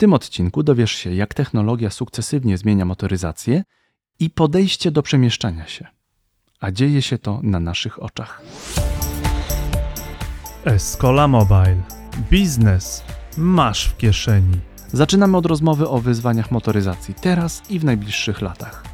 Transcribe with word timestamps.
tym 0.00 0.12
odcinku 0.12 0.62
dowiesz 0.62 0.92
się, 0.92 1.14
jak 1.14 1.34
technologia 1.34 1.90
sukcesywnie 1.90 2.58
zmienia 2.58 2.84
motoryzację 2.84 3.62
i 4.20 4.30
podejście 4.30 4.90
do 4.90 5.02
przemieszczania 5.02 5.66
się. 5.66 5.86
A 6.60 6.70
dzieje 6.70 7.02
się 7.02 7.18
to 7.18 7.40
na 7.42 7.60
naszych 7.60 8.02
oczach. 8.02 8.42
Escola 10.64 11.28
Mobile. 11.28 11.82
Biznes 12.30 13.04
masz 13.36 13.88
w 13.88 13.96
kieszeni. 13.96 14.60
Zaczynamy 14.92 15.36
od 15.36 15.46
rozmowy 15.46 15.88
o 15.88 15.98
wyzwaniach 15.98 16.50
motoryzacji 16.50 17.14
teraz 17.14 17.70
i 17.70 17.78
w 17.78 17.84
najbliższych 17.84 18.40
latach. 18.40 18.84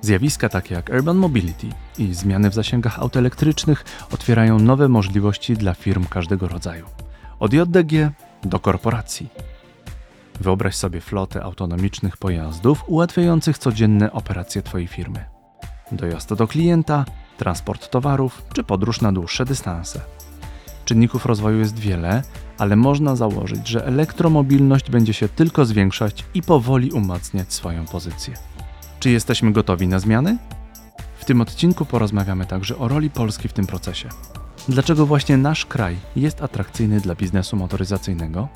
Zjawiska 0.00 0.48
takie 0.48 0.74
jak 0.74 0.90
urban 0.94 1.16
mobility 1.16 1.66
i 1.98 2.14
zmiany 2.14 2.50
w 2.50 2.54
zasięgach 2.54 2.98
aut 2.98 3.16
elektrycznych 3.16 3.84
otwierają 4.12 4.58
nowe 4.58 4.88
możliwości 4.88 5.54
dla 5.54 5.74
firm 5.74 6.04
każdego 6.04 6.48
rodzaju. 6.48 6.86
Od 7.38 7.52
JDG 7.52 8.10
do 8.44 8.58
korporacji. 8.58 9.55
Wyobraź 10.40 10.76
sobie 10.76 11.00
flotę 11.00 11.42
autonomicznych 11.42 12.16
pojazdów 12.16 12.84
ułatwiających 12.86 13.58
codzienne 13.58 14.12
operacje 14.12 14.62
Twojej 14.62 14.86
firmy. 14.86 15.24
Dojazd 15.92 16.34
do 16.34 16.46
klienta, 16.48 17.04
transport 17.36 17.90
towarów 17.90 18.42
czy 18.52 18.64
podróż 18.64 19.00
na 19.00 19.12
dłuższe 19.12 19.44
dystanse. 19.44 20.00
Czynników 20.84 21.26
rozwoju 21.26 21.58
jest 21.58 21.78
wiele, 21.78 22.22
ale 22.58 22.76
można 22.76 23.16
założyć, 23.16 23.68
że 23.68 23.86
elektromobilność 23.86 24.90
będzie 24.90 25.12
się 25.12 25.28
tylko 25.28 25.64
zwiększać 25.64 26.24
i 26.34 26.42
powoli 26.42 26.92
umacniać 26.92 27.52
swoją 27.52 27.86
pozycję. 27.86 28.34
Czy 29.00 29.10
jesteśmy 29.10 29.52
gotowi 29.52 29.88
na 29.88 29.98
zmiany? 29.98 30.38
W 31.18 31.24
tym 31.24 31.40
odcinku 31.40 31.84
porozmawiamy 31.84 32.46
także 32.46 32.78
o 32.78 32.88
roli 32.88 33.10
Polski 33.10 33.48
w 33.48 33.52
tym 33.52 33.66
procesie. 33.66 34.08
Dlaczego 34.68 35.06
właśnie 35.06 35.36
nasz 35.36 35.66
kraj 35.66 35.96
jest 36.16 36.42
atrakcyjny 36.42 37.00
dla 37.00 37.14
biznesu 37.14 37.56
motoryzacyjnego? 37.56 38.48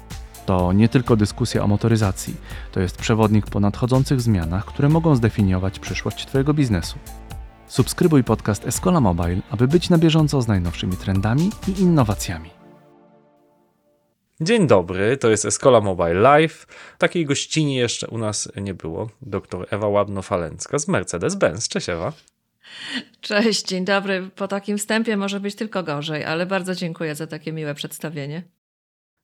To 0.50 0.72
nie 0.72 0.88
tylko 0.88 1.16
dyskusja 1.16 1.64
o 1.64 1.66
motoryzacji, 1.66 2.36
to 2.72 2.80
jest 2.80 2.96
przewodnik 2.96 3.46
po 3.46 3.60
nadchodzących 3.60 4.20
zmianach, 4.20 4.64
które 4.64 4.88
mogą 4.88 5.14
zdefiniować 5.14 5.79
przyszłość 5.79 6.26
Twojego 6.26 6.54
biznesu. 6.54 6.98
Subskrybuj 7.66 8.24
podcast 8.24 8.66
Escola 8.66 9.01
Mobile, 9.01 9.40
aby 9.51 9.68
być 9.68 9.90
na 9.90 9.98
bieżąco 9.98 10.42
z 10.42 10.48
najnowszymi 10.48 10.96
trendami 10.96 11.51
i 11.68 11.80
innowacjami. 11.80 12.51
Dzień 14.40 14.66
dobry, 14.66 15.16
to 15.16 15.30
jest 15.30 15.45
Escola 15.45 15.80
Mobile 15.80 16.15
Live. 16.15 16.66
Takiej 16.98 17.26
gościni 17.26 17.74
jeszcze 17.74 18.09
u 18.09 18.18
nas 18.18 18.48
nie 18.57 18.74
było. 18.74 19.10
Doktor 19.23 19.66
Ewa 19.70 19.87
Łabno-Falencka 19.87 20.79
z 20.79 20.88
Mercedes-Benz. 20.88 21.68
Cześć 21.68 21.88
Ewa. 21.88 22.12
Cześć, 23.20 23.66
dzień 23.66 23.85
dobry. 23.85 24.30
Po 24.37 24.48
takim 24.48 24.79
wstępie 24.79 25.16
może 25.16 25.40
być 25.40 25.54
tylko 25.54 25.82
gorzej, 25.82 26.24
ale 26.24 26.46
bardzo 26.46 26.74
dziękuję 26.74 27.14
za 27.14 27.26
takie 27.26 27.52
miłe 27.52 27.74
przedstawienie. 27.74 28.60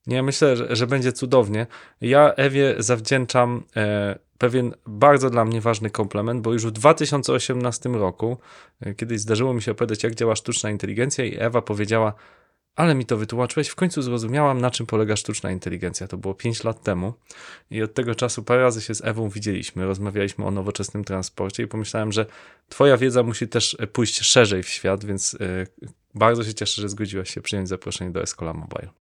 Nie, 0.06 0.22
myślę, 0.22 0.56
że, 0.56 0.76
że 0.76 0.86
będzie 0.86 1.12
cudownie. 1.12 1.66
Ja 2.00 2.32
Ewie 2.34 2.74
zawdzięczam 2.78 3.64
e, 3.76 4.18
pewien 4.38 4.74
bardzo 4.86 5.30
dla 5.30 5.44
mnie 5.44 5.60
ważny 5.60 5.90
komplement, 5.90 6.40
bo 6.42 6.52
już 6.52 6.66
w 6.66 6.70
2018 6.70 7.88
roku 7.88 8.38
e, 8.80 8.94
kiedyś 8.94 9.20
zdarzyło 9.20 9.54
mi 9.54 9.62
się 9.62 9.72
opowiadać, 9.72 10.02
jak 10.02 10.14
działa 10.14 10.36
sztuczna 10.36 10.70
inteligencja 10.70 11.24
i 11.24 11.36
Ewa 11.38 11.62
powiedziała, 11.62 12.14
ale 12.76 12.94
mi 12.94 13.06
to 13.06 13.16
wytłumaczyłeś, 13.16 13.68
w 13.68 13.74
końcu 13.74 14.02
zrozumiałam, 14.02 14.60
na 14.60 14.70
czym 14.70 14.86
polega 14.86 15.16
sztuczna 15.16 15.50
inteligencja. 15.50 16.08
To 16.08 16.16
było 16.16 16.34
5 16.34 16.64
lat 16.64 16.82
temu 16.82 17.14
i 17.70 17.82
od 17.82 17.94
tego 17.94 18.14
czasu 18.14 18.42
parę 18.42 18.62
razy 18.62 18.80
się 18.80 18.94
z 18.94 19.04
Ewą 19.04 19.28
widzieliśmy, 19.28 19.86
rozmawialiśmy 19.86 20.44
o 20.44 20.50
nowoczesnym 20.50 21.04
transporcie 21.04 21.62
i 21.62 21.66
pomyślałem, 21.66 22.12
że 22.12 22.26
twoja 22.68 22.96
wiedza 22.96 23.22
musi 23.22 23.48
też 23.48 23.76
pójść 23.92 24.20
szerzej 24.20 24.62
w 24.62 24.68
świat, 24.68 25.04
więc 25.04 25.34
y, 25.34 25.66
bardzo 26.14 26.44
się 26.44 26.54
cieszę, 26.54 26.82
że 26.82 26.88
zgodziłaś 26.88 27.34
się 27.34 27.40
przyjąć 27.40 27.68
zaproszenie 27.68 28.10
do 28.10 28.22
Escola 28.22 28.52
Mobile. 28.52 29.05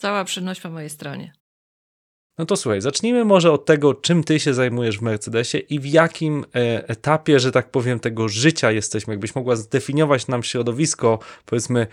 Cała 0.00 0.24
przyjemność 0.24 0.60
po 0.60 0.70
mojej 0.70 0.90
stronie. 0.90 1.32
No 2.38 2.46
to 2.46 2.56
słuchaj, 2.56 2.80
zacznijmy 2.80 3.24
może 3.24 3.52
od 3.52 3.64
tego, 3.64 3.94
czym 3.94 4.24
ty 4.24 4.40
się 4.40 4.54
zajmujesz 4.54 4.98
w 4.98 5.02
Mercedesie 5.02 5.58
i 5.58 5.80
w 5.80 5.86
jakim 5.86 6.44
e, 6.54 6.88
etapie, 6.88 7.40
że 7.40 7.52
tak 7.52 7.70
powiem, 7.70 8.00
tego 8.00 8.28
życia 8.28 8.70
jesteśmy. 8.70 9.12
Jakbyś 9.12 9.34
mogła 9.34 9.56
zdefiniować 9.56 10.28
nam 10.28 10.42
środowisko, 10.42 11.18
powiedzmy, 11.44 11.86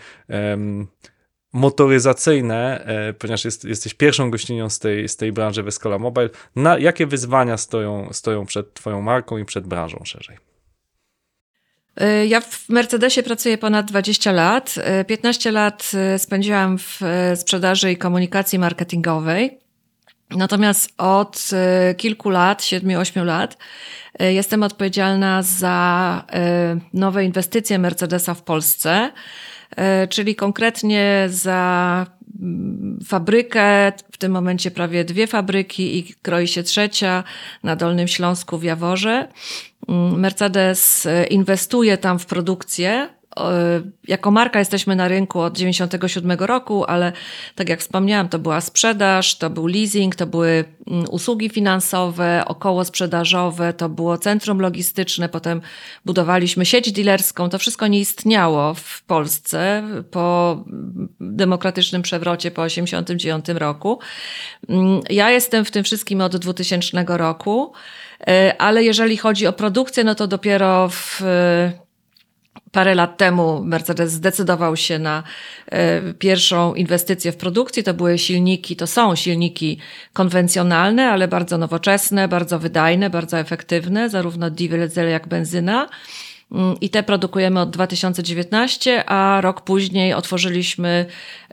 motoryzacyjne, 1.52 2.84
e, 2.84 3.12
ponieważ 3.12 3.44
jest, 3.44 3.64
jesteś 3.64 3.94
pierwszą 3.94 4.30
gościnią 4.30 4.70
z 4.70 4.78
tej, 4.78 5.08
z 5.08 5.16
tej 5.16 5.32
branży 5.32 5.62
w 5.62 5.68
Escola 5.68 5.98
Mobile. 5.98 6.30
Na 6.56 6.78
jakie 6.78 7.06
wyzwania 7.06 7.56
stoją, 7.56 8.08
stoją 8.12 8.46
przed 8.46 8.74
twoją 8.74 9.02
marką 9.02 9.38
i 9.38 9.44
przed 9.44 9.66
branżą 9.66 10.00
szerzej? 10.04 10.47
E, 11.98 12.26
ja 12.26 12.40
w 12.40 12.68
Mercedesie 12.68 13.22
pracuję 13.22 13.58
ponad 13.58 13.86
20 13.86 14.32
lat. 14.32 14.74
15 15.06 15.52
lat 15.52 15.92
spędziłam 16.18 16.78
w 16.78 17.00
sprzedaży 17.36 17.92
i 17.92 17.96
komunikacji 17.96 18.58
marketingowej. 18.58 19.58
Natomiast 20.30 20.90
od 20.98 21.50
kilku 21.96 22.30
lat, 22.30 22.64
siedmiu, 22.64 23.00
ośmiu 23.00 23.24
lat, 23.24 23.56
jestem 24.20 24.62
odpowiedzialna 24.62 25.42
za 25.42 26.24
nowe 26.92 27.24
inwestycje 27.24 27.78
Mercedesa 27.78 28.34
w 28.34 28.42
Polsce, 28.42 29.10
czyli 30.08 30.34
konkretnie 30.34 31.26
za 31.28 32.06
fabrykę, 33.06 33.92
w 34.12 34.18
tym 34.18 34.32
momencie 34.32 34.70
prawie 34.70 35.04
dwie 35.04 35.26
fabryki 35.26 35.98
i 35.98 36.14
kroi 36.22 36.48
się 36.48 36.62
trzecia 36.62 37.24
na 37.62 37.76
Dolnym 37.76 38.08
Śląsku 38.08 38.58
w 38.58 38.62
Jaworze. 38.62 39.28
Mm, 39.88 40.20
Mercedes 40.20 41.08
inwestuje 41.30 41.98
tam 41.98 42.18
w 42.18 42.26
produkcję 42.26 43.08
jako 44.08 44.30
marka 44.30 44.58
jesteśmy 44.58 44.96
na 44.96 45.08
rynku 45.08 45.40
od 45.40 45.58
97 45.58 46.30
roku, 46.30 46.84
ale 46.84 47.12
tak 47.54 47.68
jak 47.68 47.80
wspomniałam, 47.80 48.28
to 48.28 48.38
była 48.38 48.60
sprzedaż, 48.60 49.38
to 49.38 49.50
był 49.50 49.66
leasing, 49.66 50.16
to 50.16 50.26
były 50.26 50.64
mm, 50.86 51.04
usługi 51.10 51.48
finansowe, 51.48 52.42
około 52.46 52.84
sprzedażowe, 52.84 53.72
to 53.72 53.88
było 53.88 54.18
centrum 54.18 54.60
logistyczne, 54.60 55.28
potem 55.28 55.60
budowaliśmy 56.04 56.66
sieć 56.66 56.92
dealerską. 56.92 57.48
To 57.48 57.58
wszystko 57.58 57.86
nie 57.86 58.00
istniało 58.00 58.74
w 58.74 59.02
Polsce 59.02 59.82
po 60.10 60.64
demokratycznym 61.20 62.02
przewrocie 62.02 62.50
po 62.50 62.62
89 62.62 63.48
roku. 63.48 63.98
Mm, 64.68 65.00
ja 65.10 65.30
jestem 65.30 65.64
w 65.64 65.70
tym 65.70 65.84
wszystkim 65.84 66.20
od 66.20 66.36
2000 66.36 67.04
roku, 67.06 67.72
e, 68.26 68.54
ale 68.58 68.84
jeżeli 68.84 69.16
chodzi 69.16 69.46
o 69.46 69.52
produkcję, 69.52 70.04
no 70.04 70.14
to 70.14 70.26
dopiero 70.26 70.88
w 70.88 71.22
Parę 72.72 72.94
lat 72.94 73.16
temu 73.16 73.64
Mercedes 73.64 74.12
zdecydował 74.12 74.76
się 74.76 74.98
na 74.98 75.22
e, 75.66 76.14
pierwszą 76.14 76.74
inwestycję 76.74 77.32
w 77.32 77.36
produkcji. 77.36 77.84
To 77.84 77.94
były 77.94 78.18
silniki, 78.18 78.76
to 78.76 78.86
są 78.86 79.16
silniki 79.16 79.78
konwencjonalne, 80.12 81.10
ale 81.10 81.28
bardzo 81.28 81.58
nowoczesne, 81.58 82.28
bardzo 82.28 82.58
wydajne, 82.58 83.10
bardzo 83.10 83.38
efektywne, 83.38 84.10
zarówno 84.10 84.50
diesel 84.50 85.10
jak 85.10 85.28
benzyna. 85.28 85.88
Mm, 86.52 86.76
I 86.80 86.90
te 86.90 87.02
produkujemy 87.02 87.60
od 87.60 87.70
2019, 87.70 89.04
a 89.10 89.40
rok 89.40 89.60
później 89.60 90.14
otworzyliśmy 90.14 91.06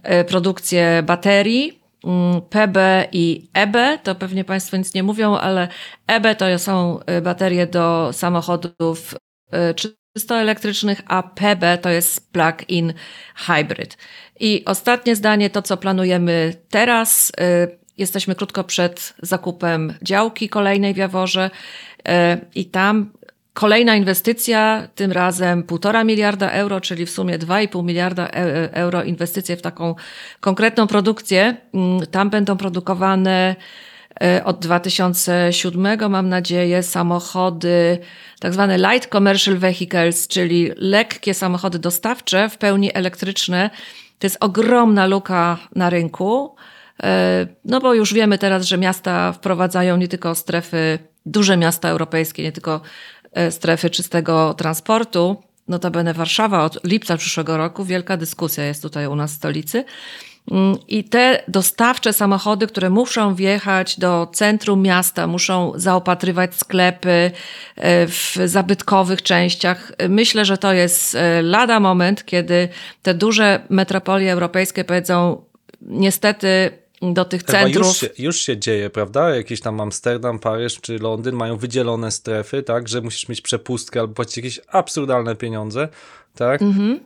e, 0.03 0.23
produkcję 0.23 1.03
baterii 1.05 1.79
mm, 2.03 2.41
PB 2.41 3.07
i 3.11 3.47
EB, 3.53 3.77
to 4.03 4.15
pewnie 4.15 4.43
Państwo 4.43 4.77
nic 4.77 4.93
nie 4.93 5.03
mówią, 5.03 5.37
ale 5.37 5.67
EB 6.07 6.37
to 6.37 6.59
są 6.59 6.99
e, 7.05 7.21
baterie 7.21 7.67
do 7.67 8.09
samochodów 8.13 9.15
czysto 10.15 10.35
elektrycznych, 10.35 11.01
a 11.07 11.23
PB 11.23 11.77
to 11.81 11.89
jest 11.89 12.31
plug-in 12.31 12.93
hybrid. 13.35 13.97
I 14.39 14.65
ostatnie 14.65 15.15
zdanie, 15.15 15.49
to 15.49 15.61
co 15.61 15.77
planujemy 15.77 16.53
teraz. 16.69 17.29
Y, 17.29 17.85
jesteśmy 17.97 18.35
krótko 18.35 18.63
przed 18.63 19.13
zakupem 19.21 19.93
działki 20.01 20.49
kolejnej 20.49 20.93
w 20.93 20.97
Jaworze 20.97 21.49
y, 21.99 22.11
i 22.55 22.65
tam 22.65 23.11
Kolejna 23.55 23.95
inwestycja, 23.95 24.87
tym 24.95 25.11
razem 25.11 25.63
półtora 25.63 26.03
miliarda 26.03 26.51
euro, 26.51 26.81
czyli 26.81 27.05
w 27.05 27.09
sumie 27.09 27.39
2,5 27.39 27.83
miliarda 27.83 28.27
e, 28.27 28.73
euro 28.73 29.03
inwestycje 29.03 29.57
w 29.57 29.61
taką 29.61 29.95
konkretną 30.39 30.87
produkcję. 30.87 31.57
Mm, 31.73 32.07
tam 32.07 32.29
będą 32.29 32.57
produkowane 32.57 33.55
od 34.43 34.59
2007, 34.59 36.11
mam 36.11 36.29
nadzieję, 36.29 36.83
samochody, 36.83 37.99
tak 38.39 38.53
zwane 38.53 38.77
light 38.77 39.11
commercial 39.11 39.57
vehicles, 39.57 40.27
czyli 40.27 40.71
lekkie 40.77 41.33
samochody 41.33 41.79
dostawcze, 41.79 42.49
w 42.49 42.57
pełni 42.57 42.91
elektryczne. 42.93 43.69
To 44.19 44.25
jest 44.25 44.37
ogromna 44.39 45.05
luka 45.05 45.57
na 45.75 45.89
rynku. 45.89 46.55
E, 47.03 47.47
no 47.65 47.79
bo 47.79 47.93
już 47.93 48.13
wiemy 48.13 48.37
teraz, 48.37 48.65
że 48.65 48.77
miasta 48.77 49.31
wprowadzają 49.31 49.97
nie 49.97 50.07
tylko 50.07 50.35
strefy, 50.35 50.99
duże 51.25 51.57
miasta 51.57 51.89
europejskie, 51.89 52.43
nie 52.43 52.51
tylko 52.51 52.81
e, 53.31 53.51
strefy 53.51 53.89
czystego 53.89 54.53
transportu. 54.53 55.43
Notabene 55.67 56.13
Warszawa 56.13 56.63
od 56.63 56.83
lipca 56.83 57.17
przyszłego 57.17 57.57
roku, 57.57 57.85
wielka 57.85 58.17
dyskusja 58.17 58.63
jest 58.63 58.81
tutaj 58.81 59.07
u 59.07 59.15
nas 59.15 59.31
w 59.31 59.35
stolicy. 59.35 59.85
Mm, 60.51 60.77
I 60.87 61.03
te 61.03 61.43
dostawcze 61.47 62.13
samochody, 62.13 62.67
które 62.67 62.89
muszą 62.89 63.35
wjechać 63.35 63.99
do 63.99 64.27
centrum 64.33 64.81
miasta, 64.81 65.27
muszą 65.27 65.71
zaopatrywać 65.75 66.55
sklepy 66.55 67.31
e, 67.75 68.07
w 68.07 68.37
zabytkowych 68.45 69.21
częściach. 69.21 69.91
Myślę, 70.09 70.45
że 70.45 70.57
to 70.57 70.73
jest 70.73 71.15
e, 71.15 71.41
lada 71.41 71.79
moment, 71.79 72.25
kiedy 72.25 72.69
te 73.01 73.13
duże 73.13 73.59
metropolie 73.69 74.31
europejskie 74.31 74.83
powiedzą, 74.83 75.45
niestety 75.81 76.71
do 77.01 77.25
tych 77.25 77.41
Ewa, 77.41 77.51
centrów. 77.51 77.87
już, 77.87 77.97
się, 77.97 78.09
już 78.17 78.41
się 78.41 78.57
dzieje, 78.57 78.89
prawda? 78.89 79.35
Jakiś 79.35 79.61
tam 79.61 79.81
Amsterdam, 79.81 80.39
Paryż 80.39 80.81
czy 80.81 80.99
Londyn 80.99 81.35
mają 81.35 81.57
wydzielone 81.57 82.11
strefy, 82.11 82.63
tak? 82.63 82.87
Że 82.87 83.01
musisz 83.01 83.29
mieć 83.29 83.41
przepustkę 83.41 83.99
albo 83.99 84.13
płacić 84.13 84.37
jakieś 84.37 84.59
absurdalne 84.67 85.35
pieniądze, 85.35 85.87
tak? 86.35 86.61
Mhm. 86.61 86.99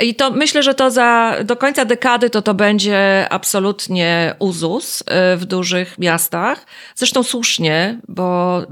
I 0.00 0.14
to 0.14 0.30
myślę, 0.30 0.62
że 0.62 0.74
to 0.74 0.90
za 0.90 1.36
do 1.44 1.56
końca 1.56 1.84
dekady 1.84 2.30
to 2.30 2.42
to 2.42 2.54
będzie 2.54 3.26
absolutnie 3.30 4.34
uzus 4.38 5.00
y, 5.00 5.04
w 5.36 5.44
dużych 5.44 5.98
miastach. 5.98 6.66
Zresztą 6.94 7.22
słusznie, 7.22 8.00
bo 8.08 8.62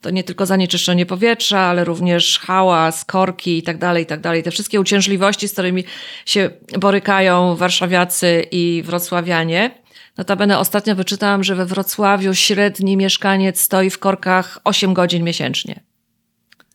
to 0.00 0.10
nie 0.10 0.24
tylko 0.24 0.46
zanieczyszczenie 0.46 1.06
powietrza, 1.06 1.60
ale 1.60 1.84
również 1.84 2.38
hałas, 2.38 3.04
korki 3.04 3.58
i 3.58 3.62
tak 3.62 3.78
dalej, 3.78 4.02
i 4.02 4.06
tak 4.06 4.20
dalej. 4.20 4.42
Te 4.42 4.50
wszystkie 4.50 4.80
uciążliwości, 4.80 5.48
z 5.48 5.52
którymi 5.52 5.84
się 6.26 6.50
borykają 6.78 7.56
warszawiacy 7.56 8.46
i 8.50 8.82
wrocławianie. 8.86 9.84
Notabene 10.16 10.58
ostatnio 10.58 10.94
wyczytałam, 10.94 11.44
że 11.44 11.54
we 11.54 11.66
Wrocławiu 11.66 12.34
średni 12.34 12.96
mieszkaniec 12.96 13.60
stoi 13.60 13.90
w 13.90 13.98
korkach 13.98 14.58
8 14.64 14.94
godzin 14.94 15.24
miesięcznie. 15.24 15.80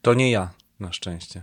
To 0.02 0.14
nie 0.14 0.32
ja, 0.32 0.50
na 0.80 0.94
szczęście. 0.94 1.42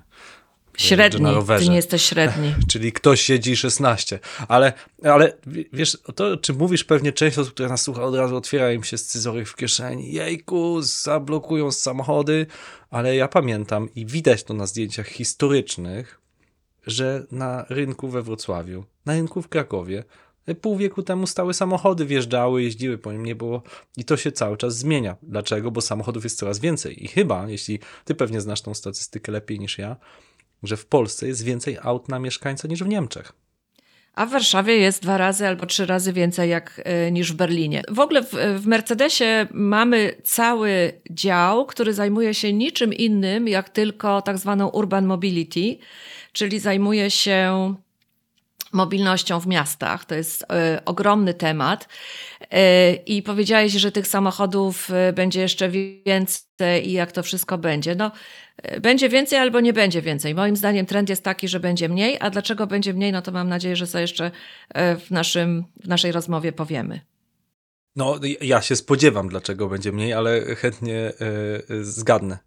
Średni, 0.76 1.22
na 1.22 1.58
ty 1.58 1.68
nie 1.68 1.76
jesteś 1.76 2.02
średni. 2.02 2.54
Czyli 2.70 2.92
ktoś 2.92 3.20
siedzi 3.20 3.56
16. 3.56 4.18
Ale, 4.48 4.72
ale 5.04 5.32
wiesz, 5.72 5.98
to 6.14 6.36
czy 6.36 6.54
mówisz 6.54 6.84
pewnie 6.84 7.12
część 7.12 7.38
osób, 7.38 7.54
która 7.54 7.68
nas 7.68 7.82
słucha, 7.82 8.02
od 8.02 8.14
razu 8.14 8.36
otwiera 8.36 8.72
im 8.72 8.84
się 8.84 8.98
scyzoryk 8.98 9.48
w 9.48 9.56
kieszeni. 9.56 10.12
Jejku, 10.12 10.82
zablokują 10.82 11.72
samochody. 11.72 12.46
Ale 12.90 13.16
ja 13.16 13.28
pamiętam 13.28 13.88
i 13.94 14.06
widać 14.06 14.44
to 14.44 14.54
na 14.54 14.66
zdjęciach 14.66 15.08
historycznych, 15.08 16.20
że 16.86 17.26
na 17.30 17.66
rynku 17.68 18.08
we 18.08 18.22
Wrocławiu, 18.22 18.84
na 19.06 19.12
rynku 19.12 19.42
w 19.42 19.48
Krakowie, 19.48 20.04
pół 20.54 20.76
wieku 20.76 21.02
temu 21.02 21.26
stały 21.26 21.54
samochody, 21.54 22.06
wjeżdżały, 22.06 22.62
jeździły 22.62 22.98
po 22.98 23.12
nim, 23.12 23.24
nie 23.24 23.34
było. 23.34 23.62
I 23.96 24.04
to 24.04 24.16
się 24.16 24.32
cały 24.32 24.56
czas 24.56 24.78
zmienia. 24.78 25.16
Dlaczego? 25.22 25.70
Bo 25.70 25.80
samochodów 25.80 26.24
jest 26.24 26.38
coraz 26.38 26.58
więcej. 26.58 27.04
I 27.04 27.08
chyba, 27.08 27.48
jeśli 27.48 27.78
ty 28.04 28.14
pewnie 28.14 28.40
znasz 28.40 28.60
tą 28.60 28.74
statystykę 28.74 29.32
lepiej 29.32 29.58
niż 29.60 29.78
ja, 29.78 29.96
że 30.62 30.76
w 30.76 30.86
Polsce 30.86 31.26
jest 31.26 31.44
więcej 31.44 31.78
aut 31.82 32.08
na 32.08 32.18
mieszkańca 32.18 32.68
niż 32.68 32.82
w 32.82 32.88
Niemczech. 32.88 33.32
A 34.14 34.26
w 34.26 34.30
Warszawie 34.30 34.76
jest 34.76 35.02
dwa 35.02 35.18
razy 35.18 35.46
albo 35.46 35.66
trzy 35.66 35.86
razy 35.86 36.12
więcej 36.12 36.50
jak, 36.50 36.82
y, 37.08 37.12
niż 37.12 37.32
w 37.32 37.36
Berlinie. 37.36 37.82
W 37.88 38.00
ogóle 38.00 38.22
w, 38.22 38.32
w 38.56 38.66
Mercedesie 38.66 39.46
mamy 39.50 40.14
cały 40.24 41.00
dział, 41.10 41.66
który 41.66 41.94
zajmuje 41.94 42.34
się 42.34 42.52
niczym 42.52 42.94
innym 42.94 43.48
jak 43.48 43.68
tylko 43.68 44.22
tak 44.22 44.38
zwaną 44.38 44.68
urban 44.68 45.06
mobility, 45.06 45.76
czyli 46.32 46.58
zajmuje 46.58 47.10
się 47.10 47.74
mobilnością 48.76 49.40
w 49.40 49.46
miastach. 49.46 50.04
To 50.04 50.14
jest 50.14 50.42
y, 50.42 50.46
ogromny 50.84 51.34
temat. 51.34 51.88
Y, 52.42 52.46
I 53.06 53.22
powiedziałeś, 53.22 53.72
że 53.72 53.92
tych 53.92 54.06
samochodów 54.06 54.90
y, 54.90 55.12
będzie 55.12 55.40
jeszcze 55.40 55.68
więcej 56.06 56.88
i 56.88 56.92
jak 56.92 57.12
to 57.12 57.22
wszystko 57.22 57.58
będzie. 57.58 57.94
No, 57.94 58.10
będzie 58.80 59.08
więcej 59.08 59.38
albo 59.38 59.60
nie 59.60 59.72
będzie 59.72 60.02
więcej. 60.02 60.34
Moim 60.34 60.56
zdaniem 60.56 60.86
trend 60.86 61.08
jest 61.08 61.24
taki, 61.24 61.48
że 61.48 61.60
będzie 61.60 61.88
mniej. 61.88 62.16
A 62.20 62.30
dlaczego 62.30 62.66
będzie 62.66 62.94
mniej, 62.94 63.12
no 63.12 63.22
to 63.22 63.32
mam 63.32 63.48
nadzieję, 63.48 63.76
że 63.76 63.86
sobie 63.86 64.02
jeszcze 64.02 64.30
w, 64.74 65.06
naszym, 65.10 65.64
w 65.82 65.88
naszej 65.88 66.12
rozmowie 66.12 66.52
powiemy. 66.52 67.00
No, 67.96 68.20
ja 68.40 68.62
się 68.62 68.76
spodziewam, 68.76 69.28
dlaczego 69.28 69.68
będzie 69.68 69.92
mniej, 69.92 70.12
ale 70.12 70.40
chętnie 70.40 71.12
zgadnę. 71.80 72.38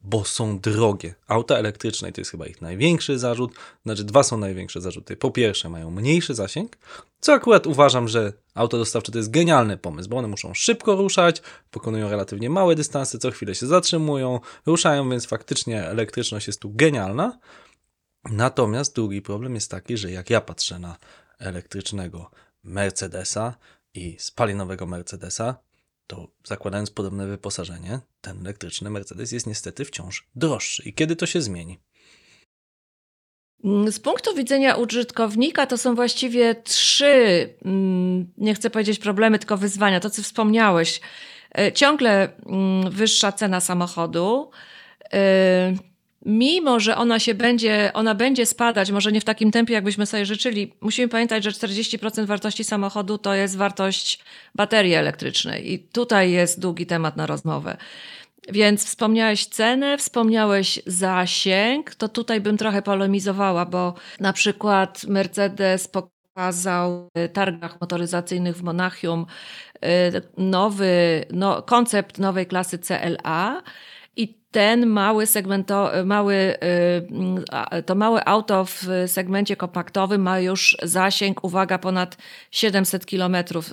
Bo 0.00 0.24
są 0.24 0.58
drogie. 0.58 1.14
Auta 1.28 1.54
elektryczne 1.54 2.12
to 2.12 2.20
jest 2.20 2.30
chyba 2.30 2.46
ich 2.46 2.62
największy 2.62 3.18
zarzut. 3.18 3.52
Znaczy, 3.84 4.04
dwa 4.04 4.22
są 4.22 4.36
największe 4.36 4.80
zarzuty. 4.80 5.16
Po 5.16 5.30
pierwsze, 5.30 5.68
mają 5.68 5.90
mniejszy 5.90 6.34
zasięg, 6.34 6.78
co 7.20 7.32
akurat 7.32 7.66
uważam, 7.66 8.08
że 8.08 8.32
auto 8.54 8.78
dostawcze 8.78 9.12
to 9.12 9.18
jest 9.18 9.30
genialny 9.30 9.76
pomysł, 9.76 10.08
bo 10.08 10.16
one 10.16 10.28
muszą 10.28 10.54
szybko 10.54 10.96
ruszać, 10.96 11.42
pokonują 11.70 12.10
relatywnie 12.10 12.50
małe 12.50 12.74
dystanse, 12.74 13.18
co 13.18 13.30
chwilę 13.30 13.54
się 13.54 13.66
zatrzymują, 13.66 14.40
ruszają, 14.66 15.10
więc 15.10 15.26
faktycznie 15.26 15.84
elektryczność 15.84 16.46
jest 16.46 16.60
tu 16.60 16.70
genialna. 16.70 17.38
Natomiast 18.24 18.94
drugi 18.94 19.22
problem 19.22 19.54
jest 19.54 19.70
taki, 19.70 19.96
że 19.96 20.10
jak 20.10 20.30
ja 20.30 20.40
patrzę 20.40 20.78
na 20.78 20.96
elektrycznego 21.38 22.30
Mercedesa 22.64 23.54
i 23.94 24.16
spalinowego 24.18 24.86
Mercedesa, 24.86 25.56
to 26.08 26.28
zakładając 26.44 26.90
podobne 26.90 27.26
wyposażenie, 27.26 28.00
ten 28.20 28.40
elektryczny 28.40 28.90
Mercedes 28.90 29.32
jest 29.32 29.46
niestety 29.46 29.84
wciąż 29.84 30.26
droższy. 30.34 30.82
I 30.88 30.94
kiedy 30.94 31.16
to 31.16 31.26
się 31.26 31.42
zmieni? 31.42 31.78
Z 33.90 33.98
punktu 33.98 34.34
widzenia 34.34 34.76
użytkownika 34.76 35.66
to 35.66 35.78
są 35.78 35.94
właściwie 35.94 36.54
trzy, 36.54 37.54
mm, 37.64 38.32
nie 38.36 38.54
chcę 38.54 38.70
powiedzieć 38.70 38.98
problemy, 38.98 39.38
tylko 39.38 39.56
wyzwania. 39.56 40.00
To, 40.00 40.10
co 40.10 40.22
wspomniałeś. 40.22 41.00
E, 41.58 41.72
ciągle 41.72 42.36
mm, 42.46 42.90
wyższa 42.90 43.32
cena 43.32 43.60
samochodu. 43.60 44.50
Mimo, 46.28 46.80
że 46.80 46.96
ona 46.96 47.18
się 47.18 47.34
będzie, 47.34 47.90
ona 47.94 48.14
będzie 48.14 48.46
spadać, 48.46 48.90
może 48.90 49.12
nie 49.12 49.20
w 49.20 49.24
takim 49.24 49.50
tempie, 49.50 49.74
jakbyśmy 49.74 50.06
sobie 50.06 50.26
życzyli, 50.26 50.72
musimy 50.80 51.08
pamiętać, 51.08 51.44
że 51.44 51.50
40% 51.50 52.26
wartości 52.26 52.64
samochodu 52.64 53.18
to 53.18 53.34
jest 53.34 53.56
wartość 53.56 54.18
baterii 54.54 54.94
elektrycznej. 54.94 55.72
I 55.72 55.78
tutaj 55.78 56.30
jest 56.30 56.60
długi 56.60 56.86
temat 56.86 57.16
na 57.16 57.26
rozmowę. 57.26 57.76
Więc 58.48 58.84
wspomniałeś 58.84 59.46
cenę, 59.46 59.98
wspomniałeś 59.98 60.80
zasięg, 60.86 61.94
to 61.94 62.08
tutaj 62.08 62.40
bym 62.40 62.56
trochę 62.56 62.82
polemizowała, 62.82 63.66
bo 63.66 63.94
na 64.20 64.32
przykład 64.32 65.04
Mercedes 65.04 65.88
pokazał 65.88 67.08
w 67.16 67.28
targach 67.32 67.80
motoryzacyjnych 67.80 68.56
w 68.56 68.62
Monachium 68.62 69.26
nowy 70.36 71.24
no, 71.30 71.62
koncept 71.62 72.18
nowej 72.18 72.46
klasy 72.46 72.78
CLA 72.78 73.62
ten 74.50 74.86
mały 74.86 75.26
segmento, 75.26 75.90
mały, 76.04 76.54
to 77.86 77.94
małe 77.94 78.28
auto 78.28 78.64
w 78.64 78.86
segmencie 79.06 79.56
kompaktowym 79.56 80.22
ma 80.22 80.40
już 80.40 80.76
zasięg, 80.82 81.44
uwaga, 81.44 81.78
ponad 81.78 82.16
700 82.50 83.06
kilometrów, 83.06 83.72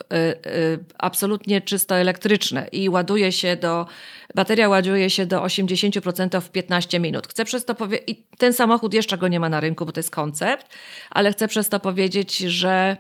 absolutnie 0.98 1.62
czysto 1.62 1.96
elektryczne 1.96 2.68
i 2.72 2.90
ładuje 2.90 3.32
się 3.32 3.56
do, 3.56 3.86
bateria 4.36 4.70
ładuje 4.70 5.10
się 5.10 5.26
do 5.26 5.42
80% 5.42 6.42
w 6.42 6.52
15 6.52 7.00
minut. 7.00 7.28
Chcę 7.28 7.46
przez 7.46 7.66
to 7.66 7.76
powiedzieć, 7.76 8.10
i 8.10 8.28
ten 8.38 8.54
samochód 8.54 8.94
jeszcze 8.94 9.18
go 9.18 9.28
nie 9.28 9.40
ma 9.40 9.50
na 9.50 9.60
rynku, 9.60 9.86
bo 9.86 9.92
to 9.92 10.00
jest 10.00 10.12
koncept, 10.12 10.68
ale 11.10 11.32
chcę 11.32 11.48
przez 11.48 11.70
to 11.70 11.80
powiedzieć, 11.80 12.38
że 12.38 12.98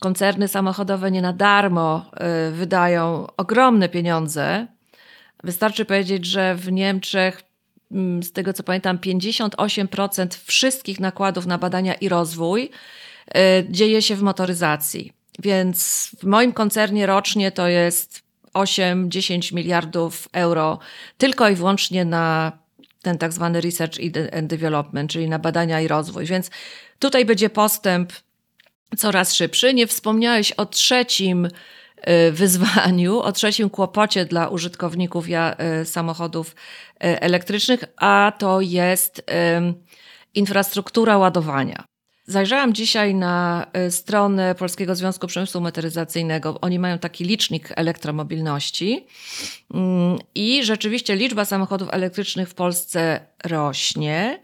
koncerny 0.00 0.48
samochodowe 0.48 1.10
nie 1.10 1.22
na 1.22 1.32
darmo 1.32 2.10
wydają 2.52 3.26
ogromne 3.36 3.88
pieniądze 3.88 4.66
Wystarczy 5.44 5.84
powiedzieć, 5.84 6.26
że 6.26 6.54
w 6.54 6.72
Niemczech, 6.72 7.42
z 8.22 8.32
tego 8.32 8.52
co 8.52 8.62
pamiętam, 8.62 8.98
58% 8.98 10.26
wszystkich 10.44 11.00
nakładów 11.00 11.46
na 11.46 11.58
badania 11.58 11.94
i 11.94 12.08
rozwój 12.08 12.70
dzieje 13.68 14.02
się 14.02 14.16
w 14.16 14.22
motoryzacji. 14.22 15.12
Więc 15.38 16.10
w 16.18 16.24
moim 16.24 16.52
koncernie 16.52 17.06
rocznie 17.06 17.52
to 17.52 17.68
jest 17.68 18.22
8-10 18.54 19.54
miliardów 19.54 20.28
euro 20.32 20.78
tylko 21.18 21.48
i 21.48 21.54
wyłącznie 21.54 22.04
na 22.04 22.52
ten 23.02 23.18
tak 23.18 23.32
zwany 23.32 23.60
research 23.60 23.98
and 24.32 24.46
development, 24.46 25.10
czyli 25.10 25.28
na 25.28 25.38
badania 25.38 25.80
i 25.80 25.88
rozwój. 25.88 26.24
Więc 26.24 26.50
tutaj 26.98 27.24
będzie 27.24 27.50
postęp 27.50 28.12
coraz 28.96 29.34
szybszy. 29.34 29.74
Nie 29.74 29.86
wspomniałeś 29.86 30.52
o 30.52 30.66
trzecim 30.66 31.48
wyzwaniu, 32.32 33.20
o 33.20 33.32
trzecim 33.32 33.70
kłopocie 33.70 34.24
dla 34.24 34.48
użytkowników 34.48 35.26
samochodów 35.84 36.54
elektrycznych, 37.00 37.84
a 37.96 38.32
to 38.38 38.60
jest 38.60 39.30
infrastruktura 40.34 41.18
ładowania. 41.18 41.84
Zajrzałam 42.26 42.72
dzisiaj 42.72 43.14
na 43.14 43.66
stronę 43.90 44.54
Polskiego 44.54 44.94
Związku 44.94 45.26
Przemysłu 45.26 45.60
Motoryzacyjnego. 45.60 46.60
Oni 46.60 46.78
mają 46.78 46.98
taki 46.98 47.24
licznik 47.24 47.68
elektromobilności 47.76 49.06
i 50.34 50.64
rzeczywiście 50.64 51.16
liczba 51.16 51.44
samochodów 51.44 51.88
elektrycznych 51.92 52.48
w 52.48 52.54
Polsce 52.54 53.20
rośnie. 53.44 54.40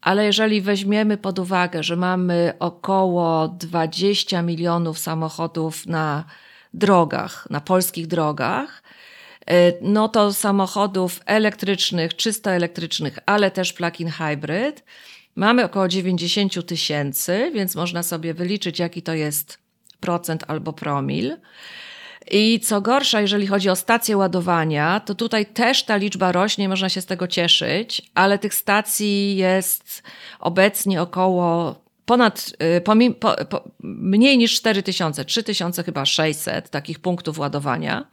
Ale 0.00 0.24
jeżeli 0.24 0.60
weźmiemy 0.60 1.16
pod 1.16 1.38
uwagę, 1.38 1.82
że 1.82 1.96
mamy 1.96 2.52
około 2.58 3.48
20 3.48 4.42
milionów 4.42 4.98
samochodów 4.98 5.86
na 5.86 6.24
drogach, 6.74 7.46
na 7.50 7.60
polskich 7.60 8.06
drogach, 8.06 8.82
no 9.82 10.08
to 10.08 10.32
samochodów 10.32 11.20
elektrycznych, 11.26 12.16
czysto 12.16 12.50
elektrycznych, 12.50 13.18
ale 13.26 13.50
też 13.50 13.72
plug-in 13.72 14.08
hybrid 14.08 14.84
mamy 15.36 15.64
około 15.64 15.88
90 15.88 16.66
tysięcy, 16.66 17.50
więc 17.54 17.74
można 17.74 18.02
sobie 18.02 18.34
wyliczyć, 18.34 18.78
jaki 18.78 19.02
to 19.02 19.14
jest 19.14 19.58
procent 20.00 20.44
albo 20.48 20.72
promil. 20.72 21.36
I 22.30 22.60
co 22.60 22.80
gorsza, 22.80 23.20
jeżeli 23.20 23.46
chodzi 23.46 23.70
o 23.70 23.76
stacje 23.76 24.16
ładowania, 24.16 25.00
to 25.00 25.14
tutaj 25.14 25.46
też 25.46 25.84
ta 25.84 25.96
liczba 25.96 26.32
rośnie, 26.32 26.68
można 26.68 26.88
się 26.88 27.00
z 27.00 27.06
tego 27.06 27.28
cieszyć, 27.28 28.02
ale 28.14 28.38
tych 28.38 28.54
stacji 28.54 29.36
jest 29.36 30.02
obecnie 30.40 31.02
około 31.02 31.81
ponad, 32.06 32.52
y, 32.76 32.80
pomim, 32.80 33.14
po, 33.14 33.44
po, 33.44 33.70
mniej 33.82 34.38
niż 34.38 34.54
4000, 34.54 35.24
3000 35.24 35.82
chyba 35.82 36.06
600 36.06 36.70
takich 36.70 36.98
punktów 36.98 37.38
ładowania, 37.38 38.06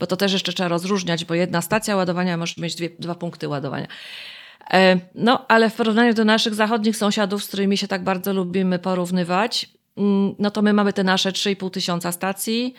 bo 0.00 0.06
to 0.06 0.16
też 0.16 0.32
jeszcze 0.32 0.52
trzeba 0.52 0.68
rozróżniać, 0.68 1.24
bo 1.24 1.34
jedna 1.34 1.62
stacja 1.62 1.96
ładowania 1.96 2.36
może 2.36 2.54
mieć 2.58 2.74
dwie, 2.74 2.90
dwa 2.98 3.14
punkty 3.14 3.48
ładowania. 3.48 3.86
E, 4.72 5.00
No, 5.14 5.46
ale 5.48 5.70
w 5.70 5.74
porównaniu 5.74 6.14
do 6.14 6.24
naszych 6.24 6.54
zachodnich 6.54 6.96
sąsiadów, 6.96 7.44
z 7.44 7.48
którymi 7.48 7.76
się 7.76 7.88
tak 7.88 8.04
bardzo 8.04 8.32
lubimy 8.32 8.78
porównywać, 8.78 9.70
mm, 9.96 10.34
no 10.38 10.50
to 10.50 10.62
my 10.62 10.72
mamy 10.72 10.92
te 10.92 11.04
nasze 11.04 11.32
3,5 11.32 11.70
tysiąca 11.70 12.12
stacji, 12.12 12.74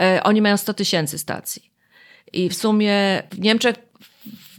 e, 0.00 0.20
oni 0.22 0.42
mają 0.42 0.56
100 0.56 0.74
tysięcy 0.74 1.18
stacji. 1.18 1.70
I 2.32 2.48
w 2.48 2.54
sumie 2.54 3.22
w 3.32 3.38
Niemczech 3.38 3.76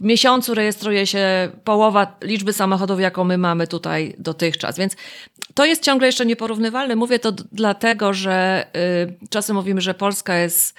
miesiącu 0.00 0.54
rejestruje 0.54 1.06
się 1.06 1.50
połowa 1.64 2.16
liczby 2.22 2.52
samochodów, 2.52 3.00
jaką 3.00 3.24
my 3.24 3.38
mamy 3.38 3.66
tutaj 3.66 4.14
dotychczas. 4.18 4.78
Więc 4.78 4.96
to 5.54 5.64
jest 5.64 5.82
ciągle 5.82 6.06
jeszcze 6.06 6.26
nieporównywalne. 6.26 6.96
Mówię 6.96 7.18
to 7.18 7.32
dlatego, 7.52 8.14
że 8.14 8.66
y, 9.22 9.28
czasem 9.30 9.56
mówimy, 9.56 9.80
że 9.80 9.94
Polska 9.94 10.36
jest 10.36 10.74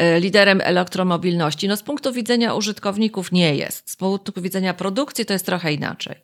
y, 0.00 0.20
liderem 0.20 0.60
elektromobilności. 0.64 1.68
No 1.68 1.76
z 1.76 1.82
punktu 1.82 2.12
widzenia 2.12 2.54
użytkowników 2.54 3.32
nie 3.32 3.56
jest. 3.56 3.90
Z 3.90 3.96
punktu 3.96 4.42
widzenia 4.42 4.74
produkcji 4.74 5.26
to 5.26 5.32
jest 5.32 5.46
trochę 5.46 5.72
inaczej. 5.72 6.16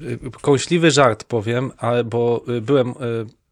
Y, 0.00 0.18
Kąśliwy 0.40 0.90
żart 0.90 1.24
powiem, 1.24 1.72
ale 1.78 2.04
bo 2.04 2.44
y, 2.48 2.60
byłem 2.60 2.90
y, 2.90 2.94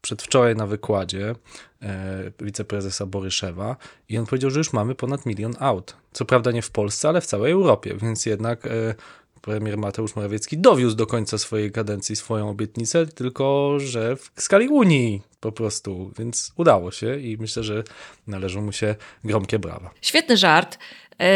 przedwczoraj 0.01 0.57
na 0.57 0.67
wykładzie 0.67 1.35
e, 1.83 2.31
wiceprezesa 2.41 3.07
Boryszewa 3.07 3.77
i 4.09 4.19
on 4.19 4.27
powiedział, 4.27 4.51
że 4.51 4.61
już 4.61 4.73
mamy 4.73 4.95
ponad 4.95 5.27
milion 5.27 5.55
aut. 5.61 5.97
Co 6.13 6.25
prawda 6.25 6.51
nie 6.51 6.63
w 6.63 6.71
Polsce, 6.71 7.09
ale 7.09 7.21
w 7.21 7.27
całej 7.27 7.53
Europie, 7.53 7.95
więc 8.03 8.27
jednak 8.27 8.67
e, 8.67 8.95
premier 9.41 9.79
Mateusz 9.79 10.17
Morawiecki 10.17 10.59
dowiózł 10.59 10.97
do 10.97 11.07
końca 11.07 11.39
swojej 11.39 11.73
kadencji 11.73 12.17
swoją 12.17 12.51
obietnicę, 12.51 13.07
tylko 13.07 13.75
że 13.81 14.17
w 14.17 14.31
skali 14.37 14.69
Unii 14.69 15.23
po 15.41 15.53
prostu, 15.53 16.13
więc 16.19 16.53
udało 16.57 16.91
się 16.91 17.19
i 17.19 17.37
myślę, 17.41 17.63
że 17.63 17.83
należą 18.27 18.63
mu 18.63 18.73
się 18.73 18.95
gromkie 19.25 19.59
brawa. 19.59 19.91
Świetny 20.01 20.37
żart. 20.37 20.79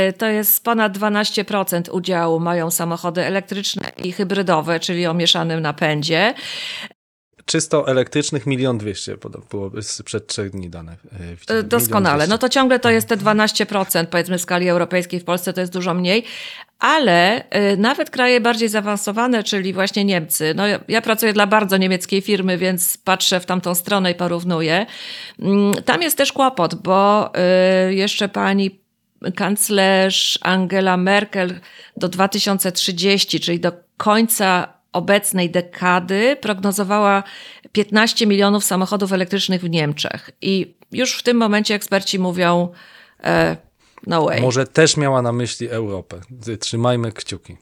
Y, 0.09 0.13
To 0.13 0.27
jest 0.27 0.65
ponad 0.65 0.99
12% 0.99 1.93
udziału 1.93 2.41
mają 2.41 2.71
samochody 2.71 3.25
elektryczne 3.25 3.93
i 4.05 4.13
hybrydowe, 4.13 4.81
czyli 4.81 5.07
o 5.07 5.15
mieszanym 5.15 5.61
napędzie. 5.61 6.35
Czysto 7.47 7.89
elektrycznych 7.89 8.47
milion 8.47 8.79
dwieście 8.79 9.17
podobno 9.17 9.47
było 9.51 9.83
sprzed 9.83 10.27
trzech 10.27 10.51
dni 10.51 10.71
dane. 10.71 10.97
e. 11.51 11.55
Y, 11.55 11.63
Doskonale. 11.63 12.27
No 12.27 12.39
to 12.39 12.49
ciągle 12.49 12.81
to 12.81 12.91
jest 12.91 13.09
te 13.09 13.17
12%, 13.17 14.07
powiedzmy 14.07 14.39
w 14.39 14.41
skali 14.41 14.69
europejskiej, 14.69 15.21
w 15.21 15.25
Polsce 15.25 15.53
to 15.53 15.61
jest 15.61 15.73
dużo 15.73 15.95
mniej, 15.95 16.25
ale 16.79 17.45
y, 17.73 17.77
nawet 17.77 18.11
kraje 18.11 18.41
bardziej 18.41 18.69
zaawansowane, 18.69 19.43
czyli 19.43 19.73
właśnie 19.73 20.05
Niemcy. 20.05 20.53
No 20.57 20.65
ja, 20.89 21.03
pracuję 21.03 21.33
dla 21.33 21.47
bardzo 21.47 21.77
niemieckiej 21.77 22.21
firmy, 22.21 22.59
więc 22.59 22.97
patrzę 22.97 23.41
w 23.41 23.47
tamtą 23.47 23.75
stronę 23.75 24.11
i 24.11 24.15
porównuję. 24.15 24.87
Mm, 25.39 25.75
Tam 25.75 26.03
jest 26.03 26.17
też 26.17 26.33
kłopot, 26.33 26.75
bo 26.75 27.33
jeszcze 27.91 28.29
pani 28.29 28.83
kanclerz 29.37 30.39
Angela 30.43 30.97
Merkel 30.97 31.61
do 31.97 32.09
2030, 32.09 33.41
czyli 33.41 33.61
do 33.61 33.73
końca 33.97 34.82
obecnej 34.93 35.51
dekady 35.51 36.37
prognozowała 36.41 37.23
15 37.73 38.27
milionów 38.27 38.65
samochodów 38.65 39.13
elektrycznych 39.13 39.63
w 39.63 39.71
Niemczech. 39.71 40.31
I 40.43 40.75
już 40.93 41.19
w 41.19 41.23
tym 41.23 41.37
momencie 41.37 41.75
eksperci 41.75 42.19
mówią 42.19 42.69
e, 43.25 43.57
no 44.07 44.25
way. 44.25 44.41
Może 44.41 44.67
też 44.67 44.97
miała 44.97 45.23
na 45.23 45.33
myśli 45.33 45.69
Europę. 45.69 46.21
Trzymajmy 46.61 47.13
kciuki. 47.13 47.57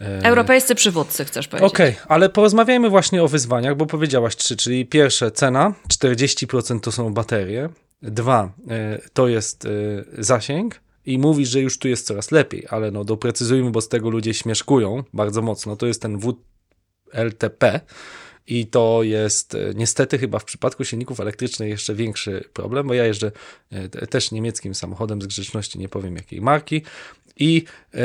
E, 0.00 0.24
Europejscy 0.24 0.74
przywódcy, 0.74 1.24
chcesz 1.24 1.48
powiedzieć. 1.48 1.72
Okej, 1.72 1.96
ale 2.08 2.28
porozmawiajmy 2.28 2.90
właśnie 2.90 3.22
o 3.22 3.28
wyzwaniach, 3.28 3.76
bo 3.76 3.86
powiedziałaś 3.86 4.36
trzy, 4.36 4.56
czyli 4.56 4.86
pierwsze 4.86 5.30
cena, 5.30 5.74
40% 5.88 6.80
to 6.80 6.92
są 6.92 7.14
baterie, 7.14 7.68
dwa 8.02 8.52
e, 8.70 8.98
to 9.12 9.28
jest 9.28 9.64
e, 9.64 9.68
zasięg 10.18 10.80
i 11.06 11.18
mówisz, 11.18 11.48
że 11.48 11.60
już 11.60 11.78
tu 11.78 11.88
jest 11.88 12.06
coraz 12.06 12.30
lepiej, 12.30 12.66
ale 12.70 12.90
no 12.90 13.04
doprecyzujmy, 13.04 13.70
bo 13.70 13.80
z 13.80 13.88
tego 13.88 14.10
ludzie 14.10 14.34
śmieszkują 14.34 15.04
bardzo 15.12 15.42
mocno, 15.42 15.76
to 15.76 15.86
jest 15.86 16.02
ten 16.02 16.18
WLTP 17.14 17.80
i 18.46 18.66
to 18.66 19.02
jest 19.02 19.54
e, 19.54 19.58
niestety 19.74 20.18
chyba 20.18 20.38
w 20.38 20.44
przypadku 20.44 20.84
silników 20.84 21.20
elektrycznych 21.20 21.68
jeszcze 21.68 21.94
większy 21.94 22.44
problem, 22.52 22.86
bo 22.86 22.94
ja 22.94 23.04
jeżdżę 23.04 23.32
e, 23.70 23.88
te- 23.88 24.06
też 24.06 24.30
niemieckim 24.30 24.74
samochodem 24.74 25.22
z 25.22 25.26
grzeczności, 25.26 25.78
nie 25.78 25.88
powiem 25.88 26.16
jakiej 26.16 26.40
marki 26.40 26.82
i 27.36 27.64
e, 27.94 28.00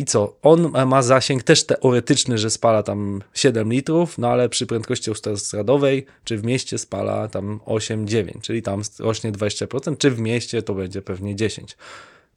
i 0.00 0.04
co? 0.04 0.36
On 0.42 0.72
ma 0.86 1.02
zasięg 1.02 1.42
też 1.42 1.64
teoretyczny, 1.66 2.38
że 2.38 2.50
spala 2.50 2.82
tam 2.82 3.22
7 3.34 3.72
litrów, 3.72 4.18
no 4.18 4.28
ale 4.28 4.48
przy 4.48 4.66
prędkości 4.66 5.10
autostradowej 5.10 6.06
czy 6.24 6.38
w 6.38 6.44
mieście 6.44 6.78
spala 6.78 7.28
tam 7.28 7.60
8-9, 7.66 8.40
czyli 8.40 8.62
tam 8.62 8.82
rośnie 8.98 9.32
20%, 9.32 9.96
czy 9.98 10.10
w 10.10 10.18
mieście 10.18 10.62
to 10.62 10.74
będzie 10.74 11.02
pewnie 11.02 11.36
10%. 11.36 11.64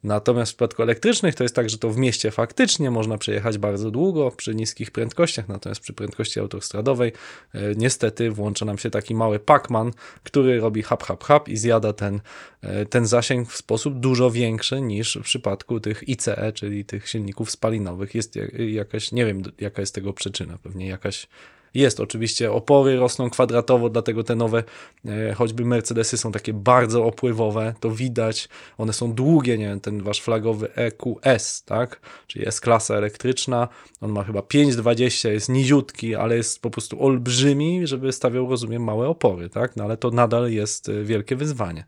Natomiast 0.04 0.52
w 0.52 0.54
przypadku 0.54 0.82
elektrycznych 0.82 1.34
to 1.34 1.42
jest 1.44 1.54
tak, 1.54 1.70
że 1.70 1.78
to 1.78 1.90
w 1.90 1.96
mieście 1.96 2.30
faktycznie 2.30 2.90
można 2.90 3.18
przejechać 3.18 3.58
bardzo 3.58 3.90
długo 3.90 4.30
przy 4.30 4.54
niskich 4.54 4.90
prędkościach, 4.90 5.48
natomiast 5.48 5.80
przy 5.80 5.92
prędkości 5.92 6.40
autostradowej 6.40 7.12
e, 7.54 7.74
niestety 7.76 8.30
włącza 8.30 8.64
nam 8.64 8.78
się 8.78 8.90
taki 8.90 9.14
mały 9.14 9.38
Pac-Man, 9.38 9.90
który 10.22 10.60
robi 10.60 10.82
hap, 10.82 11.02
hap, 11.02 11.24
hap 11.24 11.48
i 11.48 11.56
zjada 11.56 11.92
ten, 11.92 12.20
e, 12.62 12.86
ten 12.86 13.06
zasięg 13.06 13.48
w 13.48 13.56
sposób 13.56 14.00
dużo 14.00 14.30
większy 14.30 14.80
niż 14.80 15.16
w 15.16 15.22
przypadku 15.22 15.80
tych 15.80 16.08
ICE, 16.08 16.52
czyli 16.54 16.84
tych 16.84 17.08
silników 17.08 17.50
spalinowych. 17.50 18.14
Jest 18.14 18.36
jak- 18.36 18.58
jakaś, 18.58 19.12
nie 19.12 19.26
wiem 19.26 19.42
jaka 19.60 19.82
jest 19.82 19.94
tego 19.94 20.12
przyczyna, 20.12 20.58
pewnie 20.58 20.86
jakaś 20.86 21.28
jest 21.74 22.00
oczywiście, 22.00 22.52
opory 22.52 22.96
rosną 22.96 23.30
kwadratowo, 23.30 23.90
dlatego 23.90 24.24
te 24.24 24.36
nowe, 24.36 24.62
e, 25.06 25.34
choćby 25.34 25.64
Mercedesy 25.64 26.16
są 26.16 26.32
takie 26.32 26.52
bardzo 26.52 27.04
opływowe, 27.04 27.74
to 27.80 27.90
widać, 27.90 28.48
one 28.78 28.92
są 28.92 29.12
długie, 29.12 29.58
nie 29.58 29.66
wiem, 29.66 29.80
ten 29.80 30.02
wasz 30.02 30.20
flagowy 30.20 30.74
EQS, 30.74 31.62
tak, 31.64 32.00
czyli 32.26 32.48
S-klasa 32.48 32.94
elektryczna, 32.94 33.68
on 34.00 34.12
ma 34.12 34.24
chyba 34.24 34.40
5,20, 34.40 35.28
jest 35.28 35.48
niziutki, 35.48 36.14
ale 36.14 36.36
jest 36.36 36.62
po 36.62 36.70
prostu 36.70 37.04
olbrzymi, 37.04 37.86
żeby 37.86 38.12
stawiał, 38.12 38.50
rozumiem, 38.50 38.84
małe 38.84 39.08
opory, 39.08 39.50
tak, 39.50 39.76
no 39.76 39.84
ale 39.84 39.96
to 39.96 40.10
nadal 40.10 40.50
jest 40.50 40.88
e, 40.88 41.04
wielkie 41.04 41.36
wyzwanie. 41.36 41.84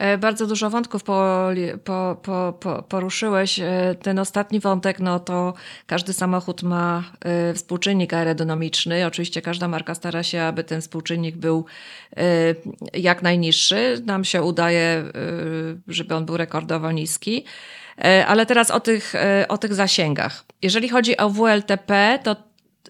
E, 0.00 0.18
Bardzo 0.18 0.46
dużo 0.46 0.70
wątków 0.70 1.04
po, 1.04 1.48
po, 1.84 2.16
po, 2.22 2.54
po, 2.60 2.82
poruszyłeś. 2.82 3.60
E, 3.60 3.94
Ten 4.02 4.18
ostatni 4.18 4.60
wątek, 4.60 5.00
no 5.00 5.20
to 5.20 5.54
każdy 5.86 6.12
samochód 6.12 6.62
ma 6.62 7.04
e, 7.20 7.54
współczynnik 7.54 8.14
aerodynamiczny. 8.14 9.06
Oczywiście 9.06 9.42
każda 9.42 9.68
marka 9.68 9.94
stara 9.94 10.22
się, 10.22 10.42
aby 10.42 10.64
ten 10.64 10.80
współczynnik 10.80 11.36
był 11.36 11.64
jak 12.94 13.22
najniższy. 13.22 14.02
Nam 14.06 14.24
się 14.24 14.42
udaje, 14.42 15.04
żeby 15.88 16.14
on 16.14 16.26
był 16.26 16.36
rekordowo 16.36 16.92
niski. 16.92 17.44
Ale 18.26 18.46
teraz 18.46 18.70
o 18.70 18.80
tych, 18.80 19.14
o 19.48 19.58
tych 19.58 19.74
zasięgach. 19.74 20.44
Jeżeli 20.62 20.88
chodzi 20.88 21.16
o 21.16 21.30
WLTP, 21.30 22.18
to 22.22 22.36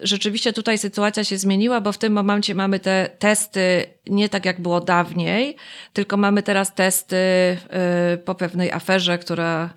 rzeczywiście 0.03 0.53
tutaj 0.53 0.79
sytuacja 0.79 1.25
się 1.25 1.39
zmieniła, 1.39 1.81
bo 1.81 1.93
w 1.93 1.99
tym 1.99 2.13
momencie 2.13 2.55
mamy 2.55 2.81
te 2.81 3.11
testy 3.19 3.87
nie 4.07 4.29
tak 4.29 4.45
jak 4.45 4.61
było 4.61 4.81
dawniej, 4.81 5.57
tylko 5.93 6.17
mamy 6.17 6.43
teraz 6.43 6.75
testy 6.75 7.17
y, 7.17 8.19
po 8.19 8.35
pewnej 8.35 8.73
aferze, 8.73 9.19
która 9.19 9.71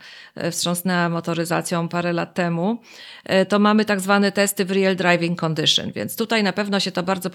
y, 0.43 0.51
wstrząsnęła 0.51 1.09
motoryzacją 1.09 1.87
parę 1.87 2.13
lat 2.13 2.33
temu. 2.33 2.81
Y, 3.31 3.45
To 3.45 3.59
mamy 3.59 3.85
tak 3.85 3.99
zwane 3.99 4.31
testy 4.31 4.65
w 4.65 4.71
real 4.71 4.95
driving 4.95 5.39
condition, 5.39 5.91
więc 5.91 6.15
tutaj 6.15 6.43
na 6.43 6.53
pewno 6.53 6.79
się 6.79 6.91
to 6.91 7.03
bardzo 7.03 7.29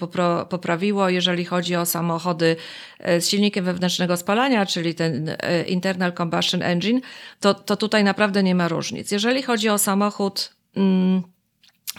poprawiło, 0.49 1.09
jeżeli 1.09 1.45
chodzi 1.45 1.75
o 1.75 1.85
samochody 1.85 2.55
z 2.99 3.27
silnikiem 3.27 3.65
wewnętrznego 3.65 4.17
spalania, 4.17 4.65
czyli 4.65 4.95
ten 4.95 5.35
internal 5.67 6.13
combustion 6.13 6.61
engine, 6.61 7.01
to, 7.39 7.53
to 7.53 7.77
tutaj 7.77 8.03
naprawdę 8.03 8.43
nie 8.43 8.55
ma 8.55 8.67
różnic. 8.67 9.11
Jeżeli 9.11 9.41
chodzi 9.41 9.69
o 9.69 9.77
samochód 9.77 10.55
mm, 10.75 11.23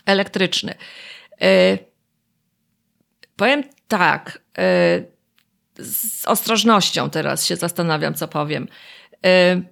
elektryczny. 0.06 0.74
Y, 1.42 1.90
Powiem 3.40 3.64
tak, 3.88 4.40
y, 5.78 5.84
z 5.84 6.26
ostrożnością 6.26 7.10
teraz 7.10 7.46
się 7.46 7.56
zastanawiam, 7.56 8.14
co 8.14 8.28
powiem. 8.28 8.68
Y, 9.26 9.62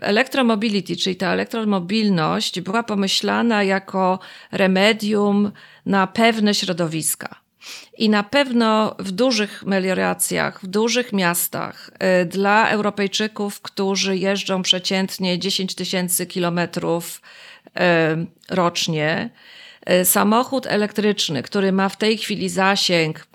Elektromobility, 0.00 0.96
czyli 0.96 1.16
ta 1.16 1.32
elektromobilność, 1.32 2.60
była 2.60 2.82
pomyślana 2.82 3.62
jako 3.62 4.18
remedium 4.52 5.52
na 5.86 6.06
pewne 6.06 6.54
środowiska. 6.54 7.40
I 7.98 8.08
na 8.08 8.22
pewno 8.22 8.96
w 8.98 9.10
dużych 9.10 9.62
melioracjach, 9.62 10.60
w 10.62 10.66
dużych 10.66 11.12
miastach, 11.12 11.90
dla 12.26 12.68
Europejczyków, 12.68 13.60
którzy 13.60 14.16
jeżdżą 14.16 14.62
przeciętnie 14.62 15.38
10 15.38 15.74
tysięcy 15.74 16.26
kilometrów 16.26 17.20
rocznie, 18.50 19.30
y, 19.90 20.04
samochód 20.04 20.66
elektryczny, 20.66 21.42
który 21.42 21.72
ma 21.72 21.88
w 21.88 21.96
tej 21.96 22.18
chwili 22.18 22.48
zasięg, 22.48 23.26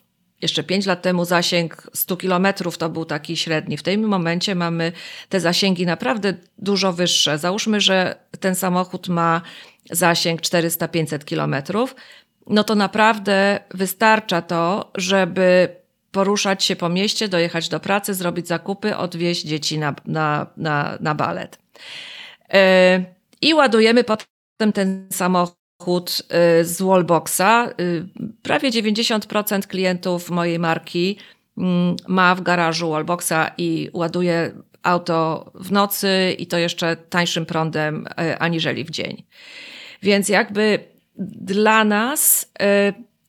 jeszcze 0.41 0.63
5 0.63 0.85
lat 0.85 1.01
temu 1.01 1.25
zasięg 1.25 1.89
100 1.93 2.17
kilometrów 2.17 2.77
to 2.77 2.89
był 2.89 3.05
taki 3.05 3.37
średni. 3.37 3.77
W 3.77 3.83
tym 3.83 4.07
momencie 4.07 4.55
mamy 4.55 4.91
te 5.29 5.39
zasięgi 5.39 5.85
naprawdę 5.85 6.33
dużo 6.57 6.93
wyższe. 6.93 7.37
Załóżmy, 7.37 7.81
że 7.81 8.15
ten 8.39 8.55
samochód 8.55 9.07
ma 9.07 9.41
zasięg 9.91 10.41
400-500 10.41 11.25
kilometrów. 11.25 11.95
no 12.49 12.63
to 12.63 12.75
naprawdę 12.75 13.59
wystarcza 13.73 14.41
to, 14.41 14.91
żeby 14.95 15.69
poruszać 16.11 16.63
się 16.63 16.75
po 16.75 16.89
mieście, 16.89 17.27
dojechać 17.27 17.69
do 17.69 17.79
pracy, 17.79 18.13
zrobić 18.13 18.47
zakupy, 18.47 18.97
odwieźć 18.97 19.43
dzieci 19.43 19.79
na, 19.79 19.95
na, 20.05 20.47
na, 20.57 20.97
na 20.99 21.15
balet. 21.15 21.59
E, 22.53 23.16
I 23.41 23.53
ładujemy 23.53 24.03
potem 24.03 24.73
ten 24.73 25.07
samochód 25.11 26.23
e, 26.29 26.63
z 26.63 26.81
wallboxa. 26.81 27.41
E, 27.41 27.73
prawie 28.41 28.71
90% 28.71 29.67
klientów 29.67 30.29
mojej 30.29 30.59
marki 30.59 31.17
mm, 31.57 31.95
ma 32.07 32.35
w 32.35 32.41
garażu 32.41 32.89
wallboxa 32.89 33.51
i 33.57 33.89
ładuje 33.93 34.51
auto 34.83 35.51
w 35.55 35.71
nocy 35.71 36.35
i 36.37 36.47
to 36.47 36.57
jeszcze 36.57 36.95
tańszym 36.95 37.45
prądem 37.45 38.05
aniżeli 38.39 38.83
w 38.83 38.89
dzień. 38.89 39.23
Więc 40.01 40.29
jakby 40.29 40.79
dla 41.41 41.83
nas 41.83 42.51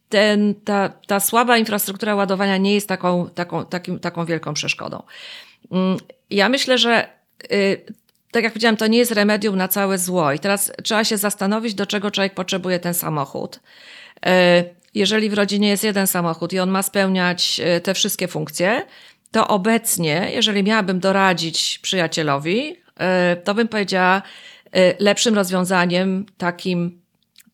ten, 0.08 0.54
ta, 0.54 0.88
ta 0.88 1.20
słaba 1.20 1.58
infrastruktura 1.58 2.14
ładowania 2.14 2.56
nie 2.56 2.74
jest 2.74 2.88
taką, 2.88 3.28
taką, 3.34 3.66
takim, 3.66 3.98
taką 3.98 4.24
wielką 4.24 4.54
przeszkodą. 4.54 5.02
Mm, 5.70 5.96
ja 6.30 6.48
myślę, 6.48 6.78
że 6.78 7.08
y, 7.52 7.84
tak 8.30 8.44
jak 8.44 8.52
powiedziałam, 8.52 8.76
to 8.76 8.86
nie 8.86 8.98
jest 8.98 9.12
remedium 9.12 9.56
na 9.56 9.68
całe 9.68 9.98
zło. 9.98 10.32
I 10.32 10.38
teraz 10.38 10.72
trzeba 10.82 11.04
się 11.04 11.16
zastanowić, 11.16 11.74
do 11.74 11.86
czego 11.86 12.10
człowiek 12.10 12.34
potrzebuje 12.34 12.78
ten 12.78 12.94
samochód. 12.94 13.60
Y, 14.26 14.30
jeżeli 14.94 15.30
w 15.30 15.34
rodzinie 15.34 15.68
jest 15.68 15.84
jeden 15.84 16.06
samochód 16.06 16.52
i 16.52 16.58
on 16.58 16.70
ma 16.70 16.82
spełniać 16.82 17.60
y, 17.76 17.80
te 17.80 17.94
wszystkie 17.94 18.28
funkcje, 18.28 18.86
to 19.30 19.48
obecnie, 19.48 20.30
jeżeli 20.32 20.62
miałabym 20.62 21.00
doradzić 21.00 21.78
przyjacielowi, 21.82 22.76
to 23.44 23.54
bym 23.54 23.68
powiedziała, 23.68 24.22
lepszym 24.98 25.34
rozwiązaniem 25.34 26.26
takim 26.38 27.00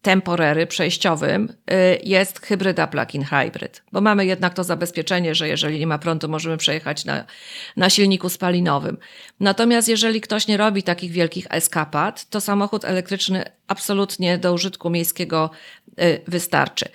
temporery 0.05 0.67
przejściowym 0.67 1.49
y, 1.49 1.99
jest 2.03 2.47
hybryda 2.47 2.87
plug-in 2.87 3.25
hybrid, 3.25 3.83
bo 3.93 4.01
mamy 4.01 4.27
jednak 4.27 4.55
to 4.55 4.65
zabezpieczenie, 4.65 5.35
że 5.35 5.49
jeżeli 5.49 5.79
nie 5.79 5.87
ma 5.87 5.99
prądu, 5.99 6.29
możemy 6.29 6.57
przejechać 6.57 7.05
na, 7.05 7.25
na 7.77 7.91
silniku 7.91 8.29
spalinowym. 8.29 8.97
Natomiast 9.41 9.89
jeżeli 9.89 10.21
ktoś 10.21 10.47
nie 10.47 10.57
robi 10.57 10.83
takich 10.83 11.13
wielkich 11.13 11.47
eskapad, 11.51 12.29
to 12.31 12.41
samochód 12.41 12.85
elektryczny 12.85 13.45
absolutnie 13.69 14.39
do 14.39 14.53
użytku 14.53 14.91
miejskiego 14.91 15.51
y, 16.01 16.21
wystarczy. 16.27 16.89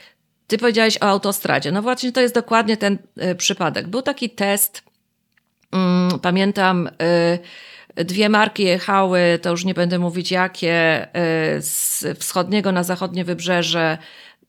Ty 0.48 0.58
powiedziałeś 0.58 0.98
o 0.98 1.06
autostradzie. 1.06 1.72
No 1.72 1.82
właśnie, 1.82 2.12
to 2.12 2.22
jest 2.22 2.36
dokładnie 2.36 2.78
ten 2.78 2.98
y, 3.32 3.36
przypadek. 3.36 3.88
Był 3.88 4.02
taki 4.02 4.30
test, 4.30 4.84
mm, 5.72 6.20
pamiętam, 6.20 6.90
Dwie 8.06 8.30
marki 8.30 8.64
jechały, 8.64 9.40
to 9.42 9.50
już 9.50 9.66
nie 9.66 9.74
będę 9.74 10.00
mówić 10.00 10.32
jakie, 10.32 11.08
y, 11.58 11.62
z 11.62 12.06
wschodniego 12.20 12.72
na 12.72 12.84
zachodnie 12.84 13.26
wybrzeże 13.26 13.98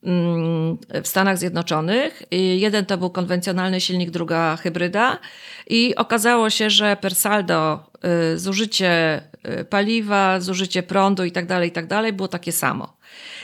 mm, 0.04 0.78
w 1.02 1.08
Stanach 1.08 1.38
Zjednoczonych. 1.38 2.22
Jeden 2.30 2.86
to 2.86 2.98
był 2.98 3.10
konwencjonalny 3.10 3.80
silnik, 3.80 4.10
druga 4.10 4.56
hybryda. 4.56 5.18
I 5.66 5.96
okazało 5.96 6.50
się, 6.50 6.70
że 6.70 6.96
per 6.96 7.14
saldo 7.14 7.90
y, 8.34 8.38
zużycie 8.38 9.22
y, 9.60 9.64
paliwa, 9.64 10.40
zużycie 10.40 10.82
prądu 10.82 11.24
i 11.24 11.32
tak 11.32 11.46
dalej, 11.46 11.68
i 11.68 11.72
tak 11.72 12.12
było 12.12 12.28
takie 12.28 12.52
samo. 12.52 12.99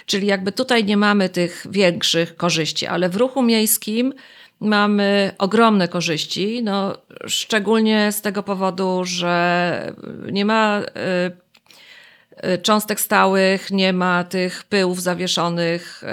Czyli 0.06 0.26
jakby 0.26 0.52
tutaj 0.52 0.84
nie 0.84 0.96
mamy 0.96 1.28
tych 1.28 1.66
większych 1.70 2.36
korzyści, 2.36 2.86
ale 2.86 3.08
w 3.08 3.16
ruchu 3.16 3.42
miejskim 3.42 4.12
mamy 4.60 5.32
ogromne 5.38 5.88
korzyści, 5.88 6.62
no, 6.62 6.98
szczególnie 7.26 8.12
z 8.12 8.22
tego 8.22 8.42
powodu, 8.42 9.04
że 9.04 9.92
nie 10.32 10.44
ma 10.44 10.80
y, 10.80 12.48
y, 12.48 12.58
cząstek 12.58 13.00
stałych, 13.00 13.70
nie 13.70 13.92
ma 13.92 14.24
tych 14.24 14.64
pyłów 14.64 15.02
zawieszonych 15.02 16.02
y, 16.02 16.06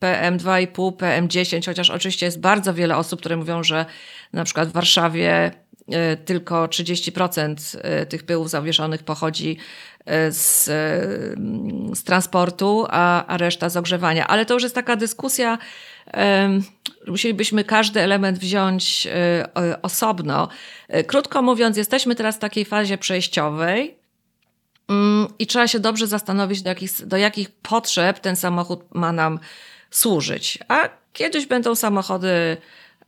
PM2,5, 0.00 0.92
PM10, 0.92 1.66
chociaż 1.66 1.90
oczywiście 1.90 2.26
jest 2.26 2.40
bardzo 2.40 2.74
wiele 2.74 2.96
osób, 2.96 3.20
które 3.20 3.36
mówią, 3.36 3.62
że 3.62 3.86
na 4.32 4.44
przykład 4.44 4.68
w 4.68 4.72
Warszawie 4.72 5.50
tylko 6.24 6.66
30% 6.66 7.78
tych 8.08 8.22
pyłów 8.22 8.50
zawieszonych 8.50 9.02
pochodzi 9.02 9.56
z, 10.30 10.64
z 11.98 12.04
transportu, 12.04 12.86
a, 12.88 13.26
a 13.26 13.36
reszta 13.36 13.68
z 13.68 13.76
ogrzewania. 13.76 14.26
Ale 14.26 14.46
to 14.46 14.54
już 14.54 14.62
jest 14.62 14.74
taka 14.74 14.96
dyskusja 14.96 15.58
musielibyśmy 17.06 17.64
każdy 17.64 18.00
element 18.00 18.38
wziąć 18.38 19.06
e, 19.06 19.82
osobno. 19.82 20.48
Krótko 21.06 21.42
mówiąc, 21.42 21.76
jesteśmy 21.76 22.14
teraz 22.14 22.36
w 22.36 22.38
takiej 22.38 22.64
fazie 22.64 22.98
przejściowej. 22.98 23.96
Mm, 24.88 25.28
I 25.38 25.46
trzeba 25.46 25.68
się 25.68 25.80
dobrze 25.80 26.06
zastanowić, 26.06 26.62
do 26.62 26.68
jakich, 26.68 27.06
do 27.06 27.16
jakich 27.16 27.50
potrzeb 27.50 28.18
ten 28.20 28.36
samochód 28.36 28.94
ma 28.94 29.12
nam 29.12 29.38
służyć. 29.90 30.58
A 30.68 30.88
kiedyś 31.12 31.46
będą 31.46 31.74
samochody 31.74 32.56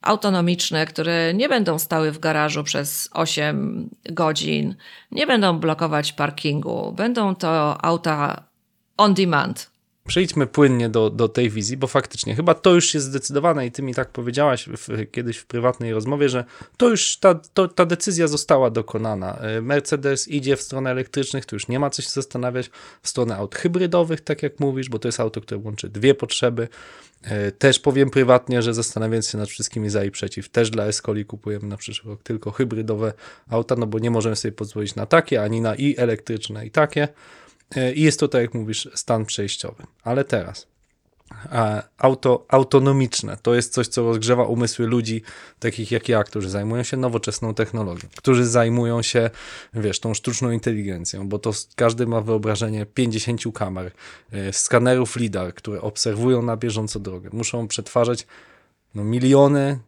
autonomiczne, 0.03 0.87
które 0.87 1.35
nie 1.35 1.49
będą 1.49 1.79
stały 1.79 2.13
w 2.13 2.19
garażu 2.19 2.65
przez 2.65 3.11
8 3.13 3.91
godzin, 4.05 4.75
nie 5.13 5.27
będą 5.27 5.59
blokować 5.59 6.13
parkingu, 6.13 6.93
będą 6.93 7.35
to 7.35 7.85
auta 7.85 8.43
on 8.97 9.15
demand, 9.15 9.71
Przejdźmy 10.09 10.47
płynnie 10.47 10.89
do, 10.89 11.11
do 11.11 11.29
tej 11.29 11.51
wizji, 11.51 11.77
bo 11.77 11.87
faktycznie 11.87 12.35
chyba 12.35 12.55
to 12.55 12.75
już 12.75 12.95
jest 12.95 13.07
zdecydowane 13.07 13.67
i 13.67 13.73
ty 13.73 13.83
mi 13.83 13.95
tak 13.95 14.09
powiedziałaś 14.09 14.69
w, 14.69 15.11
kiedyś 15.11 15.37
w 15.37 15.47
prywatnej 15.47 15.93
rozmowie, 15.93 16.29
że 16.29 16.45
to 16.77 16.89
już 16.89 17.17
ta, 17.17 17.35
to, 17.35 17.69
ta 17.69 17.87
decyzja 17.87 18.29
została 18.29 18.71
dokonana. 18.71 19.39
E, 19.39 19.61
Mercedes 19.61 20.29
idzie 20.29 20.57
w 20.57 20.63
stronę 20.63 20.91
elektrycznych, 20.91 21.47
tu 21.47 21.57
już 21.57 21.69
nie 21.69 21.79
ma 21.79 21.91
co 21.91 22.03
się 22.03 22.11
zastanawiać, 22.11 22.71
w 23.03 23.09
stronę 23.09 23.37
aut 23.37 23.55
hybrydowych, 23.55 24.21
tak 24.21 24.43
jak 24.43 24.61
mówisz, 24.61 24.89
bo 24.89 24.99
to 24.99 25.09
jest 25.09 25.21
auto, 25.21 25.41
które 25.41 25.61
łączy 25.65 25.89
dwie 25.89 26.15
potrzeby. 26.15 26.69
E, 27.23 27.53
też 27.53 27.79
powiem 27.79 28.11
prywatnie, 28.11 28.63
że 28.63 28.75
zastanawiając 28.75 29.29
się 29.29 29.39
nad 29.39 29.49
wszystkimi 29.49 29.91
za 29.91 30.05
i 30.05 30.11
przeciw, 30.11 30.49
też 30.49 30.71
dla 30.71 30.85
Escoli 30.85 31.25
kupujemy 31.25 31.67
na 31.67 31.77
przyszły 31.77 32.11
rok 32.11 32.23
tylko 32.23 32.51
hybrydowe 32.51 33.13
auta, 33.51 33.77
no 33.77 33.87
bo 33.87 33.99
nie 33.99 34.11
możemy 34.11 34.37
sobie 34.37 34.53
pozwolić 34.53 34.95
na 34.95 35.07
takie, 35.07 35.43
ani 35.43 35.61
na 35.61 35.75
i 35.75 35.95
elektryczne 35.99 36.67
i 36.67 36.71
takie. 36.71 37.09
E, 37.77 37.93
I 37.93 38.03
jest 38.03 38.21
to, 38.21 38.29
tak 38.29 38.43
jak 38.43 38.55
mówisz, 38.55 38.89
stan 38.95 39.25
przejściowy. 39.25 39.83
Ale 40.03 40.25
teraz 40.25 40.67
auto 41.99 42.47
autonomiczne 42.49 43.37
to 43.43 43.55
jest 43.55 43.73
coś, 43.73 43.87
co 43.87 44.03
rozgrzewa 44.03 44.45
umysły 44.45 44.87
ludzi 44.87 45.23
takich 45.59 45.91
jak 45.91 46.09
ja, 46.09 46.25
którzy 46.25 46.51
zajmują 46.51 46.83
się 46.83 46.97
nowoczesną 46.97 47.55
technologią, 47.55 48.09
którzy 48.17 48.47
zajmują 48.47 49.03
się, 49.03 49.31
wiesz, 49.75 50.01
tą 50.01 50.15
sztuczną 50.15 50.51
inteligencją, 50.51 51.29
bo 51.29 51.39
to 51.39 51.53
każdy 51.77 52.07
ma 52.07 52.21
wyobrażenie 52.21 52.87
50 52.87 53.53
kamer, 53.55 53.93
e, 54.33 54.53
skanerów 54.53 55.17
LIDAR, 55.17 55.55
które 55.55 55.81
obserwują 55.81 56.43
na 56.43 56.57
bieżąco 56.57 57.01
drogę, 57.01 57.31
muszą 57.33 57.69
przetwarzać 57.69 58.27
no, 58.95 59.05
miliony 59.05 59.61
e, 59.61 59.79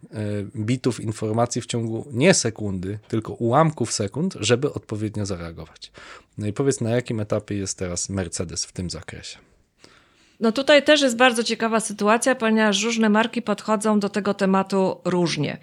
bitów 0.56 1.00
informacji 1.00 1.62
w 1.62 1.66
ciągu 1.66 2.06
nie 2.12 2.34
sekundy, 2.34 2.98
tylko 3.08 3.32
ułamków 3.32 3.92
sekund, 3.92 4.36
żeby 4.40 4.72
odpowiednio 4.72 5.26
zareagować. 5.26 5.92
No 6.38 6.46
i 6.46 6.52
powiedz, 6.52 6.80
na 6.80 6.90
jakim 6.90 7.20
etapie 7.20 7.54
jest 7.56 7.78
teraz 7.78 8.08
Mercedes 8.08 8.64
w 8.64 8.72
tym 8.72 8.90
zakresie? 8.90 9.38
No 10.40 10.52
tutaj 10.52 10.82
też 10.82 11.00
jest 11.00 11.16
bardzo 11.16 11.44
ciekawa 11.44 11.80
sytuacja, 11.80 12.34
ponieważ 12.34 12.82
różne 12.82 13.08
marki 13.08 13.42
podchodzą 13.42 14.00
do 14.00 14.08
tego 14.08 14.34
tematu 14.34 15.00
różnie. 15.04 15.58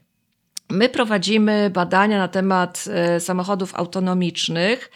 My 0.69 0.89
prowadzimy 0.89 1.69
badania 1.69 2.17
na 2.17 2.27
temat 2.27 2.85
e, 2.89 3.19
samochodów 3.19 3.75
autonomicznych. 3.75 4.91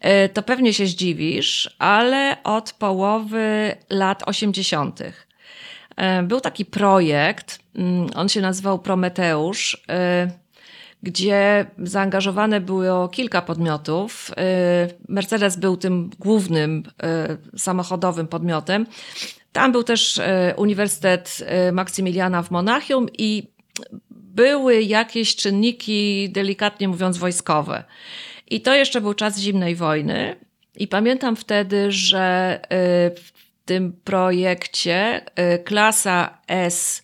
E, 0.00 0.28
to 0.28 0.42
pewnie 0.42 0.74
się 0.74 0.86
zdziwisz, 0.86 1.76
ale 1.78 2.36
od 2.44 2.72
połowy 2.72 3.76
lat 3.90 4.22
80. 4.26 5.00
E, 5.96 6.22
był 6.22 6.40
taki 6.40 6.64
projekt, 6.64 7.58
mm, 7.74 8.06
on 8.14 8.28
się 8.28 8.40
nazywał 8.40 8.78
Prometeusz, 8.78 9.82
e, 9.88 10.30
gdzie 11.02 11.66
zaangażowane 11.78 12.60
było 12.60 13.08
kilka 13.08 13.42
podmiotów. 13.42 14.30
E, 14.36 14.88
Mercedes 15.08 15.56
był 15.56 15.76
tym 15.76 16.10
głównym 16.18 16.82
samochodowym 17.56 18.28
podmiotem. 18.28 18.86
Tam 19.52 19.72
był 19.72 19.82
też 19.82 20.20
Uniwersytet 20.56 21.38
Maksymiliana 21.72 22.42
w 22.42 22.50
Monachium 22.50 23.06
i 23.18 23.48
były 24.10 24.82
jakieś 24.82 25.36
czynniki, 25.36 26.30
delikatnie 26.30 26.88
mówiąc, 26.88 27.18
wojskowe. 27.18 27.84
I 28.50 28.60
to 28.60 28.74
jeszcze 28.74 29.00
był 29.00 29.14
czas 29.14 29.38
zimnej 29.38 29.76
wojny. 29.76 30.36
I 30.76 30.88
pamiętam 30.88 31.36
wtedy, 31.36 31.92
że 31.92 32.60
tym 33.64 33.92
projekcie 34.04 35.20
y, 35.54 35.58
klasa 35.58 36.38
S 36.48 37.02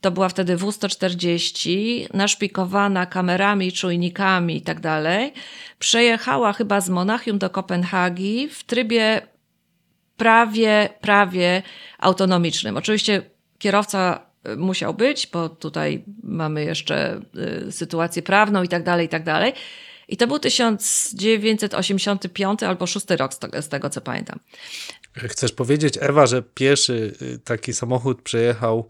to 0.00 0.10
była 0.10 0.28
wtedy 0.28 0.56
W140, 0.56 2.06
naszpikowana 2.14 3.06
kamerami, 3.06 3.72
czujnikami 3.72 4.56
i 4.56 4.62
tak 4.62 4.80
dalej. 4.80 5.32
Przejechała 5.78 6.52
chyba 6.52 6.80
z 6.80 6.88
Monachium 6.88 7.38
do 7.38 7.50
Kopenhagi 7.50 8.48
w 8.48 8.64
trybie 8.64 9.20
prawie, 10.16 10.88
prawie 11.00 11.62
autonomicznym. 11.98 12.76
Oczywiście 12.76 13.22
kierowca 13.58 14.26
y, 14.48 14.56
musiał 14.56 14.94
być, 14.94 15.26
bo 15.26 15.48
tutaj 15.48 16.04
mamy 16.22 16.64
jeszcze 16.64 17.20
y, 17.68 17.72
sytuację 17.72 18.22
prawną 18.22 18.62
i 18.62 18.68
tak 18.68 18.82
dalej, 18.82 19.06
i 19.06 19.08
tak 19.08 19.24
dalej. 19.24 19.52
I 20.08 20.16
to 20.16 20.26
był 20.26 20.38
1985 20.38 22.62
albo 22.62 22.86
6 22.86 23.10
rok 23.10 23.34
z 23.34 23.38
tego, 23.38 23.62
z 23.62 23.68
tego 23.68 23.90
co 23.90 24.00
pamiętam. 24.00 24.38
Chcesz 25.28 25.52
powiedzieć, 25.52 25.94
Ewa, 26.00 26.26
że 26.26 26.42
pierwszy 26.42 27.12
y, 27.22 27.38
taki 27.38 27.72
samochód 27.72 28.22
przejechał 28.22 28.88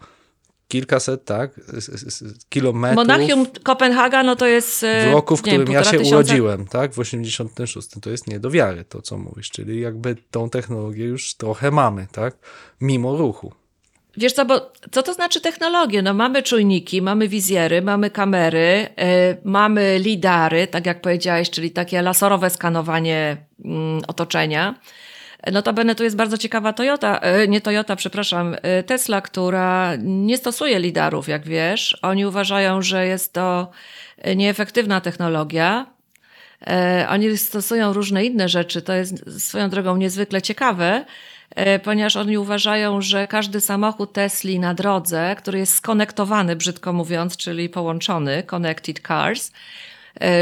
kilkaset, 0.68 1.24
tak, 1.24 1.50
s- 1.76 1.88
s- 1.88 2.24
kilometrów 2.48 2.96
Monachium 3.06 3.46
Kopenhaga, 3.62 4.22
no 4.22 4.36
to 4.36 4.46
jest. 4.46 4.80
w 4.80 5.12
roku, 5.12 5.36
w 5.36 5.44
nie 5.44 5.52
wiem, 5.52 5.60
którym 5.62 5.74
ja 5.74 5.84
się 5.84 5.98
tysiąca- 5.98 6.14
urodziłem, 6.14 6.66
tak, 6.66 6.92
w 6.94 6.98
86. 6.98 7.88
To 8.02 8.10
jest 8.10 8.26
nie 8.26 8.40
do 8.40 8.50
wiary 8.50 8.84
to, 8.84 9.02
co 9.02 9.18
mówisz, 9.18 9.50
czyli 9.50 9.80
jakby 9.80 10.16
tą 10.30 10.50
technologię 10.50 11.04
już 11.04 11.34
trochę 11.34 11.70
mamy, 11.70 12.06
tak, 12.12 12.36
mimo 12.80 13.16
ruchu. 13.16 13.52
Wiesz 14.16 14.32
co, 14.32 14.44
bo 14.44 14.72
co 14.92 15.02
to 15.02 15.14
znaczy 15.14 15.40
technologie? 15.40 16.02
No 16.02 16.14
mamy 16.14 16.42
czujniki, 16.42 17.02
mamy 17.02 17.28
wizjery, 17.28 17.82
mamy 17.82 18.10
kamery, 18.10 18.88
e, 18.98 19.36
mamy 19.44 19.98
lidary, 19.98 20.66
tak 20.66 20.86
jak 20.86 21.00
powiedziałeś, 21.00 21.50
czyli 21.50 21.70
takie 21.70 22.02
laserowe 22.02 22.50
skanowanie 22.50 23.36
mm, 23.64 24.02
otoczenia. 24.08 24.74
Notabene 25.46 25.94
tu 25.94 26.04
jest 26.04 26.16
bardzo 26.16 26.38
ciekawa 26.38 26.72
Toyota, 26.72 27.18
e, 27.18 27.48
nie 27.48 27.60
Toyota, 27.60 27.96
przepraszam, 27.96 28.56
e, 28.62 28.82
Tesla, 28.82 29.20
która 29.20 29.92
nie 29.98 30.36
stosuje 30.36 30.78
lidarów, 30.78 31.28
jak 31.28 31.44
wiesz. 31.44 31.98
Oni 32.02 32.26
uważają, 32.26 32.82
że 32.82 33.06
jest 33.06 33.32
to 33.32 33.70
nieefektywna 34.36 35.00
technologia. 35.00 35.86
E, 36.66 37.06
Oni 37.10 37.38
stosują 37.38 37.92
różne 37.92 38.24
inne 38.24 38.48
rzeczy. 38.48 38.82
To 38.82 38.92
jest 38.92 39.42
swoją 39.44 39.70
drogą 39.70 39.96
niezwykle 39.96 40.42
ciekawe, 40.42 41.04
ponieważ 41.84 42.16
oni 42.16 42.38
uważają, 42.38 43.00
że 43.00 43.26
każdy 43.26 43.60
samochód 43.60 44.12
Tesli 44.12 44.58
na 44.58 44.74
drodze, 44.74 45.36
który 45.38 45.58
jest 45.58 45.74
skonektowany, 45.74 46.56
brzydko 46.56 46.92
mówiąc, 46.92 47.36
czyli 47.36 47.68
połączony, 47.68 48.42
connected 48.42 49.00
cars, 49.06 49.52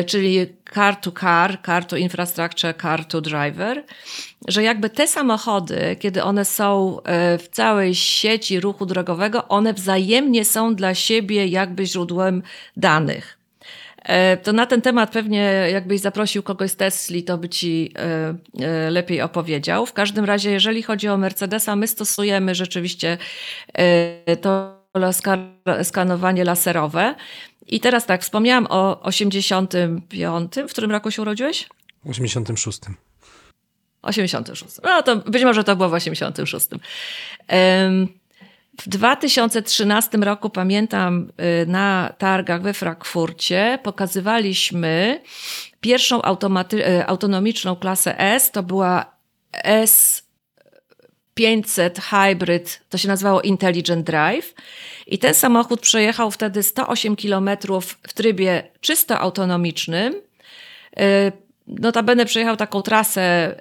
czyli 0.06 0.46
car 0.74 0.96
to 0.96 1.12
car, 1.12 1.58
car 1.66 1.84
to 1.84 1.96
infrastructure, 1.96 2.74
car 2.82 3.04
to 3.04 3.20
driver, 3.20 3.84
że 4.48 4.62
jakby 4.62 4.90
te 4.90 5.08
samochody, 5.08 5.96
kiedy 6.00 6.22
one 6.22 6.44
są 6.44 7.02
e, 7.02 7.38
w 7.38 7.48
całej 7.48 7.94
sieci 7.94 8.60
ruchu 8.60 8.86
drogowego, 8.86 9.48
one 9.48 9.72
wzajemnie 9.74 10.44
są 10.44 10.74
dla 10.74 10.94
siebie 10.94 11.46
jakby 11.46 11.86
źródłem 11.86 12.42
danych. 12.76 13.38
E, 14.02 14.36
To 14.36 14.52
na 14.52 14.66
ten 14.66 14.82
temat 14.82 15.10
pewnie 15.10 15.68
jakbyś 15.72 16.00
zaprosił 16.00 16.42
kogoś 16.42 16.70
z 16.70 16.76
Tesli, 16.76 17.24
to 17.24 17.38
by 17.38 17.48
ci 17.48 17.92
e, 17.98 18.34
e, 18.66 18.90
lepiej 18.90 19.22
opowiedział. 19.22 19.86
W 19.86 19.92
każdym 19.92 20.24
razie, 20.24 20.50
jeżeli 20.50 20.82
chodzi 20.82 21.08
o 21.08 21.16
Mercedesa, 21.16 21.76
my 21.76 21.86
stosujemy 21.88 22.54
rzeczywiście 22.54 23.18
e, 23.74 24.36
to 24.36 24.75
skanowanie 25.82 26.44
laserowe. 26.44 27.14
I 27.66 27.80
teraz 27.80 28.06
tak, 28.06 28.22
wspomniałam 28.22 28.66
o 28.70 29.02
85. 29.02 30.52
W 30.68 30.70
którym 30.70 30.90
roku 30.90 31.10
się 31.10 31.22
urodziłeś? 31.22 31.68
W 32.04 32.10
86. 32.10 32.78
86. 34.02 34.64
No 34.84 35.02
to 35.02 35.16
być 35.16 35.44
może 35.44 35.64
to 35.64 35.76
było 35.76 35.88
w 35.88 35.94
86. 35.94 36.68
Em, 37.48 38.08
W 38.82 38.88
2013 38.88 40.18
roku, 40.18 40.50
pamiętam, 40.50 41.32
y, 41.62 41.66
na 41.66 42.12
targach 42.18 42.62
we 42.62 42.74
Frankfurcie 42.74 43.78
pokazywaliśmy 43.82 45.20
pierwszą 45.80 46.20
automaty- 46.20 46.80
y, 47.00 47.06
autonomiczną 47.06 47.76
klasę 47.76 48.18
S. 48.20 48.50
To 48.50 48.62
była 48.62 49.16
S500 51.36 52.00
Hybrid, 52.00 52.80
to 52.88 52.98
się 52.98 53.08
nazywało 53.08 53.40
Intelligent 53.42 54.06
Drive. 54.06 54.54
I 55.06 55.18
ten 55.18 55.34
samochód 55.34 55.80
przejechał 55.80 56.30
wtedy 56.30 56.62
108 56.62 57.16
km 57.16 57.50
w 58.02 58.12
trybie 58.14 58.62
czysto 58.80 59.18
autonomicznym. 59.18 60.14
Y, 61.00 61.32
Notabene 61.68 62.26
przejechał 62.26 62.56
taką 62.56 62.82
trasę 62.82 63.54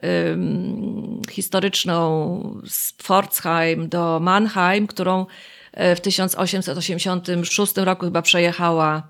historyczną 1.31 2.61
z 2.67 2.93
Pforzheim 2.93 3.89
do 3.89 4.19
Mannheim, 4.19 4.87
którą 4.87 5.25
e, 5.73 5.95
w 5.95 6.01
1886 6.01 7.73
roku 7.77 8.05
chyba 8.05 8.21
przejechała, 8.21 9.07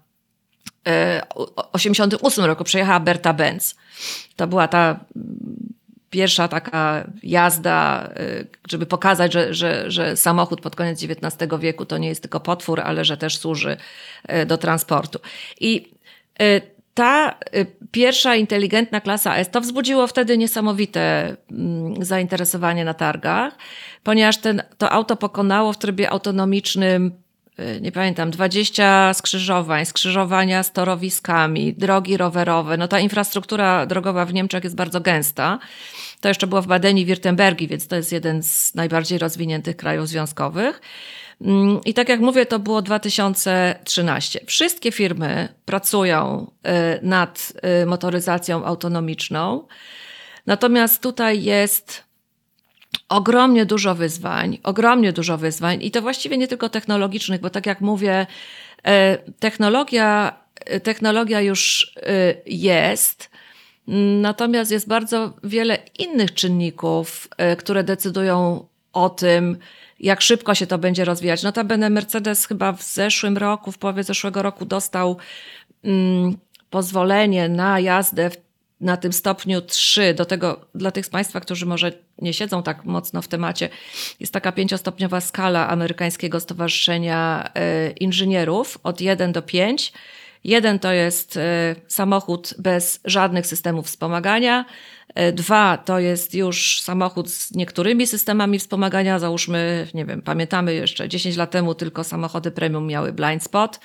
e, 0.88 1.22
o- 1.36 1.72
88 1.72 2.46
roku 2.46 2.64
przejechała 2.64 3.00
Berta 3.00 3.34
Benz. 3.34 3.76
To 4.36 4.48
była 4.48 4.68
ta 4.68 5.00
pierwsza 6.16 6.48
taka 6.48 7.08
jazda, 7.24 8.10
y, 8.20 8.48
żeby 8.68 8.86
pokazać, 8.86 9.34
że, 9.34 9.54
że, 9.54 9.92
że 9.92 10.18
samochód 10.18 10.62
pod 10.62 10.76
koniec 10.76 11.04
XIX 11.04 11.52
wieku 11.60 11.86
to 11.86 11.98
nie 11.98 12.08
jest 12.08 12.22
tylko 12.22 12.40
potwór, 12.40 12.82
ale 12.82 13.06
że 13.06 13.18
też 13.18 13.38
służy 13.38 13.78
y, 14.30 14.46
do 14.46 14.58
transportu. 14.58 15.20
I 15.60 15.92
y, 16.42 16.62
ta 16.94 17.36
pierwsza 17.92 18.36
inteligentna 18.36 19.02
klasa 19.02 19.36
S 19.36 19.50
to 19.50 19.62
wzbudziło 19.62 20.08
wtedy 20.08 20.38
niesamowite 20.38 21.36
mm, 21.52 22.06
zainteresowanie 22.06 22.86
na 22.86 22.94
targach, 22.94 23.58
ponieważ 24.04 24.38
ten, 24.38 24.64
to 24.78 24.90
auto 24.90 25.16
pokonało 25.16 25.74
w 25.74 25.78
trybie 25.78 26.10
autonomicznym 26.10 27.12
nie 27.82 27.92
pamiętam, 27.92 28.32
20 28.32 29.14
skrzyżowań, 29.14 29.86
skrzyżowania 29.86 30.64
z 30.64 30.72
torowiskami, 30.72 31.74
drogi 31.74 32.18
rowerowe. 32.18 32.78
No 32.78 32.88
ta 32.88 33.00
infrastruktura 33.00 33.86
drogowa 33.86 34.26
w 34.26 34.34
Niemczech 34.34 34.64
jest 34.64 34.76
bardzo 34.76 35.02
gęsta. 35.02 35.60
To 36.22 36.28
jeszcze 36.28 36.48
było 36.48 36.62
w 36.62 36.68
Badeni 36.68 37.06
Wirtembergi, 37.06 37.68
więc 37.68 37.88
to 37.88 37.96
jest 37.96 38.12
jeden 38.12 38.44
z 38.44 38.76
najbardziej 38.76 39.18
rozwiniętych 39.18 39.78
krajów 39.78 40.08
związkowych. 40.08 40.82
Mm, 41.42 41.80
I 41.86 41.94
tak 41.94 42.10
jak 42.10 42.20
mówię, 42.20 42.46
to 42.46 42.60
było 42.60 42.82
2013. 42.82 44.40
Wszystkie 44.46 44.92
firmy 44.92 45.50
pracują 45.66 46.52
y, 46.68 47.00
nad 47.02 47.54
y, 47.82 47.86
motoryzacją 47.86 48.66
autonomiczną. 48.66 49.68
Natomiast 50.46 51.02
tutaj 51.02 51.44
jest 51.44 52.05
ogromnie 53.10 53.66
dużo 53.66 53.96
wyzwań, 53.96 54.58
ogromnie 54.64 55.14
dużo 55.14 55.38
wyzwań 55.38 55.84
i 55.84 55.92
to 55.92 56.02
właściwie 56.02 56.38
nie 56.38 56.48
tylko 56.48 56.70
technologicznych, 56.70 57.42
bo 57.42 57.50
tak 57.50 57.66
jak 57.66 57.82
mówię, 57.82 58.28
e, 58.84 59.18
technologia, 59.40 60.40
e, 60.56 60.80
technologia 60.80 61.42
już 61.42 61.94
e, 61.96 62.36
jest, 62.46 63.30
natomiast 64.22 64.72
jest 64.72 64.88
bardzo 64.88 65.34
wiele 65.44 65.78
innych 66.00 66.34
czynników, 66.34 67.28
które 67.58 67.84
decydują 67.84 68.68
o 68.94 69.10
tym, 69.10 69.58
jak 70.00 70.22
szybko 70.22 70.56
się 70.56 70.68
to 70.68 70.78
będzie 70.78 71.06
rozwijać. 71.06 71.44
Notabene 71.44 71.90
Mercedes 71.90 72.46
chyba 72.46 72.72
w 72.72 72.84
zeszłym 72.84 73.38
roku, 73.38 73.72
w 73.72 73.78
połowie 73.78 74.04
zeszłego 74.04 74.42
roku 74.42 74.66
dostał 74.66 75.18
mm, 75.84 76.38
pozwolenie 76.70 77.50
na 77.50 77.80
jazdę 77.80 78.30
w, 78.30 78.45
na 78.82 78.98
tym 78.98 79.14
stopniu 79.14 79.62
3. 79.62 80.14
Do 80.14 80.26
tego 80.26 80.66
dla 80.76 80.92
tych 80.92 81.06
z 81.06 81.10
Państwa, 81.10 81.40
którzy 81.40 81.66
może 81.66 81.92
nie 82.22 82.34
siedzą 82.34 82.64
tak 82.64 82.86
mocno 82.86 83.22
w 83.22 83.28
temacie, 83.28 83.70
jest 84.20 84.34
taka 84.34 84.52
pięciostopniowa 84.52 85.22
skala 85.22 85.70
amerykańskiego 85.70 86.40
Stowarzyszenia 86.40 87.50
e, 87.54 87.92
Inżynierów 87.92 88.78
od 88.84 89.02
1 89.02 89.32
do 89.32 89.42
5. 89.42 89.94
Jeden 90.44 90.80
to 90.80 90.92
jest 90.92 91.38
e, 91.38 91.76
samochód 91.88 92.54
bez 92.58 93.00
żadnych 93.06 93.48
systemów 93.48 93.86
wspomagania. 93.86 94.66
E, 95.16 95.32
Dwa 95.32 95.78
to 95.78 96.00
jest 96.00 96.36
już 96.36 96.82
samochód 96.82 97.30
z 97.30 97.56
niektórymi 97.56 98.08
systemami 98.08 98.60
wspomagania. 98.60 99.20
Załóżmy, 99.20 99.88
nie 99.94 100.06
wiem, 100.06 100.22
pamiętamy 100.22 100.74
jeszcze 100.74 101.10
10 101.10 101.38
lat 101.38 101.52
temu 101.52 101.76
tylko 101.76 102.04
samochody 102.04 102.52
premium 102.52 102.88
miały 102.88 103.14
blind 103.14 103.44
spot. 103.44 103.80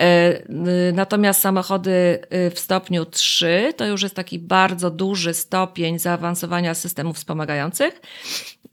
E, 0.00 0.42
y, 0.88 0.92
Natomiast 0.94 1.40
samochody 1.40 2.20
y, 2.46 2.50
w 2.50 2.58
stopniu 2.58 3.04
3 3.04 3.72
to 3.76 3.86
już 3.86 4.02
jest 4.02 4.14
taki 4.14 4.38
bardzo 4.38 4.90
duży 4.90 5.34
stopień 5.34 5.98
zaawansowania 5.98 6.74
systemów 6.74 7.16
wspomagających. 7.16 8.00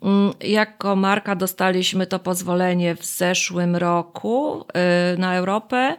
Mm, 0.01 0.33
Jako 0.41 0.95
marka 0.95 1.35
dostaliśmy 1.35 2.07
to 2.07 2.19
pozwolenie 2.19 2.95
w 2.95 3.05
zeszłym 3.05 3.75
roku 3.75 4.65
y, 5.15 5.17
na 5.17 5.35
Europę, 5.35 5.97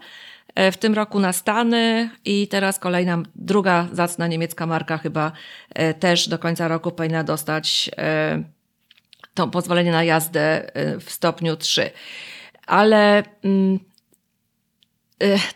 e, 0.55 0.73
w 0.73 0.77
tym 0.77 0.95
roku 0.95 1.21
na 1.21 1.33
Stany 1.33 2.11
i 2.25 2.49
teraz 2.49 2.79
kolejna, 2.79 3.23
druga 3.35 3.89
zacna 3.93 4.27
niemiecka 4.27 4.67
marka 4.67 4.99
chyba 4.99 5.33
e, 5.75 5.95
też 5.95 6.29
do 6.29 6.39
końca 6.39 6.69
roku 6.69 6.91
powinna 6.93 7.25
dostać 7.25 7.91
to 9.35 9.49
pozwolenie 9.49 9.93
na 9.93 10.05
jazdę 10.05 10.71
w 11.01 11.11
stopniu 11.11 11.57
3. 11.57 11.91
Ale 12.67 13.23
mm, 13.45 13.79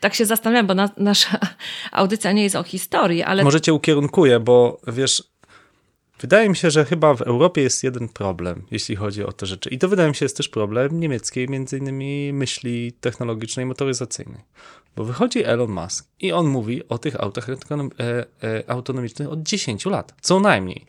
tak 0.00 0.14
się 0.14 0.26
zastanawiam, 0.26 0.66
bo 0.66 0.74
na, 0.74 0.90
nasza 0.96 1.38
audycja 1.92 2.32
nie 2.32 2.42
jest 2.42 2.56
o 2.56 2.62
historii, 2.62 3.22
ale 3.22 3.44
Może 3.44 3.60
cię 3.60 3.74
ukierunkuję, 3.74 4.40
bo 4.40 4.80
wiesz, 4.86 5.22
wydaje 6.20 6.48
mi 6.48 6.56
się, 6.56 6.70
że 6.70 6.84
chyba 6.84 7.14
w 7.14 7.22
Europie 7.22 7.62
jest 7.62 7.84
jeden 7.84 8.08
problem, 8.08 8.66
jeśli 8.70 8.96
chodzi 8.96 9.24
o 9.24 9.32
te 9.32 9.46
rzeczy. 9.46 9.70
I 9.70 9.78
to 9.78 9.88
wydaje 9.88 10.08
mi 10.08 10.14
się 10.14 10.24
jest 10.24 10.36
też 10.36 10.48
problem 10.48 11.00
niemieckiej, 11.00 11.48
między 11.48 11.78
innymi 11.78 12.32
myśli 12.32 12.92
technologicznej, 12.92 13.66
motoryzacyjnej. 13.66 14.40
Bo 14.96 15.04
wychodzi 15.04 15.44
Elon 15.44 15.70
Musk 15.70 16.08
i 16.20 16.32
on 16.32 16.46
mówi 16.46 16.88
o 16.88 16.98
tych 16.98 17.20
autach 17.20 17.48
e, 17.48 17.54
e, 18.42 18.70
autonomicznych 18.70 19.28
od 19.28 19.42
10 19.42 19.86
lat, 19.86 20.14
co 20.20 20.40
najmniej. 20.40 20.86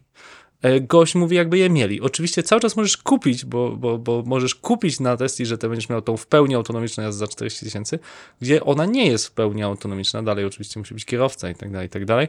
E, 0.61 0.81
Gość 0.81 1.15
mówi, 1.15 1.35
jakby 1.35 1.57
je 1.57 1.69
mieli. 1.69 2.01
Oczywiście 2.01 2.43
cały 2.43 2.61
czas 2.61 2.75
możesz 2.75 2.97
kupić, 2.97 3.45
bo, 3.45 3.71
bo, 3.71 3.97
bo 3.97 4.23
możesz 4.25 4.55
kupić 4.55 4.99
na 4.99 5.17
Tesli, 5.17 5.45
że 5.45 5.57
ty 5.57 5.69
będziesz 5.69 5.89
miał 5.89 6.01
tą 6.01 6.17
w 6.17 6.27
pełni 6.27 6.55
autonomiczną 6.55 7.03
jazdę 7.03 7.19
za 7.19 7.27
40 7.27 7.65
tysięcy, 7.65 7.99
gdzie 8.41 8.63
ona 8.63 8.85
nie 8.85 9.07
jest 9.07 9.27
w 9.27 9.31
pełni 9.31 9.63
autonomiczna. 9.63 10.23
Dalej 10.23 10.45
oczywiście 10.45 10.79
musi 10.79 10.93
być 10.93 11.05
kierowca 11.05 11.49
i 11.49 11.55
tak 11.55 11.71
dalej, 11.71 11.87
i 11.87 11.89
tak 11.89 12.05
dalej. 12.05 12.27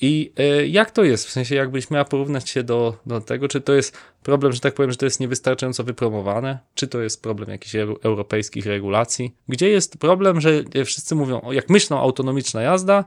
I 0.00 0.32
y, 0.40 0.68
jak 0.68 0.90
to 0.90 1.04
jest? 1.04 1.26
W 1.26 1.30
sensie, 1.30 1.54
jakbyś 1.54 1.90
miała 1.90 2.04
porównać 2.04 2.50
się 2.50 2.62
do, 2.62 2.96
do 3.06 3.20
tego, 3.20 3.48
czy 3.48 3.60
to 3.60 3.72
jest 3.72 3.98
problem, 4.22 4.52
że 4.52 4.60
tak 4.60 4.74
powiem, 4.74 4.90
że 4.90 4.96
to 4.96 5.06
jest 5.06 5.20
niewystarczająco 5.20 5.84
wypromowane, 5.84 6.58
czy 6.74 6.88
to 6.88 7.00
jest 7.00 7.22
problem 7.22 7.50
jakichś 7.50 7.74
eu- 7.74 7.96
europejskich 8.02 8.66
regulacji? 8.66 9.34
Gdzie 9.48 9.68
jest 9.68 9.98
problem, 9.98 10.40
że 10.40 10.64
wszyscy 10.84 11.14
mówią, 11.14 11.52
jak 11.52 11.70
myślą 11.70 12.00
autonomiczna 12.00 12.62
jazda, 12.62 13.04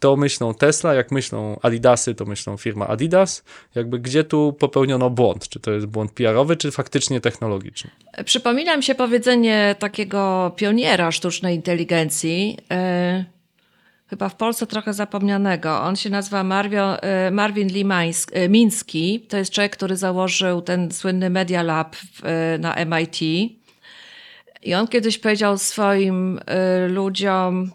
to 0.00 0.16
myślą 0.16 0.54
Tesla, 0.54 0.94
jak 0.94 1.12
myślą 1.12 1.58
Adidasy, 1.62 2.14
to 2.14 2.24
myślą 2.24 2.56
firma 2.56 2.86
Adidas. 2.86 3.44
Jakby 3.74 3.98
gdzie 3.98 4.24
tu 4.24 4.52
popełniono 4.52 5.10
błąd? 5.10 5.48
Czy 5.48 5.60
to 5.60 5.70
jest 5.70 5.86
błąd 5.86 6.12
PR-owy, 6.12 6.56
czy 6.56 6.70
faktycznie 6.70 7.20
technologiczny? 7.20 7.90
Przypomina 8.24 8.76
mi 8.76 8.82
się 8.82 8.94
powiedzenie 8.94 9.76
takiego 9.78 10.52
pioniera 10.56 11.12
sztucznej 11.12 11.56
inteligencji, 11.56 12.58
e, 12.70 13.24
chyba 14.06 14.28
w 14.28 14.34
Polsce 14.34 14.66
trochę 14.66 14.94
zapomnianego. 14.94 15.80
On 15.80 15.96
się 15.96 16.10
nazywa 16.10 16.44
Marvio, 16.44 17.02
e, 17.02 17.30
Marvin 17.30 17.68
Limańsk, 17.68 18.30
e, 18.34 18.48
Miński. 18.48 19.20
To 19.28 19.36
jest 19.36 19.52
człowiek, 19.52 19.76
który 19.76 19.96
założył 19.96 20.62
ten 20.62 20.92
słynny 20.92 21.30
Media 21.30 21.62
Lab 21.62 21.96
na 22.58 22.74
MIT. 22.74 23.22
I 24.62 24.74
on 24.74 24.88
kiedyś 24.88 25.18
powiedział 25.18 25.58
swoim 25.58 26.40
ludziom, 26.88 27.70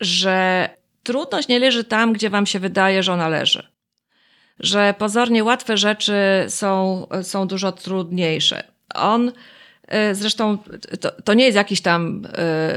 że 0.00 0.68
trudność 1.10 1.48
nie 1.48 1.58
leży 1.58 1.84
tam, 1.84 2.12
gdzie 2.12 2.30
wam 2.30 2.46
się 2.46 2.58
wydaje, 2.58 3.02
że 3.02 3.12
ona 3.12 3.28
leży. 3.28 3.66
Że 4.60 4.94
pozornie 4.98 5.44
łatwe 5.44 5.76
rzeczy 5.76 6.14
są, 6.48 7.06
są 7.22 7.46
dużo 7.46 7.72
trudniejsze. 7.72 8.64
On 8.94 9.32
e, 9.88 10.14
zresztą, 10.14 10.58
to, 11.00 11.10
to 11.24 11.34
nie 11.34 11.44
jest 11.44 11.56
jakiś 11.56 11.80
tam 11.80 12.26
e, 12.38 12.74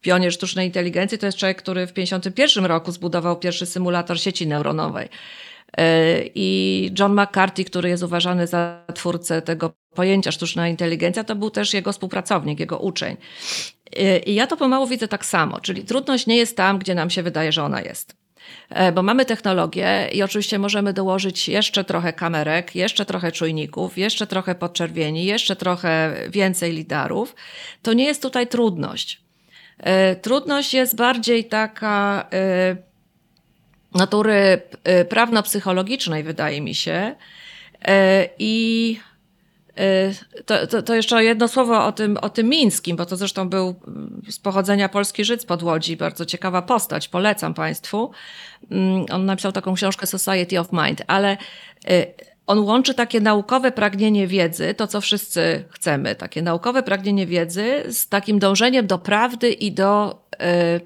pionier 0.00 0.32
sztucznej 0.32 0.66
inteligencji, 0.66 1.18
to 1.18 1.26
jest 1.26 1.38
człowiek, 1.38 1.58
który 1.58 1.86
w 1.86 1.92
1951 1.92 2.64
roku 2.64 2.92
zbudował 2.92 3.36
pierwszy 3.36 3.66
symulator 3.66 4.20
sieci 4.20 4.46
neuronowej. 4.46 5.08
E, 5.76 6.20
I 6.34 6.90
John 6.98 7.20
McCarthy, 7.20 7.64
który 7.64 7.88
jest 7.88 8.02
uważany 8.02 8.46
za 8.46 8.84
twórcę 8.94 9.42
tego 9.42 9.72
pojęcia 9.94 10.32
sztuczna 10.32 10.68
inteligencja, 10.68 11.24
to 11.24 11.34
był 11.34 11.50
też 11.50 11.74
jego 11.74 11.92
współpracownik, 11.92 12.60
jego 12.60 12.78
uczeń. 12.78 13.16
E, 13.96 14.18
I 14.18 14.34
ja 14.34 14.46
to 14.46 14.56
pomału 14.56 14.86
widzę 14.86 15.08
tak 15.08 15.26
samo, 15.26 15.60
czyli 15.60 15.84
trudność 15.84 16.26
nie 16.26 16.36
jest 16.36 16.56
tam, 16.56 16.78
gdzie 16.78 16.94
nam 16.94 17.10
się 17.10 17.22
wydaje, 17.22 17.52
że 17.52 17.64
ona 17.64 17.80
jest. 17.80 18.16
E, 18.70 18.92
Bo 18.92 19.02
mamy 19.02 19.24
technologię 19.24 20.08
i 20.12 20.22
oczywiście 20.22 20.58
możemy 20.58 20.92
dołożyć 20.92 21.48
jeszcze 21.48 21.84
trochę 21.84 22.12
kamerek, 22.12 22.74
jeszcze 22.74 23.04
trochę 23.04 23.32
czujników, 23.32 23.98
jeszcze 23.98 24.26
trochę 24.26 24.54
podczerwieni, 24.54 25.24
jeszcze 25.24 25.56
trochę 25.56 26.14
więcej 26.30 26.72
lidarów. 26.72 27.34
To 27.82 27.92
nie 27.92 28.04
jest 28.04 28.22
tutaj 28.22 28.46
trudność. 28.46 29.22
Trudność 30.22 30.74
jest 30.74 30.96
bardziej 30.96 31.44
taka 31.44 32.28
natury 33.94 34.62
e, 34.84 35.04
prawno-psychologicznej, 35.04 36.22
wydaje 36.22 36.60
mi 36.60 36.74
się. 36.74 37.14
E, 37.84 38.28
I 38.38 38.98
e, 39.76 40.12
to, 40.46 40.66
to, 40.66 40.82
to 40.82 40.94
jeszcze 40.94 41.24
jedno 41.24 41.48
słowo 41.48 41.86
o 41.86 41.92
tym, 41.92 42.16
o 42.16 42.28
tym 42.28 42.48
Mińskim, 42.48 42.96
bo 42.96 43.06
to 43.06 43.16
zresztą 43.16 43.48
był 43.48 43.74
mm, 43.86 44.22
z 44.28 44.38
pochodzenia 44.38 44.88
polski 44.88 45.24
Żyd 45.24 45.46
pod 45.46 45.62
Łodzi, 45.62 45.96
bardzo 45.96 46.26
ciekawa 46.26 46.62
postać, 46.62 47.08
polecam 47.08 47.54
Państwu. 47.54 48.10
Mm, 48.70 49.06
On 49.10 49.26
napisał 49.26 49.52
taką 49.52 49.74
książkę 49.74 50.06
Society 50.06 50.60
of 50.60 50.72
Mind, 50.72 51.02
ale 51.06 51.36
e, 51.88 52.06
on 52.46 52.58
łączy 52.58 52.94
takie 52.94 53.20
naukowe 53.20 53.72
pragnienie 53.72 54.26
wiedzy, 54.26 54.74
to 54.74 54.86
co 54.86 55.00
wszyscy 55.00 55.64
chcemy, 55.70 56.14
takie 56.14 56.42
naukowe 56.42 56.82
pragnienie 56.82 57.26
wiedzy 57.26 57.82
z 57.88 58.08
takim 58.08 58.38
dążeniem 58.38 58.86
do 58.86 58.98
prawdy 58.98 59.52
i 59.52 59.72
do, 59.72 60.22
e, 60.40 60.80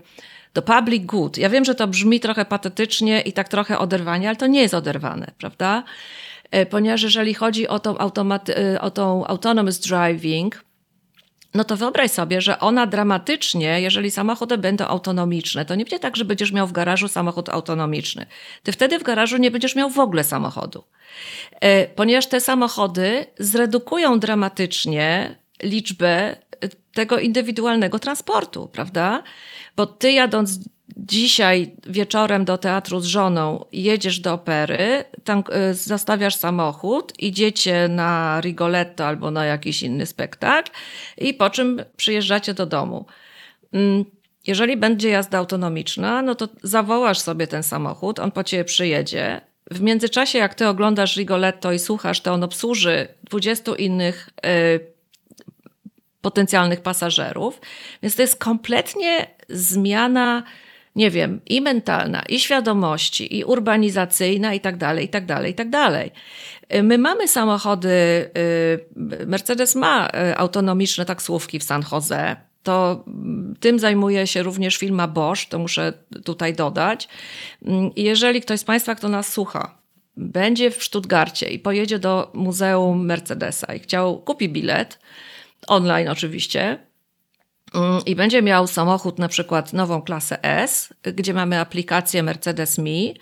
do 0.57 0.63
public 0.63 1.07
good. 1.07 1.39
Ja 1.39 1.49
wiem, 1.49 1.65
że 1.65 1.75
to 1.75 1.87
brzmi 1.87 2.21
trochę 2.21 2.45
patetycznie 2.45 3.21
i 3.21 3.33
tak 3.33 3.49
trochę 3.49 3.79
oderwanie, 3.79 4.29
ale 4.29 4.37
to 4.37 4.47
nie 4.47 4.61
jest 4.61 4.75
oderwane, 4.75 5.33
prawda? 5.39 5.83
E, 6.51 6.67
Ponieważ 6.67 7.03
jeżeli 7.03 7.35
chodzi 7.35 7.69
o 7.69 7.79
tą, 7.79 7.95
automaty- 7.95 8.53
e, 8.75 8.81
o 8.81 8.91
tą 8.91 9.27
autonomous 9.27 9.79
driving, 9.79 10.65
no 11.55 11.65
to 11.65 11.77
wyobraź 11.77 12.11
sobie, 12.11 12.41
że 12.41 12.59
ona 12.61 12.87
dramatycznie, 12.87 13.81
jeżeli 13.81 14.11
samochody 14.11 14.59
będą 14.59 14.85
autonomiczne, 14.85 15.65
to 15.65 15.75
nie 15.75 15.85
będzie 15.85 15.99
tak, 15.99 16.17
że 16.17 16.25
będziesz 16.25 16.53
miał 16.53 16.67
w 16.67 16.73
garażu 16.73 17.09
samochód 17.09 17.49
autonomiczny. 17.49 18.27
Ty 18.63 18.73
wtedy 18.73 18.99
w 18.99 19.03
garażu 19.03 19.37
nie 19.37 19.51
będziesz 19.51 19.77
miał 19.77 19.91
w 19.91 19.99
ogóle 19.99 20.25
samochodu. 20.25 20.85
E, 21.61 21.87
Ponieważ 21.89 22.27
te 22.27 22.41
samochody 22.41 23.27
zredukują 23.39 24.21
dramatycznie 24.21 25.37
liczbę 25.63 26.37
tego 26.97 27.19
indywidualnego 27.19 27.99
transportu, 27.99 28.69
prawda? 28.73 29.23
Bo 29.77 29.87
ty 29.87 30.13
jadąc 30.13 30.59
dzisiaj 30.97 31.77
wieczorem 31.87 32.45
do 32.45 32.59
teatru 32.59 33.01
z 33.01 33.05
żoną, 33.05 33.65
jedziesz 33.73 34.21
do 34.21 34.33
opery, 34.33 35.05
tam 35.25 35.45
y, 35.71 35.75
zostawiasz 35.75 36.37
samochód, 36.37 37.13
idziecie 37.19 37.89
na 37.89 38.41
Rigoletto 38.41 39.07
albo 39.07 39.31
na 39.31 39.45
jakiś 39.45 39.83
inny 39.83 40.07
spektakl 40.07 40.71
i 41.19 41.35
po 41.35 41.51
czym 41.51 41.83
przyjeżdżacie 41.97 42.55
do 42.55 42.67
domu. 42.67 43.07
Mm, 43.73 44.05
Jeżeli 44.47 44.77
będzie 44.77 45.09
jazda 45.09 45.39
autonomiczna, 45.39 46.23
no 46.23 46.35
to 46.35 46.49
zawołasz 46.63 47.19
sobie 47.19 47.47
ten 47.47 47.63
samochód, 47.63 48.19
on 48.19 48.31
po 48.31 48.45
ciebie 48.45 48.65
przyjedzie. 48.65 49.41
W 49.71 49.81
międzyczasie, 49.81 50.39
jak 50.39 50.55
ty 50.55 50.69
oglądasz 50.69 51.17
Rigoletto 51.17 51.73
i 51.73 51.79
słuchasz, 51.79 52.21
to 52.21 52.33
on 52.33 52.45
obsłuży 52.45 53.09
20 53.25 53.75
innych 53.75 54.31
y, 54.47 54.96
potencjalnych 56.27 56.81
pasażerów. 56.81 57.61
Więc 58.03 58.17
to 58.17 58.23
jest 58.23 58.37
kompletnie 58.39 59.27
zmiana, 59.49 60.43
nie 60.97 61.11
wiem, 61.11 61.41
i 61.47 61.61
mentalna, 61.61 62.23
i 62.29 62.41
świadomości, 62.41 63.37
i 63.39 63.45
urbanizacyjna, 63.45 64.55
i 64.55 64.61
tak 64.61 64.77
dalej, 64.77 65.05
i 65.05 65.09
tak 65.09 65.27
dalej, 65.27 65.53
i 65.53 65.55
tak 65.55 65.71
dalej. 65.71 66.11
Y, 66.75 66.83
My 66.83 66.99
mamy 66.99 67.29
samochody, 67.29 67.89
y, 67.89 69.27
Mercedes 69.27 69.75
ma 69.75 70.09
y, 70.09 70.37
autonomiczne 70.37 71.05
taksówki 71.05 71.59
w 71.59 71.65
San 71.65 71.83
Jose. 71.93 72.37
To 72.63 73.05
mm, 73.07 73.55
tym 73.61 73.79
zajmuje 73.79 74.27
się 74.27 74.43
również 74.43 74.77
firma 74.77 75.09
Bosch, 75.09 75.49
to 75.49 75.59
muszę 75.59 75.93
tutaj 76.25 76.55
dodać. 76.55 77.09
Mm, 77.67 77.91
jeżeli 77.97 78.41
ktoś 78.41 78.61
z 78.61 78.65
Państwa, 78.65 78.95
kto 78.95 79.09
nas 79.09 79.33
słucha, 79.33 79.79
będzie 80.17 80.71
w 80.71 80.85
Stuttgarcie 80.85 81.49
i 81.49 81.59
pojedzie 81.59 81.99
do 81.99 82.31
Muzeum 82.35 83.07
Mercedesa 83.07 83.75
i 83.75 83.79
chciał 83.79 84.19
kupi 84.19 84.49
bilet, 84.49 84.99
online 85.67 86.09
oczywiście, 86.09 86.79
mm, 87.75 88.01
i 88.07 88.17
będzie 88.17 88.43
miał 88.43 88.67
samochód, 88.67 89.19
na 89.19 89.29
przykład 89.29 89.73
nową 89.73 90.03
klasę 90.03 90.45
S, 90.45 90.95
gdzie 91.03 91.35
mamy 91.35 91.61
aplikację 91.61 92.23
Mercedes 92.23 92.79
Mi, 92.79 93.17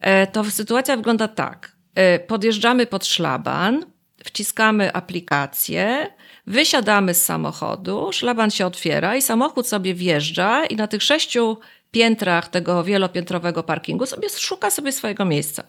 e, 0.00 0.26
to 0.26 0.44
sytuacja 0.44 0.96
wygląda 0.96 1.28
tak. 1.28 1.72
E, 1.94 2.18
Podjeżdżamy 2.18 2.86
pod 2.86 3.06
szlaban, 3.06 3.84
wciskamy 4.24 4.92
aplikację, 4.92 6.06
wysiadamy 6.46 7.14
z 7.14 7.24
samochodu, 7.24 8.12
szlaban 8.12 8.50
się 8.50 8.66
otwiera 8.66 9.16
i 9.16 9.22
samochód 9.22 9.68
sobie 9.68 9.94
wjeżdża 9.94 10.64
i 10.64 10.76
na 10.76 10.86
tych 10.86 11.02
sześciu 11.02 11.58
piętrach 11.90 12.48
tego 12.48 12.84
wielopiętrowego 12.84 13.62
parkingu 13.62 14.06
sobie 14.06 14.28
szuka 14.28 14.70
sobie 14.70 14.92
swojego 14.92 15.24
miejsca. 15.24 15.64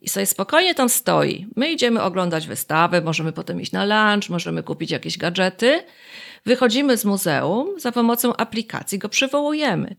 I 0.00 0.08
sobie 0.08 0.26
spokojnie 0.26 0.74
tam 0.74 0.88
stoi. 0.88 1.46
My 1.56 1.72
idziemy 1.72 2.02
oglądać 2.02 2.46
wystawę, 2.46 3.00
możemy 3.00 3.32
potem 3.32 3.60
iść 3.60 3.72
na 3.72 3.84
lunch, 3.84 4.30
możemy 4.30 4.62
kupić 4.62 4.90
jakieś 4.90 5.18
gadżety. 5.18 5.82
Wychodzimy 6.46 6.96
z 6.96 7.04
muzeum, 7.04 7.80
za 7.80 7.92
pomocą 7.92 8.36
aplikacji 8.36 8.98
go 8.98 9.08
przywołujemy. 9.08 9.96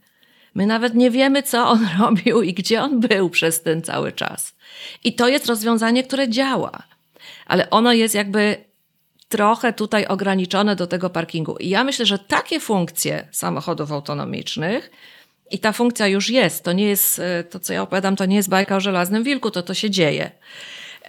My 0.55 0.65
nawet 0.65 0.95
nie 0.95 1.11
wiemy, 1.11 1.43
co 1.43 1.69
on 1.69 1.87
robił 1.99 2.41
i 2.41 2.53
gdzie 2.53 2.81
on 2.81 2.99
był 2.99 3.29
przez 3.29 3.61
ten 3.61 3.81
cały 3.81 4.11
czas. 4.11 4.55
I 5.03 5.13
to 5.13 5.27
jest 5.27 5.45
rozwiązanie, 5.45 6.03
które 6.03 6.29
działa. 6.29 6.83
Ale 7.45 7.69
ono 7.69 7.93
jest 7.93 8.15
jakby 8.15 8.69
trochę 9.29 9.73
tutaj 9.73 10.05
ograniczone 10.05 10.75
do 10.75 10.87
tego 10.87 11.09
parkingu. 11.09 11.57
I 11.57 11.69
ja 11.69 11.83
myślę, 11.83 12.05
że 12.05 12.19
takie 12.19 12.59
funkcje 12.59 13.27
samochodów 13.31 13.91
autonomicznych 13.91 14.91
i 15.51 15.59
ta 15.59 15.71
funkcja 15.71 16.07
już 16.07 16.29
jest. 16.29 16.63
To 16.63 16.73
nie 16.73 16.85
jest, 16.85 17.19
e, 17.19 17.43
to 17.43 17.59
co 17.59 17.73
ja 17.73 17.81
opowiadam, 17.81 18.15
to 18.15 18.25
nie 18.25 18.35
jest 18.35 18.49
bajka 18.49 18.75
o 18.75 18.79
żelaznym 18.79 19.23
wilku, 19.23 19.51
to 19.51 19.63
to 19.63 19.73
się 19.73 19.89
dzieje. 19.89 20.31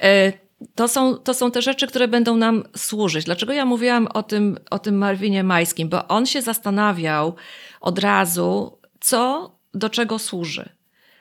E, 0.03 0.33
To 0.75 0.89
są, 0.89 1.17
to 1.17 1.35
są 1.35 1.51
te 1.51 1.63
rzeczy, 1.63 1.87
które 1.87 2.09
będą 2.09 2.37
nam 2.37 2.65
służyć. 2.77 3.25
Dlaczego 3.25 3.53
ja 3.53 3.65
mówiłam 3.65 4.07
o 4.07 4.23
tym, 4.23 4.59
o 4.71 4.79
tym 4.79 4.99
Marwinie 4.99 5.45
Majskim? 5.45 5.89
Bo 5.89 6.09
on 6.09 6.27
się 6.27 6.43
zastanawiał 6.43 7.35
od 7.81 7.99
razu, 7.99 8.79
co 9.01 9.51
do 9.75 9.91
czego 9.91 10.19
służy. 10.19 10.69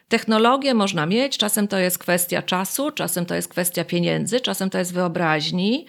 Technologię 0.09 0.73
można 0.73 1.05
mieć, 1.05 1.37
czasem 1.37 1.67
to 1.67 1.77
jest 1.77 1.97
kwestia 1.97 2.41
czasu, 2.41 2.91
czasem 2.91 3.25
to 3.25 3.35
jest 3.35 3.47
kwestia 3.47 3.83
pieniędzy, 3.85 4.39
czasem 4.39 4.69
to 4.69 4.77
jest 4.77 4.93
wyobraźni, 4.93 5.85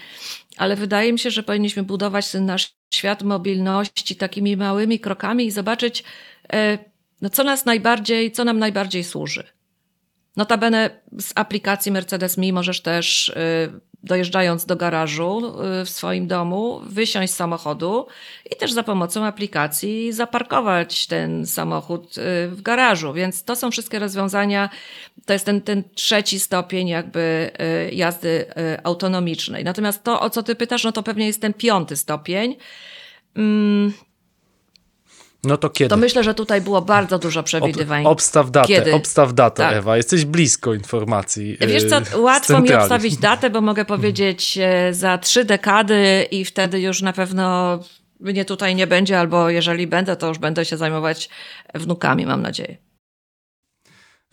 ale 0.56 0.76
wydaje 0.76 1.12
mi 1.12 1.18
się, 1.18 1.30
że 1.30 1.42
powinniśmy 1.42 1.82
budować 1.82 2.30
ten 2.30 2.46
nasz 2.46 2.70
świat 2.94 3.22
mobilności 3.22 4.16
takimi 4.16 4.56
małymi 4.56 5.00
krokami 5.00 5.46
i 5.46 5.50
zobaczyć, 5.50 6.04
e, 6.52 6.78
no 7.20 7.30
co 7.30 7.44
nas 7.44 7.64
najbardziej, 7.64 8.33
co 8.33 8.44
nam 8.44 8.59
najbardziej 8.59 9.04
służy. 9.04 9.44
Notabene 10.37 10.90
z 11.18 11.33
aplikacji 11.35 11.92
Mercedes 11.92 12.38
Mi 12.38 12.52
możesz 12.52 12.80
też 12.80 13.28
y, 13.28 13.80
dojeżdżając 14.02 14.66
do 14.66 14.76
garażu 14.76 15.52
y, 15.80 15.85
w 15.85 15.90
swoim 15.90 16.26
domu, 16.26 16.80
wysiąść 16.87 17.33
z 17.33 17.37
samochodu 17.37 18.06
i 18.52 18.56
też 18.56 18.72
za 18.72 18.83
pomocą 18.83 19.24
aplikacji 19.24 20.12
zaparkować 20.12 21.06
ten 21.06 21.46
samochód 21.46 22.18
y, 22.18 22.20
w 22.48 22.62
garażu. 22.62 23.12
Więc 23.12 23.44
to 23.44 23.56
są 23.56 23.70
wszystkie 23.70 23.98
rozwiązania, 23.98 24.70
to 25.26 25.33
jest 25.33 25.46
ten, 25.46 25.61
ten 25.61 25.85
trzeci 25.94 26.40
stopień 26.40 26.88
jakby 26.88 27.50
jazdy 27.92 28.46
autonomicznej. 28.85 29.64
Natomiast 29.64 30.04
to, 30.04 30.20
o 30.20 30.30
co 30.30 30.42
ty 30.42 30.54
pytasz, 30.54 30.85
no 30.85 30.92
to 30.92 31.02
pewnie 31.02 31.26
jest 31.26 31.40
ten 31.40 31.54
piąty 31.54 31.96
stopień. 31.96 32.56
No 35.44 35.57
to 35.57 35.70
kiedy? 35.70 35.88
to 35.88 35.96
myślę, 35.96 36.24
że 36.24 36.35
tutaj 36.35 36.61
było 36.61 36.83
bardzo 36.83 37.18
dużo 37.18 37.42
przewidywań. 37.42 38.07
Ob, 38.07 38.12
obstaw 38.12 38.50
datę, 38.50 38.68
Kiedy? 38.68 38.94
obstaw 38.94 39.35
datę, 39.35 39.62
Tak. 39.62 39.74
Ewa. 39.74 39.96
Jesteś 39.96 40.24
blisko 40.24 40.74
informacji. 40.74 41.57
Wiesz 41.61 41.85
co, 41.85 41.98
yy, 41.98 42.05
z 42.05 42.14
łatwo 42.14 42.61
mi 42.61 42.72
obstawić 42.74 43.16
datę, 43.16 43.50
bo 43.50 43.61
mogę 43.61 43.85
powiedzieć 43.85 44.59
e, 44.62 44.94
za 44.94 45.18
trzy 45.18 45.44
dekady 45.44 46.26
i 46.31 46.44
wtedy 46.44 46.81
już 46.81 47.03
na 47.03 47.12
pewno 47.12 47.79
mnie 48.20 48.44
tutaj 48.44 48.74
nie 48.74 48.87
będzie, 48.87 49.20
albo 49.20 49.50
jeżeli 49.50 49.87
będę, 49.87 50.16
to 50.16 50.29
już 50.29 50.38
będę 50.38 50.64
się 50.64 50.76
zajmować 50.76 51.29
wnukami, 51.74 52.26
mam 52.26 52.42
nadzieję. 52.42 52.76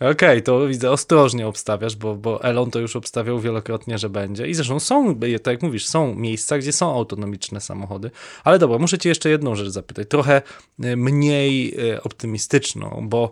Okej, 0.00 0.42
to 0.42 0.66
widzę, 0.66 0.90
ostrożnie 0.90 1.46
obstawiasz, 1.46 1.96
bo, 1.96 2.14
bo 2.14 2.44
Elon 2.44 2.70
to 2.70 2.78
już 2.78 2.96
obstawiał 2.96 3.40
wielokrotnie, 3.40 3.98
że 3.98 4.08
będzie. 4.10 4.46
I 4.48 4.54
zresztą 4.54 4.80
są, 4.80 5.16
tak 5.42 5.52
jak 5.52 5.62
mówisz, 5.62 5.86
są 5.86 6.14
miejsca, 6.14 6.58
gdzie 6.58 6.72
są 6.72 6.94
autonomiczne 6.94 7.60
samochody. 7.60 8.10
Ale 8.44 8.58
dobra, 8.58 8.78
muszę 8.78 8.98
cię 8.98 9.08
jeszcze 9.08 9.30
jedną 9.30 9.54
rzecz 9.54 9.68
zapytać, 9.68 10.08
trochę 10.08 10.42
y, 10.84 10.96
mniej 10.96 11.80
y, 11.90 12.02
optymistyczną, 12.02 13.06
bo 13.08 13.30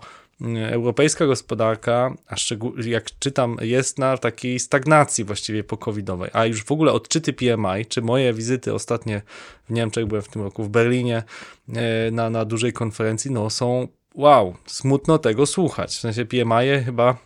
europejska 0.71 1.27
gospodarka, 1.27 2.15
a 2.29 2.37
szczególnie 2.37 2.91
jak 2.91 3.19
czytam, 3.19 3.57
jest 3.61 3.99
na 3.99 4.19
takiej 4.19 4.59
stagnacji 4.59 5.25
właściwie 5.25 5.65
po-covidowej, 5.65 6.31
a 6.33 6.47
już 6.47 6.65
w 6.65 6.73
ogóle 6.73 6.93
odczyty 6.93 7.33
PMI, 7.33 7.87
czy 7.89 8.03
moje 8.03 8.35
wizyty 8.35 8.75
ostatnie 8.75 9.23
w 9.69 9.73
Niemczech, 9.73 10.07
byłem 10.07 10.23
w 10.23 10.29
tym 10.29 10.43
roku 10.43 10.65
w 10.65 10.69
Berlinie 10.69 11.23
y, 11.69 11.73
na, 12.13 12.31
na 12.31 12.45
dużej 12.45 12.73
konferencji, 12.73 13.31
no 13.31 13.51
są 13.51 13.89
wow, 14.17 14.57
smutno 14.67 15.19
tego 15.19 15.47
słuchać. 15.47 15.97
W 15.97 16.01
sensie 16.01 16.25
PMI 16.25 16.85
chyba, 16.85 17.17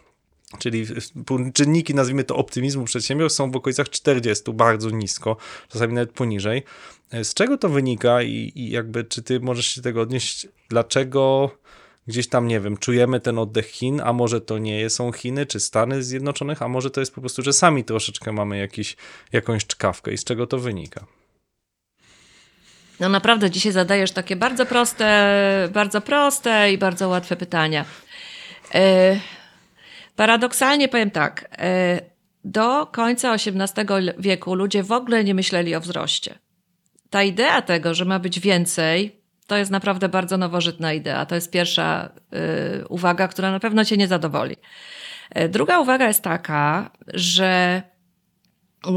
czyli 0.58 0.86
czynniki, 1.54 1.94
nazwijmy 1.94 2.24
to 2.24 2.36
optymizmu 2.36 2.84
przedsiębiorstw 2.84 3.36
są 3.36 3.50
w 3.50 3.56
okolicach 3.56 3.88
40, 3.88 4.52
bardzo 4.52 4.90
nisko, 4.90 5.36
czasami 5.68 5.94
nawet 5.94 6.12
poniżej. 6.12 6.62
Z 7.22 7.34
czego 7.34 7.58
to 7.58 7.68
wynika 7.68 8.22
i, 8.22 8.52
i 8.54 8.70
jakby 8.70 9.04
czy 9.04 9.22
ty 9.22 9.40
możesz 9.40 9.66
się 9.66 9.82
tego 9.82 10.00
odnieść, 10.00 10.48
dlaczego 10.68 11.50
gdzieś 12.06 12.28
tam, 12.28 12.48
nie 12.48 12.60
wiem, 12.60 12.76
czujemy 12.76 13.20
ten 13.20 13.38
oddech 13.38 13.66
Chin, 13.66 14.00
a 14.00 14.12
może 14.12 14.40
to 14.40 14.58
nie 14.58 14.90
są 14.90 15.12
Chiny 15.12 15.46
czy 15.46 15.60
Stany 15.60 16.02
Zjednoczonych, 16.02 16.62
a 16.62 16.68
może 16.68 16.90
to 16.90 17.00
jest 17.00 17.14
po 17.14 17.20
prostu, 17.20 17.42
że 17.42 17.52
sami 17.52 17.84
troszeczkę 17.84 18.32
mamy 18.32 18.58
jakiś, 18.58 18.96
jakąś 19.32 19.66
czkawkę 19.66 20.12
i 20.12 20.18
z 20.18 20.24
czego 20.24 20.46
to 20.46 20.58
wynika? 20.58 21.06
No 23.00 23.08
naprawdę 23.08 23.50
dzisiaj 23.50 23.72
zadajesz 23.72 24.12
takie 24.12 24.36
bardzo 24.36 24.66
proste, 24.66 25.68
bardzo 25.72 26.00
proste 26.00 26.72
i 26.72 26.78
bardzo 26.78 27.08
łatwe 27.08 27.36
pytania. 27.36 27.84
E, 28.74 29.16
paradoksalnie 30.16 30.88
powiem 30.88 31.10
tak. 31.10 31.48
E, 31.58 32.00
do 32.44 32.86
końca 32.86 33.34
XVIII 33.34 34.12
wieku 34.18 34.54
ludzie 34.54 34.82
w 34.82 34.92
ogóle 34.92 35.24
nie 35.24 35.34
myśleli 35.34 35.74
o 35.74 35.80
wzroście. 35.80 36.38
Ta 37.10 37.22
idea 37.22 37.62
tego, 37.62 37.94
że 37.94 38.04
ma 38.04 38.18
być 38.18 38.40
więcej, 38.40 39.20
to 39.46 39.56
jest 39.56 39.70
naprawdę 39.70 40.08
bardzo 40.08 40.36
nowożytna 40.36 40.92
idea. 40.92 41.26
To 41.26 41.34
jest 41.34 41.50
pierwsza 41.50 42.10
e, 42.32 42.86
uwaga, 42.88 43.28
która 43.28 43.50
na 43.50 43.60
pewno 43.60 43.84
cię 43.84 43.96
nie 43.96 44.08
zadowoli. 44.08 44.56
Druga 45.48 45.80
uwaga 45.80 46.08
jest 46.08 46.22
taka, 46.22 46.90
że 47.14 47.82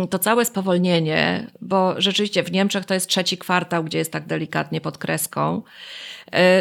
to 0.10 0.20
całe 0.20 0.46
spowolnienie, 0.46 1.52
bo 1.62 2.02
rzeczywiście 2.02 2.44
w 2.44 2.52
Niemczech 2.52 2.86
to 2.86 2.94
jest 2.94 3.08
trzeci 3.08 3.38
kwartał, 3.38 3.84
gdzie 3.84 3.98
jest 3.98 4.12
tak 4.12 4.28
delikatnie 4.28 4.82
pod 4.82 4.98
kreską, 4.98 5.62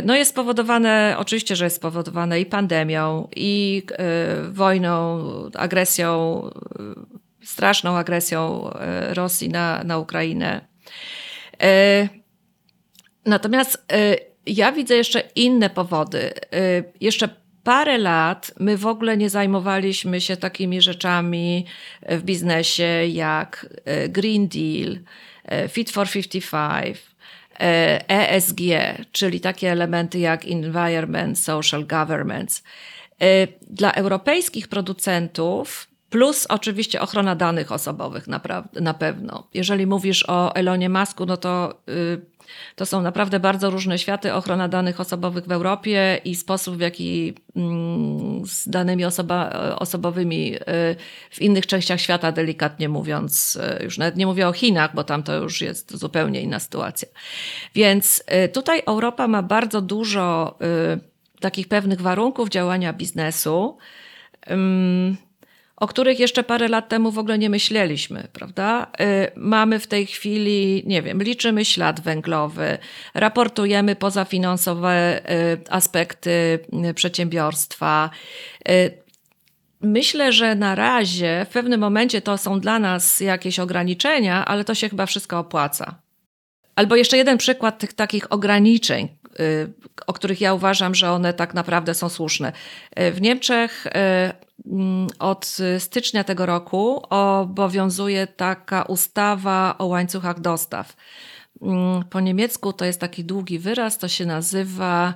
no 0.04 0.16
jest 0.16 0.30
spowodowane, 0.30 1.16
oczywiście, 1.18 1.56
że 1.56 1.64
jest 1.64 1.76
spowodowane 1.76 2.40
i 2.40 2.46
pandemią, 2.46 3.28
i 3.36 3.82
wojną, 4.48 5.20
agresją, 5.54 6.42
straszną 7.44 7.96
agresją 7.96 8.70
Rosji 9.08 9.48
na, 9.48 9.84
na 9.84 9.98
Ukrainę. 9.98 10.60
Natomiast 13.26 13.86
ja 14.46 14.72
widzę 14.72 14.96
jeszcze 14.96 15.22
inne 15.34 15.70
powody. 15.70 16.32
Jeszcze 17.00 17.28
parę 17.64 17.98
lat 17.98 18.52
my 18.60 18.76
w 18.76 18.86
ogóle 18.86 19.16
nie 19.16 19.30
zajmowaliśmy 19.30 20.20
się 20.20 20.36
takimi 20.36 20.80
rzeczami 20.80 21.66
w 22.08 22.22
biznesie 22.22 23.06
jak 23.08 23.66
Green 24.08 24.48
Deal, 24.48 24.98
Fit 25.68 25.90
for 25.90 26.10
55, 26.10 26.98
ESG, 28.08 28.60
czyli 29.12 29.40
takie 29.40 29.72
elementy 29.72 30.18
jak 30.18 30.44
Environment, 30.44 31.38
Social 31.38 31.86
Governance. 31.86 32.62
Dla 33.70 33.92
europejskich 33.92 34.68
producentów 34.68 35.92
Plus 36.12 36.46
oczywiście 36.48 37.00
ochrona 37.00 37.34
danych 37.34 37.72
osobowych 37.72 38.28
naprawdę, 38.28 38.80
na 38.80 38.94
pewno. 38.94 39.48
Jeżeli 39.54 39.86
mówisz 39.86 40.24
o 40.28 40.54
Elonie 40.54 40.88
Masku, 40.88 41.26
no 41.26 41.36
to 41.36 41.74
y, 41.88 42.20
to 42.76 42.86
są 42.86 43.02
naprawdę 43.02 43.40
bardzo 43.40 43.70
różne 43.70 43.98
światy. 43.98 44.34
Ochrona 44.34 44.68
danych 44.68 45.00
osobowych 45.00 45.44
w 45.44 45.52
Europie 45.52 46.20
i 46.24 46.34
sposób, 46.34 46.76
w 46.76 46.80
jaki 46.80 47.34
mm, 47.56 48.46
z 48.46 48.68
danymi 48.68 49.04
osoba, 49.04 49.50
osobowymi 49.78 50.54
y, 50.54 50.60
w 51.30 51.40
innych 51.40 51.66
częściach 51.66 52.00
świata, 52.00 52.32
delikatnie 52.32 52.88
mówiąc, 52.88 53.58
y, 53.80 53.84
już 53.84 53.98
nawet 53.98 54.16
nie 54.16 54.26
mówię 54.26 54.48
o 54.48 54.52
Chinach, 54.52 54.94
bo 54.94 55.04
tam 55.04 55.22
to 55.22 55.34
już 55.34 55.60
jest 55.60 55.96
zupełnie 55.96 56.40
inna 56.40 56.60
sytuacja. 56.60 57.08
Więc 57.74 58.24
tutaj 58.52 58.82
Europa 58.86 59.28
ma 59.28 59.42
bardzo 59.42 59.80
dużo 59.80 60.58
takich 61.40 61.68
pewnych 61.68 62.00
warunków 62.00 62.48
działania 62.48 62.92
biznesu 62.92 63.78
o 65.82 65.86
których 65.86 66.20
jeszcze 66.20 66.44
parę 66.44 66.68
lat 66.68 66.88
temu 66.88 67.10
w 67.10 67.18
ogóle 67.18 67.38
nie 67.38 67.50
myśleliśmy, 67.50 68.28
prawda? 68.32 68.86
Mamy 69.36 69.78
w 69.78 69.86
tej 69.86 70.06
chwili, 70.06 70.82
nie 70.86 71.02
wiem, 71.02 71.22
liczymy 71.22 71.64
ślad 71.64 72.00
węglowy, 72.00 72.78
raportujemy 73.14 73.96
pozafinansowe 73.96 75.22
aspekty 75.70 76.58
przedsiębiorstwa. 76.94 78.10
Myślę, 79.80 80.32
że 80.32 80.54
na 80.54 80.74
razie 80.74 81.46
w 81.50 81.52
pewnym 81.52 81.80
momencie 81.80 82.20
to 82.20 82.38
są 82.38 82.60
dla 82.60 82.78
nas 82.78 83.20
jakieś 83.20 83.58
ograniczenia, 83.58 84.44
ale 84.44 84.64
to 84.64 84.74
się 84.74 84.88
chyba 84.88 85.06
wszystko 85.06 85.38
opłaca. 85.38 85.94
Albo 86.76 86.96
jeszcze 86.96 87.16
jeden 87.16 87.38
przykład 87.38 87.78
tych 87.78 87.92
takich 87.92 88.32
ograniczeń, 88.32 89.08
o 90.06 90.12
których 90.12 90.40
ja 90.40 90.54
uważam, 90.54 90.94
że 90.94 91.10
one 91.10 91.32
tak 91.32 91.54
naprawdę 91.54 91.94
są 91.94 92.08
słuszne. 92.08 92.52
W 92.96 93.20
Niemczech 93.20 93.86
od 95.18 95.56
stycznia 95.78 96.24
tego 96.24 96.46
roku 96.46 97.02
obowiązuje 97.10 98.26
taka 98.26 98.82
ustawa 98.82 99.74
o 99.78 99.86
łańcuchach 99.86 100.40
dostaw. 100.40 100.96
Po 102.10 102.20
niemiecku 102.20 102.72
to 102.72 102.84
jest 102.84 103.00
taki 103.00 103.24
długi 103.24 103.58
wyraz, 103.58 103.98
to 103.98 104.08
się 104.08 104.26
nazywa 104.26 105.14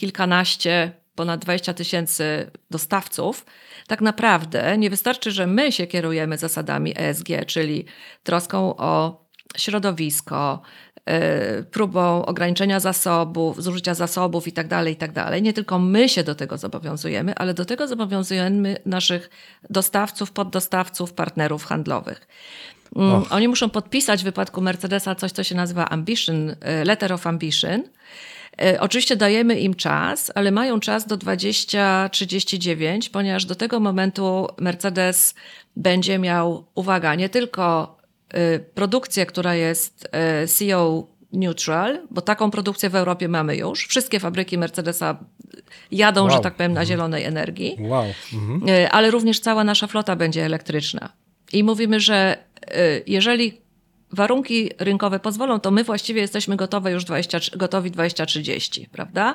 kilkanaście, 0.00 0.92
ponad 1.14 1.40
20 1.40 1.74
tysięcy 1.74 2.50
dostawców, 2.70 3.46
tak 3.86 4.00
naprawdę 4.00 4.78
nie 4.78 4.90
wystarczy, 4.90 5.30
że 5.30 5.46
my 5.46 5.72
się 5.72 5.86
kierujemy 5.86 6.38
zasadami 6.38 6.94
ESG, 6.96 7.28
czyli 7.46 7.84
troską 8.22 8.76
o 8.76 9.24
środowisko, 9.56 10.62
próbą 11.70 12.24
ograniczenia 12.26 12.80
zasobów, 12.80 13.62
zużycia 13.62 13.94
zasobów 13.94 14.46
itd., 14.46 14.68
tak 14.68 14.86
itd. 14.88 15.14
Tak 15.14 15.42
nie 15.42 15.52
tylko 15.52 15.78
my 15.78 16.08
się 16.08 16.24
do 16.24 16.34
tego 16.34 16.58
zobowiązujemy, 16.58 17.34
ale 17.34 17.54
do 17.54 17.64
tego 17.64 17.88
zobowiązujemy 17.88 18.76
naszych 18.86 19.30
dostawców, 19.70 20.32
poddostawców, 20.32 21.12
partnerów 21.12 21.64
handlowych. 21.64 22.28
Och. 22.94 23.32
Oni 23.32 23.48
muszą 23.48 23.70
podpisać 23.70 24.20
w 24.20 24.24
wypadku 24.24 24.60
Mercedesa 24.60 25.14
coś, 25.14 25.32
co 25.32 25.44
się 25.44 25.54
nazywa 25.54 25.88
ambition, 25.88 26.56
letter 26.84 27.12
of 27.12 27.26
ambition, 27.26 27.82
Oczywiście 28.80 29.16
dajemy 29.16 29.60
im 29.60 29.74
czas, 29.74 30.32
ale 30.34 30.50
mają 30.50 30.80
czas 30.80 31.06
do 31.06 31.16
2039, 31.16 33.08
ponieważ 33.08 33.44
do 33.44 33.54
tego 33.54 33.80
momentu 33.80 34.48
Mercedes 34.58 35.34
będzie 35.76 36.18
miał, 36.18 36.66
uwaga, 36.74 37.14
nie 37.14 37.28
tylko 37.28 37.96
y, 38.34 38.64
produkcję, 38.74 39.26
która 39.26 39.54
jest 39.54 40.08
y, 40.44 40.48
CO 40.48 41.06
neutral, 41.32 41.98
bo 42.10 42.20
taką 42.20 42.50
produkcję 42.50 42.90
w 42.90 42.94
Europie 42.94 43.28
mamy 43.28 43.56
już. 43.56 43.86
Wszystkie 43.86 44.20
fabryki 44.20 44.58
Mercedesa 44.58 45.18
jadą, 45.92 46.20
Wow. 46.22 46.30
że 46.30 46.38
tak 46.40 46.54
powiem, 46.54 46.72
na 46.72 46.84
zielonej 46.86 47.24
energii. 47.24 47.76
Wow. 47.80 48.04
Mhm. 48.32 48.88
Ale 48.90 49.10
również 49.10 49.40
cała 49.40 49.64
nasza 49.64 49.86
flota 49.86 50.16
będzie 50.16 50.44
elektryczna. 50.44 51.12
I 51.52 51.64
mówimy, 51.64 52.00
że 52.00 52.36
jeżeli 53.06 53.60
warunki 54.12 54.70
rynkowe 54.78 55.20
pozwolą, 55.20 55.60
to 55.60 55.70
my 55.70 55.84
właściwie 55.84 56.20
jesteśmy 56.20 56.56
gotowe 56.56 56.92
już 56.92 57.04
20, 57.04 57.38
gotowi 57.56 57.90
2030, 57.90 58.88
prawda? 58.92 59.34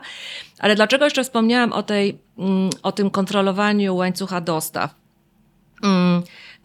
Ale 0.59 0.75
dlaczego 0.75 1.05
jeszcze 1.05 1.23
wspomniałam 1.23 1.73
o, 1.73 1.83
tej, 1.83 2.17
mm, 2.37 2.69
o 2.83 2.91
tym 2.91 3.09
kontrolowaniu 3.09 3.95
łańcucha 3.95 4.41
dostaw? 4.41 4.95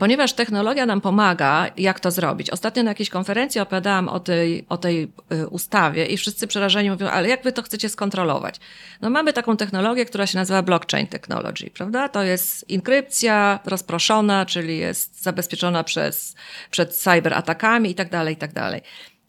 Ponieważ 0.00 0.32
technologia 0.32 0.86
nam 0.86 1.00
pomaga, 1.00 1.66
jak 1.76 2.00
to 2.00 2.10
zrobić. 2.10 2.50
Ostatnio 2.50 2.82
na 2.82 2.90
jakiejś 2.90 3.10
konferencji 3.10 3.60
opowiadałam 3.60 4.08
o 4.08 4.20
tej, 4.20 4.66
o 4.68 4.76
tej 4.76 5.12
y, 5.32 5.48
ustawie 5.48 6.06
i 6.06 6.16
wszyscy 6.16 6.46
przerażeni 6.46 6.90
mówią, 6.90 7.08
ale 7.08 7.28
jak 7.28 7.42
wy 7.42 7.52
to 7.52 7.62
chcecie 7.62 7.88
skontrolować? 7.88 8.60
No 9.00 9.10
mamy 9.10 9.32
taką 9.32 9.56
technologię, 9.56 10.04
która 10.04 10.26
się 10.26 10.38
nazywa 10.38 10.62
blockchain 10.62 11.06
technology, 11.06 11.70
prawda? 11.70 12.08
To 12.08 12.22
jest 12.22 12.70
inkrypcja 12.70 13.60
rozproszona, 13.64 14.46
czyli 14.46 14.78
jest 14.78 15.22
zabezpieczona 15.22 15.84
przez, 15.84 16.34
przed 16.70 16.96
cyberatakami 16.96 17.90
i 17.90 17.94
tak 17.94 18.10
dalej, 18.10 18.34
i 18.34 18.38
tak 18.38 18.52
dalej. 18.52 18.80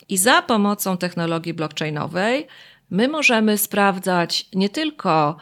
I 0.10 0.18
za 0.18 0.42
pomocą 0.42 0.98
technologii 0.98 1.54
blockchainowej 1.54 2.48
my 2.90 3.08
możemy 3.08 3.58
sprawdzać 3.58 4.46
nie 4.54 4.70
tylko 4.70 5.38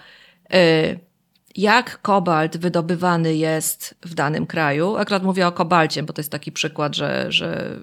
y, 0.54 1.09
jak 1.56 2.02
kobalt 2.02 2.58
wydobywany 2.58 3.36
jest 3.36 3.96
w 4.02 4.14
danym 4.14 4.48
kraju. 4.48 4.96
Akurat 4.96 5.24
mówię 5.24 5.48
o 5.48 5.52
kobalcie, 5.52 6.04
bo 6.04 6.14
to 6.14 6.20
jest 6.20 6.32
taki 6.32 6.52
przykład, 6.52 6.96
że, 6.96 7.26
że 7.30 7.80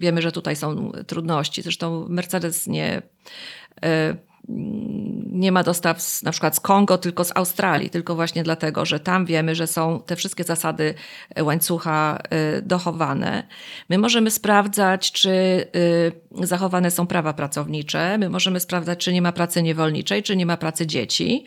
wiemy, 0.00 0.22
że 0.22 0.32
tutaj 0.32 0.56
są 0.56 0.92
trudności. 1.06 1.62
Zresztą 1.62 2.06
Mercedes 2.08 2.66
nie, 2.66 3.02
e, 3.84 4.16
nie 4.48 5.52
ma 5.52 5.62
dostaw 5.62 6.02
z, 6.02 6.22
na 6.22 6.30
przykład 6.30 6.56
z 6.56 6.60
Kongo, 6.60 6.98
tylko 6.98 7.24
z 7.24 7.32
Australii, 7.36 7.90
tylko 7.90 8.14
właśnie 8.14 8.42
dlatego, 8.42 8.86
że 8.86 9.00
tam 9.00 9.26
wiemy, 9.26 9.54
że 9.54 9.66
są 9.66 10.00
te 10.06 10.16
wszystkie 10.16 10.44
zasady 10.44 10.94
łańcucha 11.40 12.18
e, 12.30 12.62
dochowane. 12.62 13.42
My 13.88 13.98
możemy 13.98 14.30
sprawdzać, 14.30 15.12
czy 15.12 15.30
e, 16.40 16.46
zachowane 16.46 16.90
są 16.90 17.06
prawa 17.06 17.32
pracownicze, 17.32 18.18
my 18.18 18.28
możemy 18.28 18.60
sprawdzać, 18.60 18.98
czy 18.98 19.12
nie 19.12 19.22
ma 19.22 19.32
pracy 19.32 19.62
niewolniczej, 19.62 20.22
czy 20.22 20.36
nie 20.36 20.46
ma 20.46 20.56
pracy 20.56 20.86
dzieci, 20.86 21.44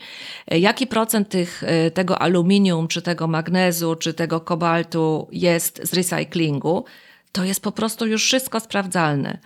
E, 0.50 0.58
jaki 0.58 0.86
procent 0.86 1.28
tych, 1.28 1.62
tego 1.94 2.18
aluminium, 2.18 2.88
czy 2.88 3.02
tego 3.02 3.26
magnezu, 3.26 3.96
czy 3.96 4.14
tego 4.14 4.40
kobaltu 4.40 5.28
jest 5.32 5.80
z 5.84 5.92
recyklingu. 5.92 6.84
To 7.32 7.44
jest 7.44 7.62
po 7.62 7.72
prostu 7.72 8.06
już 8.06 8.24
wszystko 8.24 8.60
sprawdzalne. 8.60 9.38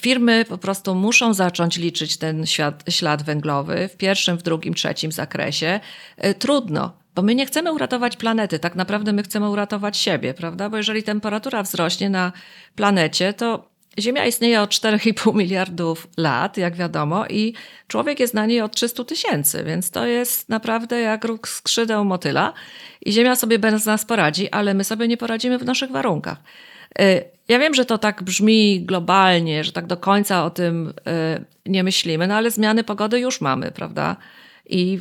Firmy 0.00 0.44
po 0.48 0.58
prostu 0.58 0.94
muszą 0.94 1.34
zacząć 1.34 1.76
liczyć 1.76 2.16
ten 2.16 2.46
ślad, 2.46 2.84
ślad 2.90 3.22
węglowy 3.22 3.88
w 3.88 3.96
pierwszym, 3.96 4.38
w 4.38 4.42
drugim, 4.42 4.74
trzecim 4.74 5.12
zakresie. 5.12 5.80
E, 6.16 6.34
Trudno, 6.34 6.92
bo 7.14 7.22
my 7.22 7.34
nie 7.34 7.46
chcemy 7.46 7.72
uratować 7.72 8.16
planety, 8.16 8.58
tak 8.58 8.74
naprawdę 8.74 9.12
my 9.12 9.22
chcemy 9.22 9.50
uratować 9.50 9.96
siebie, 9.96 10.34
prawda? 10.34 10.70
Bo 10.70 10.76
jeżeli 10.76 11.02
temperatura 11.02 11.62
wzrośnie 11.62 12.10
na 12.10 12.32
planecie, 12.74 13.32
to 13.32 13.68
Ziemia 13.98 14.26
istnieje 14.26 14.60
od 14.60 14.70
4,5 14.70 15.34
miliardów 15.34 16.08
lat, 16.16 16.56
jak 16.56 16.76
wiadomo, 16.76 17.26
i 17.26 17.54
człowiek 17.86 18.20
jest 18.20 18.34
na 18.34 18.46
niej 18.46 18.60
od 18.60 18.74
300 18.74 19.04
tysięcy, 19.04 19.64
więc 19.64 19.90
to 19.90 20.06
jest 20.06 20.48
naprawdę 20.48 21.00
jak 21.00 21.24
róg 21.24 21.48
skrzydeł 21.48 22.04
motyla 22.04 22.52
i 23.06 23.12
Ziemia 23.12 23.36
sobie 23.36 23.58
bez 23.58 23.86
nas 23.86 24.04
poradzi, 24.04 24.50
ale 24.50 24.74
my 24.74 24.84
sobie 24.84 25.08
nie 25.08 25.16
poradzimy 25.16 25.58
w 25.58 25.64
naszych 25.64 25.90
warunkach. 25.90 26.38
Y, 27.00 27.24
Ja 27.48 27.58
wiem, 27.58 27.74
że 27.74 27.84
to 27.84 27.98
tak 27.98 28.22
brzmi 28.22 28.84
globalnie, 28.84 29.64
że 29.64 29.72
tak 29.72 29.86
do 29.86 29.96
końca 29.96 30.44
o 30.44 30.50
tym 30.50 30.88
y, 30.88 31.44
nie 31.66 31.84
myślimy, 31.84 32.26
no 32.26 32.34
ale 32.34 32.50
zmiany 32.50 32.84
pogody 32.84 33.20
już 33.20 33.40
mamy, 33.40 33.70
prawda? 33.70 34.16
I 34.66 35.00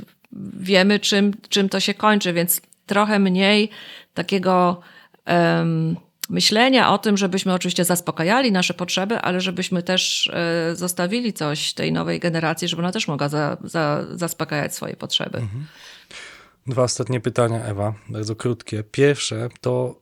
wiemy, 0.59 0.99
czym, 0.99 1.33
czym 1.49 1.69
to 1.69 1.79
się 1.79 1.93
kończy, 1.93 2.33
więc 2.33 2.61
trochę 2.85 3.19
mniej 3.19 3.69
takiego 4.13 4.81
em, 5.25 5.95
myślenia 6.29 6.93
o 6.93 6.97
tym, 6.97 7.17
żebyśmy 7.17 7.53
oczywiście 7.53 7.85
zaspokajali 7.85 8.51
nasze 8.51 8.73
potrzeby, 8.73 9.17
ale 9.19 9.41
żebyśmy 9.41 9.83
też 9.83 10.31
e, 10.33 10.75
zostawili 10.75 11.33
coś 11.33 11.73
tej 11.73 11.91
nowej 11.91 12.19
generacji, 12.19 12.67
żeby 12.67 12.81
ona 12.81 12.91
też 12.91 13.07
mogła 13.07 13.29
za, 13.29 13.57
za, 13.63 14.05
zaspokajać 14.11 14.75
swoje 14.75 14.95
potrzeby. 14.95 15.41
Dwa 16.67 16.83
ostatnie 16.83 17.19
pytania, 17.19 17.63
Ewa, 17.63 17.93
bardzo 18.09 18.35
krótkie. 18.35 18.83
Pierwsze 18.83 19.49
to 19.61 20.01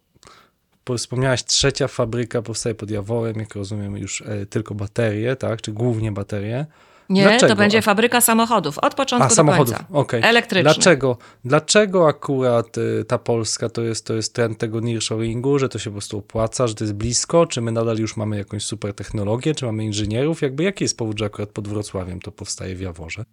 wspomniałaś, 0.97 1.43
trzecia 1.43 1.87
fabryka 1.87 2.41
powstaje 2.41 2.75
pod 2.75 2.91
Jaworem, 2.91 3.35
jak 3.39 3.55
rozumiem, 3.55 3.97
już 3.97 4.21
e, 4.21 4.45
tylko 4.45 4.75
baterie, 4.75 5.35
tak? 5.35 5.61
Czy 5.61 5.71
głównie 5.71 6.11
baterie? 6.11 6.65
Nie, 7.09 7.23
Dlaczego? 7.23 7.53
to 7.53 7.55
będzie 7.55 7.81
fabryka 7.81 8.21
samochodów 8.21 8.77
od 8.77 8.93
początku 8.95 9.25
A, 9.25 9.29
do 9.29 9.35
samochodów, 9.35 9.75
końca. 9.75 9.93
okej. 9.93 10.21
Elektrycznych. 10.23 10.75
Dlaczego? 10.75 11.17
Dlaczego 11.45 12.07
akurat 12.07 12.77
y, 12.77 13.05
ta 13.07 13.17
Polska 13.17 13.69
to 13.69 13.81
jest, 13.81 14.05
to 14.05 14.13
jest 14.13 14.33
trend 14.33 14.57
tego 14.57 14.81
nearshoringu, 14.81 15.59
że 15.59 15.69
to 15.69 15.79
się 15.79 15.89
po 15.89 15.93
prostu 15.93 16.17
opłaca, 16.17 16.67
że 16.67 16.75
to 16.75 16.83
jest 16.83 16.93
blisko? 16.93 17.45
Czy 17.45 17.61
my 17.61 17.71
nadal 17.71 17.97
już 17.97 18.17
mamy 18.17 18.37
jakąś 18.37 18.63
super 18.65 18.93
technologię, 18.93 19.55
czy 19.55 19.65
mamy 19.65 19.85
inżynierów? 19.85 20.41
Jakby 20.41 20.63
jaki 20.63 20.83
jest 20.83 20.97
powód, 20.97 21.19
że 21.19 21.25
akurat 21.25 21.49
pod 21.49 21.67
Wrocławiem 21.67 22.19
to 22.19 22.31
powstaje 22.31 22.75
w 22.75 22.81
Jaworze? 22.81 23.25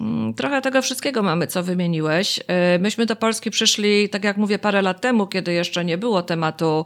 Mm, 0.00 0.34
Trochę 0.34 0.62
tego 0.62 0.82
wszystkiego 0.82 1.22
mamy, 1.22 1.46
co 1.46 1.62
wymieniłeś. 1.62 2.38
Yy, 2.38 2.44
Myśmy 2.78 3.06
do 3.06 3.16
Polski 3.16 3.50
przyszli, 3.50 4.08
tak 4.08 4.24
jak 4.24 4.36
mówię, 4.36 4.58
parę 4.58 4.82
lat 4.82 5.00
temu, 5.00 5.26
kiedy 5.26 5.52
jeszcze 5.52 5.84
nie 5.84 5.98
było 5.98 6.22
tematu 6.22 6.84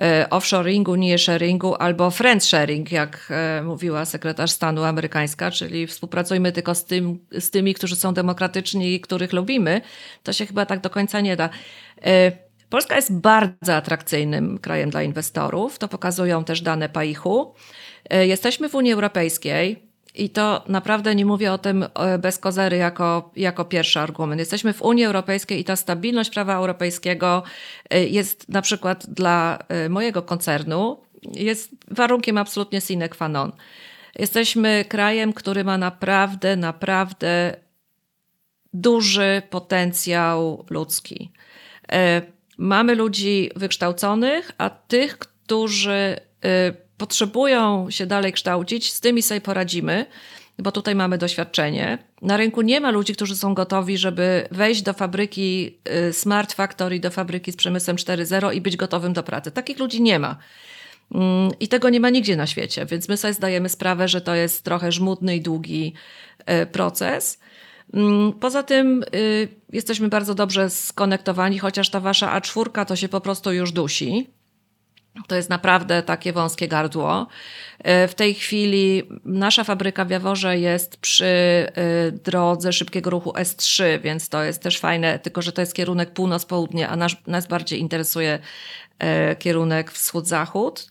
yy, 0.00 0.28
offshoringu, 0.28 0.96
nearshoringu 0.96 1.74
albo 1.74 2.10
friendsharing, 2.10 2.92
jak 2.92 3.32
yy, 3.56 3.62
mówiła 3.62 4.04
sekretarz 4.04 4.50
stanu 4.50 4.84
amerykańska, 4.84 5.50
czyli 5.50 5.86
współpracujmy 5.86 6.52
tylko 6.52 6.74
z, 6.74 6.84
tym, 6.84 7.18
z 7.38 7.50
tymi, 7.50 7.74
którzy 7.74 7.96
są 7.96 8.14
demokratyczni 8.14 8.94
i 8.94 9.00
których 9.00 9.32
lubimy. 9.32 9.80
To 10.22 10.32
się 10.32 10.46
chyba 10.46 10.66
tak 10.66 10.80
do 10.80 10.90
końca 10.90 11.20
nie 11.20 11.36
da. 11.36 11.48
Polska 12.70 12.96
jest 12.96 13.12
bardzo 13.12 13.74
atrakcyjnym 13.74 14.58
krajem 14.58 14.90
dla 14.90 15.02
inwestorów. 15.02 15.78
To 15.78 15.88
pokazują 15.88 16.44
też 16.44 16.60
dane 16.62 16.88
PAIH-u. 16.88 17.54
Jesteśmy 18.10 18.68
w 18.68 18.74
Unii 18.74 18.92
Europejskiej. 18.92 19.89
I 20.14 20.30
to 20.30 20.64
naprawdę 20.68 21.14
nie 21.14 21.26
mówię 21.26 21.52
o 21.52 21.58
tym 21.58 21.82
e, 21.94 22.18
bez 22.18 22.38
kozery 22.38 22.76
jako, 22.76 23.30
jako 23.36 23.64
pierwszy 23.64 24.00
argument. 24.00 24.38
Jesteśmy 24.38 24.72
w 24.72 24.82
Unii 24.82 25.04
Europejskiej 25.04 25.60
i 25.60 25.64
ta 25.64 25.76
stabilność 25.76 26.30
prawa 26.30 26.54
europejskiego 26.54 27.42
e, 27.90 28.04
jest 28.04 28.48
na 28.48 28.62
przykład 28.62 29.06
dla 29.06 29.58
e, 29.68 29.88
mojego 29.88 30.22
koncernu 30.22 31.00
jest 31.34 31.70
warunkiem 31.90 32.38
absolutnie 32.38 32.80
sine 32.80 33.08
qua 33.08 33.28
non. 33.28 33.52
Jesteśmy 34.18 34.84
krajem, 34.88 35.32
który 35.32 35.64
ma 35.64 35.78
naprawdę, 35.78 36.56
naprawdę 36.56 37.56
duży 38.72 39.42
potencjał 39.50 40.66
ludzki. 40.70 41.32
Mamy 42.58 42.94
ludzi 42.94 43.50
wykształconych, 43.56 44.52
a 44.58 44.70
tych, 44.70 45.18
którzy 45.18 46.16
potrzebują 47.00 47.90
się 47.90 48.06
dalej 48.06 48.32
kształcić, 48.32 48.92
z 48.92 49.00
tymi 49.00 49.22
sobie 49.22 49.40
poradzimy, 49.40 50.06
bo 50.58 50.72
tutaj 50.72 50.94
mamy 50.94 51.18
doświadczenie. 51.18 51.98
Na 52.22 52.36
rynku 52.36 52.62
nie 52.62 52.80
ma 52.80 52.90
ludzi, 52.90 53.14
którzy 53.14 53.36
są 53.36 53.54
gotowi, 53.54 53.98
żeby 53.98 54.48
wejść 54.50 54.82
do 54.82 54.92
fabryki 54.92 55.78
e, 55.84 56.12
Smart 56.12 56.52
Factory, 56.52 57.00
do 57.00 57.10
fabryki 57.10 57.52
z 57.52 57.56
przemysłem 57.56 57.96
4.0 57.96 58.54
i 58.54 58.60
być 58.60 58.76
gotowym 58.76 59.12
do 59.12 59.22
pracy. 59.22 59.50
Takich 59.50 59.78
ludzi 59.78 60.02
nie 60.02 60.18
ma. 60.18 60.36
Mm, 61.14 61.50
I 61.60 61.68
tego 61.68 61.88
nie 61.90 62.00
ma 62.00 62.10
nigdzie 62.10 62.36
na 62.36 62.46
świecie, 62.46 62.86
więc 62.86 63.08
my 63.08 63.16
sobie 63.16 63.34
zdajemy 63.34 63.68
sprawę, 63.68 64.08
że 64.08 64.20
to 64.20 64.34
jest 64.34 64.64
trochę 64.64 64.92
żmudny 64.92 65.36
i 65.36 65.40
długi 65.40 65.94
e, 66.46 66.66
proces. 66.66 67.38
Mm, 67.94 68.32
Poza 68.32 68.62
tym 68.62 69.04
y, 69.14 69.48
jesteśmy 69.72 70.08
bardzo 70.08 70.34
dobrze 70.34 70.70
skonektowani, 70.70 71.58
chociaż 71.58 71.90
ta 71.90 72.00
wasza 72.00 72.40
A4 72.40 72.84
to 72.84 72.96
się 72.96 73.08
po 73.08 73.20
prostu 73.20 73.52
już 73.52 73.72
dusi. 73.72 74.39
To 75.26 75.36
jest 75.36 75.50
naprawdę 75.50 76.02
takie 76.02 76.32
wąskie 76.32 76.68
gardło. 76.68 77.26
Y, 78.04 78.08
W 78.08 78.14
tej 78.14 78.34
chwili 78.34 79.02
nasza 79.24 79.64
fabryka 79.64 80.04
w 80.04 80.10
Jaworze 80.10 80.58
jest 80.58 80.96
przy 80.96 81.24
y, 81.26 82.12
drodze 82.12 82.72
szybkiego 82.72 83.10
ruchu 83.10 83.30
S3, 83.30 84.00
więc 84.00 84.28
to 84.28 84.44
jest 84.44 84.62
też 84.62 84.78
fajne, 84.78 85.18
tylko 85.18 85.42
że 85.42 85.52
to 85.52 85.62
jest 85.62 85.74
kierunek 85.74 86.12
północ-południe, 86.12 86.88
a 86.88 86.96
nas, 86.96 87.12
nas 87.26 87.46
bardziej 87.46 87.80
interesuje 87.80 88.38
y, 89.32 89.36
kierunek 89.36 89.92
wschód-zachód. 89.92 90.88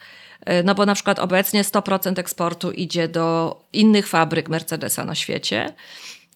No 0.63 0.75
bo 0.75 0.85
na 0.85 0.95
przykład 0.95 1.19
obecnie 1.19 1.63
100% 1.63 2.19
eksportu 2.19 2.71
idzie 2.71 3.07
do 3.07 3.57
innych 3.73 4.07
fabryk 4.07 4.49
Mercedesa 4.49 5.05
na 5.05 5.15
świecie. 5.15 5.73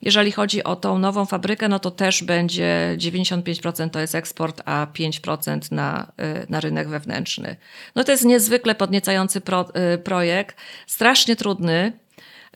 Jeżeli 0.06 0.32
chodzi 0.32 0.64
o 0.64 0.76
tą 0.76 0.99
nową 0.99 1.26
fabrykę, 1.26 1.70
no 1.70 1.80
to 1.80 1.91
też 1.91 2.24
będzie 2.24 2.95
95% 2.97 3.89
to 3.89 3.99
jest 3.99 4.16
eksport, 4.16 4.62
a 4.66 4.88
5% 4.93 5.72
na, 5.72 6.12
y, 6.43 6.45
na 6.49 6.60
rynek 6.60 6.89
wewnętrzny. 6.89 7.56
No 7.95 8.04
to 8.04 8.12
jest 8.12 8.26
niezwykle 8.26 8.76
podniecający 8.76 9.41
pro, 9.41 9.70
y, 9.93 9.97
projekt, 9.97 10.58
strasznie 10.88 11.36
trudny, 11.36 11.91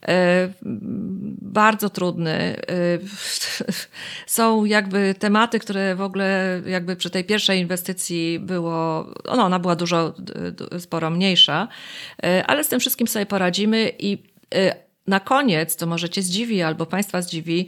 e, 0.08 0.48
bardzo 1.42 1.90
trudny. 1.90 2.56
Są 4.26 4.64
jakby 4.64 5.14
tematy, 5.18 5.58
które 5.58 5.94
w 5.94 6.02
ogóle 6.02 6.60
jakby 6.66 6.96
przy 6.96 7.10
tej 7.10 7.24
pierwszej 7.24 7.60
inwestycji 7.60 8.38
było, 8.38 9.06
no 9.36 9.44
ona 9.44 9.58
była 9.58 9.76
dużo, 9.76 10.14
sporo 10.78 11.10
mniejsza, 11.10 11.68
ale 12.46 12.64
z 12.64 12.68
tym 12.68 12.80
wszystkim 12.80 13.08
sobie 13.08 13.26
poradzimy 13.26 13.92
i 13.98 14.18
na 15.08 15.20
koniec, 15.20 15.76
to 15.76 15.86
może 15.86 16.08
cię 16.08 16.22
zdziwi 16.22 16.62
albo 16.62 16.86
państwa 16.86 17.22
zdziwi, 17.22 17.66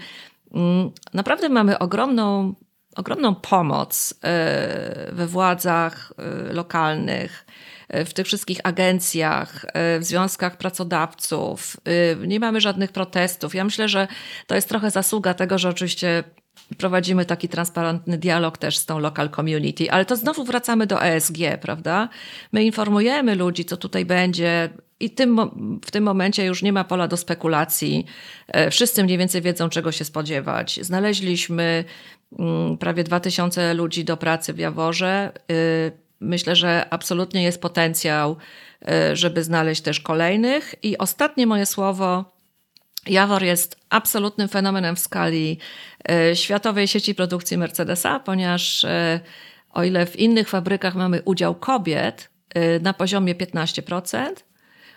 mm, 0.55 0.91
naprawdę 1.14 1.49
mamy 1.49 1.78
ogromną, 1.78 2.55
ogromną 2.97 3.34
pomoc 3.34 4.14
e, 4.24 5.11
we 5.12 5.26
władzach 5.26 6.12
e, 6.18 6.53
lokalnych, 6.53 7.47
e, 7.88 8.05
w 8.05 8.14
tych 8.14 8.26
wszystkich 8.26 8.61
agencjach, 8.64 9.66
w 9.74 10.05
związkach 10.05 10.57
pracodawców. 10.57 11.76
Nie 12.26 12.41
mamy 12.41 12.61
żadnych 12.61 12.93
protestów. 12.93 13.55
Ja 13.55 13.64
myślę, 13.64 13.88
że 13.88 14.09
to 14.47 14.55
jest 14.55 14.68
trochę 14.68 14.91
zasługa 14.91 15.34
tego, 15.34 15.59
że 15.59 15.68
oczywiście 15.68 16.24
prowadzimy 16.78 17.24
taki 17.24 17.48
transparentny 17.48 18.18
dialog 18.18 18.58
też 18.58 18.78
z 18.78 18.86
tą 18.86 18.98
local 18.98 19.30
community, 19.30 19.90
ale 19.90 20.04
to 20.04 20.16
znowu 20.16 20.44
wracamy 20.44 20.86
do 20.86 21.02
ESG, 21.02 21.36
prawda? 21.61 22.08
My 22.52 22.64
informujemy 22.64 23.34
ludzi, 23.34 23.64
co 23.64 23.76
tutaj 23.76 24.04
będzie. 24.04 24.68
I 25.00 25.11
tym, 25.11 25.40
w 25.84 25.90
tym 25.90 26.04
momencie 26.04 26.44
już 26.44 26.62
nie 26.62 26.72
ma 26.72 26.84
pola 26.84 27.08
do 27.08 27.16
spekulacji. 27.16 28.06
E, 28.48 28.70
Wszyscy 28.70 29.04
mniej 29.04 29.18
więcej 29.18 29.42
wiedzą, 29.42 29.68
czego 29.68 29.92
się 29.92 30.04
spodziewać. 30.04 30.80
Znaleźliśmy 30.82 31.84
mm, 32.38 32.78
prawie 32.78 33.04
2000 33.04 33.74
ludzi 33.74 34.04
do 34.04 34.16
pracy 34.16 34.52
w 34.52 34.58
Jaworze. 34.58 35.32
Y, 35.50 35.92
Myślę, 36.20 36.56
że 36.56 36.86
absolutnie 36.90 37.42
jest 37.42 37.61
potencjał, 37.61 38.36
y, 39.12 39.16
żeby 39.16 39.44
znaleźć 39.44 39.82
też 39.82 40.00
kolejnych. 40.00 40.74
I 40.82 40.98
ostatnie 40.98 41.46
moje 41.46 41.66
słowo. 41.66 42.39
Jawor 43.07 43.42
jest 43.42 43.76
absolutnym 43.90 44.48
fenomenem 44.48 44.96
w 44.96 44.98
skali 44.98 45.59
e, 46.11 46.36
światowej 46.36 46.88
sieci 46.88 47.14
produkcji 47.14 47.59
Mercedesa, 47.59 48.20
ponieważ 48.20 48.84
e, 48.84 49.20
o 49.70 49.84
ile 49.84 50.07
w 50.07 50.16
innych 50.16 50.48
fabrykach 50.48 50.94
mamy 50.94 51.22
udział 51.24 51.55
kobiet 51.55 52.30
e, 52.55 52.80
na 52.80 52.92
poziomie 52.92 53.34
15%, 53.34 54.34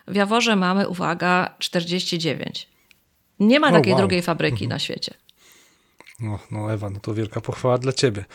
w 0.07 0.15
Jaworze 0.15 0.55
mamy, 0.55 0.87
uwaga, 0.87 1.55
49%. 1.59 2.65
Nie 3.39 3.59
ma 3.59 3.71
takiej 3.71 3.93
wow. 3.93 4.01
drugiej 4.01 4.21
fabryki 4.21 4.67
na 4.67 4.79
świecie. 4.79 5.13
No, 6.23 6.39
no 6.51 6.73
Ewa, 6.73 6.89
no 6.89 6.99
to 6.99 7.13
wielka 7.13 7.41
pochwała 7.41 7.77
dla 7.77 7.93
ciebie. 7.93 8.25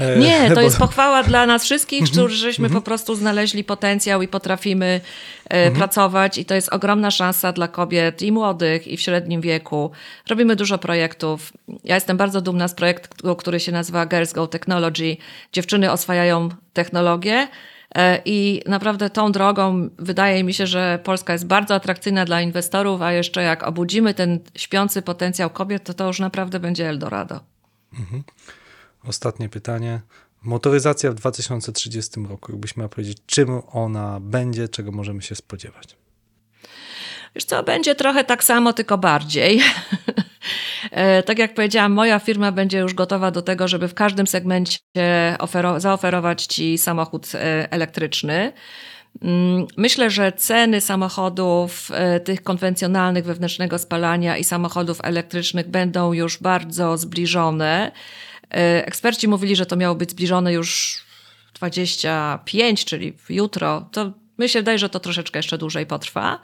E, 0.00 0.16
Nie, 0.18 0.48
to 0.48 0.54
bo- 0.54 0.60
jest 0.60 0.78
pochwała 0.78 1.22
dla 1.22 1.46
nas 1.46 1.64
wszystkich, 1.64 2.10
którzy 2.10 2.36
żeśmy 2.36 2.70
po 2.70 2.80
prostu 2.80 3.14
znaleźli 3.14 3.64
potencjał 3.64 4.22
i 4.22 4.28
potrafimy 4.28 5.00
e, 5.48 5.70
pracować 5.70 6.38
i 6.38 6.44
to 6.44 6.54
jest 6.54 6.68
ogromna 6.72 7.10
szansa 7.10 7.52
dla 7.52 7.68
kobiet 7.68 8.22
i 8.22 8.32
młodych 8.32 8.88
i 8.88 8.96
w 8.96 9.00
średnim 9.00 9.40
wieku. 9.40 9.90
Robimy 10.30 10.56
dużo 10.56 10.78
projektów. 10.78 11.52
Ja 11.84 11.94
jestem 11.94 12.16
bardzo 12.16 12.40
dumna 12.40 12.68
z 12.68 12.74
projektu, 12.74 13.36
który 13.36 13.60
się 13.60 13.72
nazywa 13.72 14.06
Girls 14.06 14.32
Go 14.32 14.46
Technology. 14.46 15.16
Dziewczyny 15.52 15.92
oswajają 15.92 16.48
technologię 16.72 17.48
i 18.24 18.62
naprawdę 18.66 19.10
tą 19.10 19.32
drogą 19.32 19.90
wydaje 19.98 20.44
mi 20.44 20.54
się, 20.54 20.66
że 20.66 20.98
Polska 21.04 21.32
jest 21.32 21.46
bardzo 21.46 21.74
atrakcyjna 21.74 22.24
dla 22.24 22.40
inwestorów, 22.40 23.02
a 23.02 23.12
jeszcze 23.12 23.42
jak 23.42 23.62
obudzimy 23.62 24.14
ten 24.14 24.40
śpiący 24.54 25.02
potencjał 25.02 25.50
kobiet, 25.50 25.84
to 25.84 25.94
to 25.94 26.06
już 26.06 26.20
naprawdę 26.20 26.60
będzie 26.60 26.88
Eldorado. 26.88 27.40
Ostatnie 29.08 29.48
pytanie. 29.48 30.00
Motoryzacja 30.42 31.10
w 31.10 31.14
2030 31.14 32.20
roku, 32.28 32.52
jakbyś 32.52 32.76
miała 32.76 32.88
powiedzieć, 32.88 33.18
czym 33.26 33.62
ona 33.72 34.20
będzie, 34.20 34.68
czego 34.68 34.92
możemy 34.92 35.22
się 35.22 35.34
spodziewać? 35.34 35.96
Wiesz 37.34 37.44
co, 37.44 37.62
będzie 37.62 37.94
trochę 37.94 38.24
tak 38.24 38.44
samo, 38.44 38.72
tylko 38.72 38.98
bardziej. 38.98 39.60
E, 40.90 41.22
tak 41.22 41.38
jak 41.38 41.54
powiedziałam, 41.54 41.92
moja 41.92 42.18
firma 42.18 42.52
będzie 42.52 42.78
już 42.78 42.94
gotowa 42.94 43.30
do 43.30 43.42
tego, 43.42 43.68
żeby 43.68 43.88
w 43.88 43.94
każdym 43.94 44.26
segmencie 44.26 44.78
ofero- 45.38 45.80
zaoferować 45.80 46.46
Ci 46.46 46.78
samochód 46.78 47.34
e, 47.34 47.72
elektryczny. 47.72 48.52
Mm, 49.22 49.66
Myślę, 49.76 50.10
że 50.10 50.32
ceny 50.32 50.80
samochodów, 50.80 51.90
e, 51.94 52.20
tych 52.20 52.42
konwencjonalnych 52.42 53.24
wewnętrznego 53.24 53.78
spalania 53.78 54.36
i 54.36 54.44
samochodów 54.44 54.98
elektrycznych 55.02 55.68
będą 55.68 56.12
już 56.12 56.38
bardzo 56.38 56.98
zbliżone. 56.98 57.92
Eksperci 58.50 59.28
mówili, 59.28 59.56
że 59.56 59.66
to 59.66 59.76
miało 59.76 59.94
być 59.94 60.10
zbliżone 60.10 60.52
już 60.52 61.00
25, 61.54 62.84
czyli 62.84 63.16
jutro. 63.28 63.88
To 63.92 64.12
mi 64.38 64.48
się 64.48 64.58
wydaje, 64.58 64.78
że 64.78 64.88
to 64.88 65.00
troszeczkę 65.00 65.38
jeszcze 65.38 65.58
dłużej 65.58 65.86
potrwa. 65.86 66.40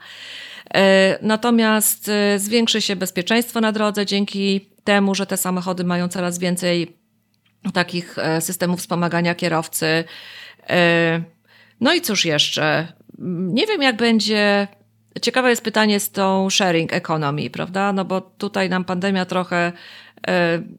E, 0.73 1.17
Natomiast 1.21 2.09
e, 2.09 2.39
zwiększy 2.39 2.81
się 2.81 2.95
bezpieczeństwo 2.95 3.61
na 3.61 3.71
drodze 3.71 4.05
dzięki 4.05 4.69
temu, 4.83 5.15
że 5.15 5.25
te 5.25 5.37
samochody 5.37 5.83
mają 5.83 6.07
coraz 6.07 6.39
więcej 6.39 6.97
takich 7.73 8.17
e, 8.17 8.41
systemów 8.41 8.79
wspomagania 8.79 9.35
kierowcy. 9.35 10.03
No 11.81 11.93
i 11.93 12.01
cóż 12.01 12.25
jeszcze? 12.25 12.87
Nie 13.19 13.67
wiem, 13.67 13.81
jak 13.81 13.95
będzie. 13.97 14.67
Ciekawe 15.21 15.49
jest 15.49 15.63
pytanie 15.63 15.99
z 15.99 16.11
tą 16.11 16.49
sharing 16.49 16.93
economy, 16.93 17.49
prawda? 17.49 17.93
No 17.93 18.05
bo 18.05 18.21
tutaj 18.21 18.69
nam 18.69 18.85
pandemia 18.85 19.25
trochę 19.25 19.71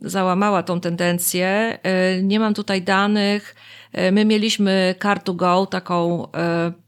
załamała 0.01 0.63
tą 0.63 0.81
tendencję. 0.81 1.79
Nie 2.23 2.41
mam 2.41 2.55
tutaj 2.55 2.83
danych. 2.83 3.55
My 4.13 4.25
mieliśmy 4.25 4.95
Car2Go, 4.99 5.67
taką 5.67 6.27
e, 6.33 6.73
taką 6.73 6.82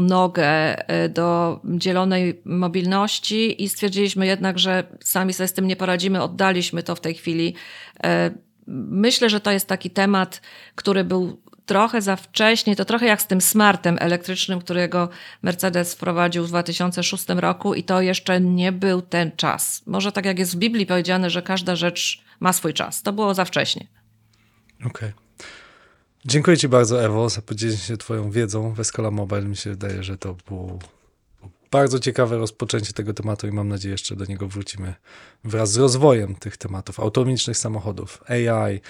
nogę 0.00 0.48
e, 0.88 1.08
do 1.08 1.60
dzielonej 1.64 2.42
mobilności 2.44 3.64
i 3.64 3.68
stwierdziliśmy 3.68 4.26
jednak, 4.26 4.58
że 4.58 4.84
sami 5.00 5.32
sobie 5.32 5.48
z 5.48 5.52
tym 5.52 5.66
nie 5.66 5.76
poradzimy, 5.76 6.22
oddaliśmy 6.22 6.82
to 6.82 6.94
w 6.94 7.00
tej 7.00 7.14
chwili. 7.14 7.54
E, 8.04 8.30
Myślę, 8.72 9.30
że 9.30 9.40
to 9.40 9.50
jest 9.50 9.66
taki 9.66 9.90
temat, 9.90 10.40
który 10.74 11.04
był 11.04 11.42
trochę 11.66 12.02
za 12.02 12.16
wcześnie, 12.16 12.76
to 12.76 12.84
trochę 12.84 13.06
jak 13.06 13.22
z 13.22 13.26
tym 13.26 13.40
smartem 13.40 13.96
elektrycznym, 14.00 14.60
którego 14.60 15.08
Mercedes 15.42 15.94
wprowadził 15.94 16.44
w 16.44 16.48
2006 16.48 17.24
roku 17.28 17.74
i 17.74 17.84
to 17.84 18.00
jeszcze 18.00 18.40
nie 18.40 18.72
był 18.72 19.02
ten 19.02 19.32
czas. 19.36 19.82
Może 19.86 20.12
tak 20.12 20.24
jak 20.24 20.38
jest 20.38 20.54
w 20.54 20.58
Biblii 20.58 20.86
powiedziane, 20.86 21.30
że 21.30 21.42
każda 21.42 21.76
rzecz 21.76 22.24
ma 22.40 22.52
swój 22.52 22.74
czas. 22.74 23.02
To 23.02 23.12
było 23.12 23.34
za 23.34 23.44
wcześnie. 23.44 23.86
Okej. 24.86 25.12
Dziękuję 26.24 26.56
Ci 26.56 26.68
bardzo, 26.68 27.04
Ewo, 27.04 27.28
za 27.28 27.42
podzielenie 27.42 27.78
się 27.78 27.96
Twoją 27.96 28.30
wiedzą 28.30 28.72
w 28.74 28.80
Escola 28.80 29.10
Mobile. 29.10 29.42
Mi 29.42 29.56
się 29.56 29.70
wydaje, 29.70 30.02
że 30.02 30.18
to 30.18 30.36
było 30.48 30.78
bardzo 31.70 31.98
ciekawe 31.98 32.38
rozpoczęcie 32.38 32.92
tego 32.92 33.14
tematu 33.14 33.46
i 33.46 33.52
mam 33.52 33.68
nadzieję, 33.68 33.92
jeszcze 33.92 34.16
do 34.16 34.24
niego 34.24 34.48
wrócimy 34.48 34.94
wraz 35.44 35.72
z 35.72 35.76
rozwojem 35.76 36.34
tych 36.34 36.56
tematów 36.56 37.00
autonomicznych 37.00 37.56
samochodów, 37.56 38.22
AI, 38.28 38.80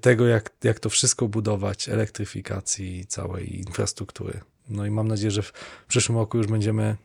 tego, 0.00 0.26
jak, 0.26 0.50
jak 0.64 0.80
to 0.80 0.90
wszystko 0.90 1.28
budować, 1.28 1.88
elektryfikacji 1.88 3.06
całej 3.06 3.58
infrastruktury. 3.58 4.40
No 4.68 4.86
i 4.86 4.90
mam 4.90 5.08
nadzieję, 5.08 5.30
że 5.30 5.42
w 5.42 5.52
przyszłym 5.88 6.18
roku 6.18 6.38
już 6.38 6.46
będziemy 6.46 6.96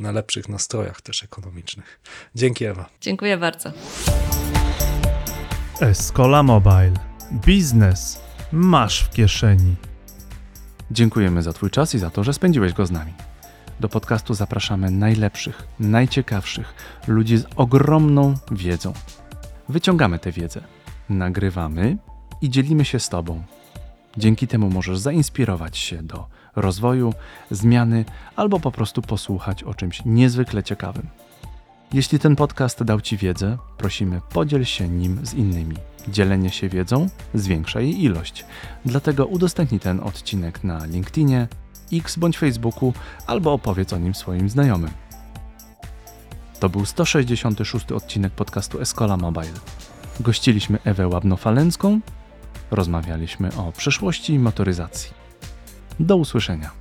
na 0.00 0.12
lepszych 0.12 0.48
nastrojach 0.48 1.00
też 1.00 1.22
ekonomicznych. 1.22 2.00
Dzięki, 2.34 2.64
Ewa. 2.64 2.90
Dziękuję 3.00 3.36
bardzo. 3.36 3.72
Escola 5.80 6.42
Mobile. 6.42 6.94
Biznes 7.32 8.27
masz 8.52 9.00
w 9.00 9.10
kieszeni. 9.10 9.76
Dziękujemy 10.90 11.42
za 11.42 11.52
Twój 11.52 11.70
czas 11.70 11.94
i 11.94 11.98
za 11.98 12.10
to, 12.10 12.24
że 12.24 12.32
spędziłeś 12.32 12.72
go 12.72 12.86
z 12.86 12.90
nami. 12.90 13.12
Do 13.80 13.88
podcastu 13.88 14.34
zapraszamy 14.34 14.90
najlepszych, 14.90 15.68
najciekawszych 15.80 16.74
ludzi 17.06 17.36
z 17.36 17.44
ogromną 17.56 18.34
wiedzą. 18.50 18.92
Wyciągamy 19.68 20.18
tę 20.18 20.32
wiedzę, 20.32 20.60
nagrywamy 21.08 21.96
i 22.40 22.50
dzielimy 22.50 22.84
się 22.84 23.00
z 23.00 23.08
Tobą. 23.08 23.42
Dzięki 24.16 24.46
temu 24.46 24.70
możesz 24.70 24.98
zainspirować 24.98 25.78
się 25.78 26.02
do 26.02 26.26
rozwoju, 26.56 27.14
zmiany 27.50 28.04
albo 28.36 28.60
po 28.60 28.70
prostu 28.70 29.02
posłuchać 29.02 29.62
o 29.62 29.74
czymś 29.74 30.02
niezwykle 30.04 30.62
ciekawym. 30.62 31.06
Jeśli 31.92 32.18
ten 32.18 32.36
podcast 32.36 32.82
dał 32.82 33.00
Ci 33.00 33.16
wiedzę, 33.16 33.58
prosimy 33.78 34.20
podziel 34.32 34.64
się 34.64 34.88
nim 34.88 35.26
z 35.26 35.34
innymi. 35.34 35.76
Dzielenie 36.08 36.50
się 36.50 36.68
wiedzą 36.68 37.08
zwiększa 37.34 37.80
jej 37.80 38.04
ilość. 38.04 38.44
Dlatego 38.84 39.26
udostępnij 39.26 39.80
ten 39.80 40.00
odcinek 40.00 40.64
na 40.64 40.86
LinkedInie, 40.86 41.48
X 41.92 42.16
bądź 42.16 42.38
Facebooku 42.38 42.92
albo 43.26 43.52
opowiedz 43.52 43.92
o 43.92 43.98
nim 43.98 44.14
swoim 44.14 44.48
znajomym. 44.48 44.90
To 46.60 46.68
był 46.68 46.86
166 46.86 47.92
odcinek 47.92 48.32
podcastu 48.32 48.80
Escola 48.80 49.16
Mobile. 49.16 49.60
Gościliśmy 50.20 50.78
Ewę 50.84 51.08
Łabno-Falęcką, 51.08 52.00
rozmawialiśmy 52.70 53.56
o 53.56 53.72
przyszłości 53.72 54.38
motoryzacji. 54.38 55.10
Do 56.00 56.16
usłyszenia. 56.16 56.77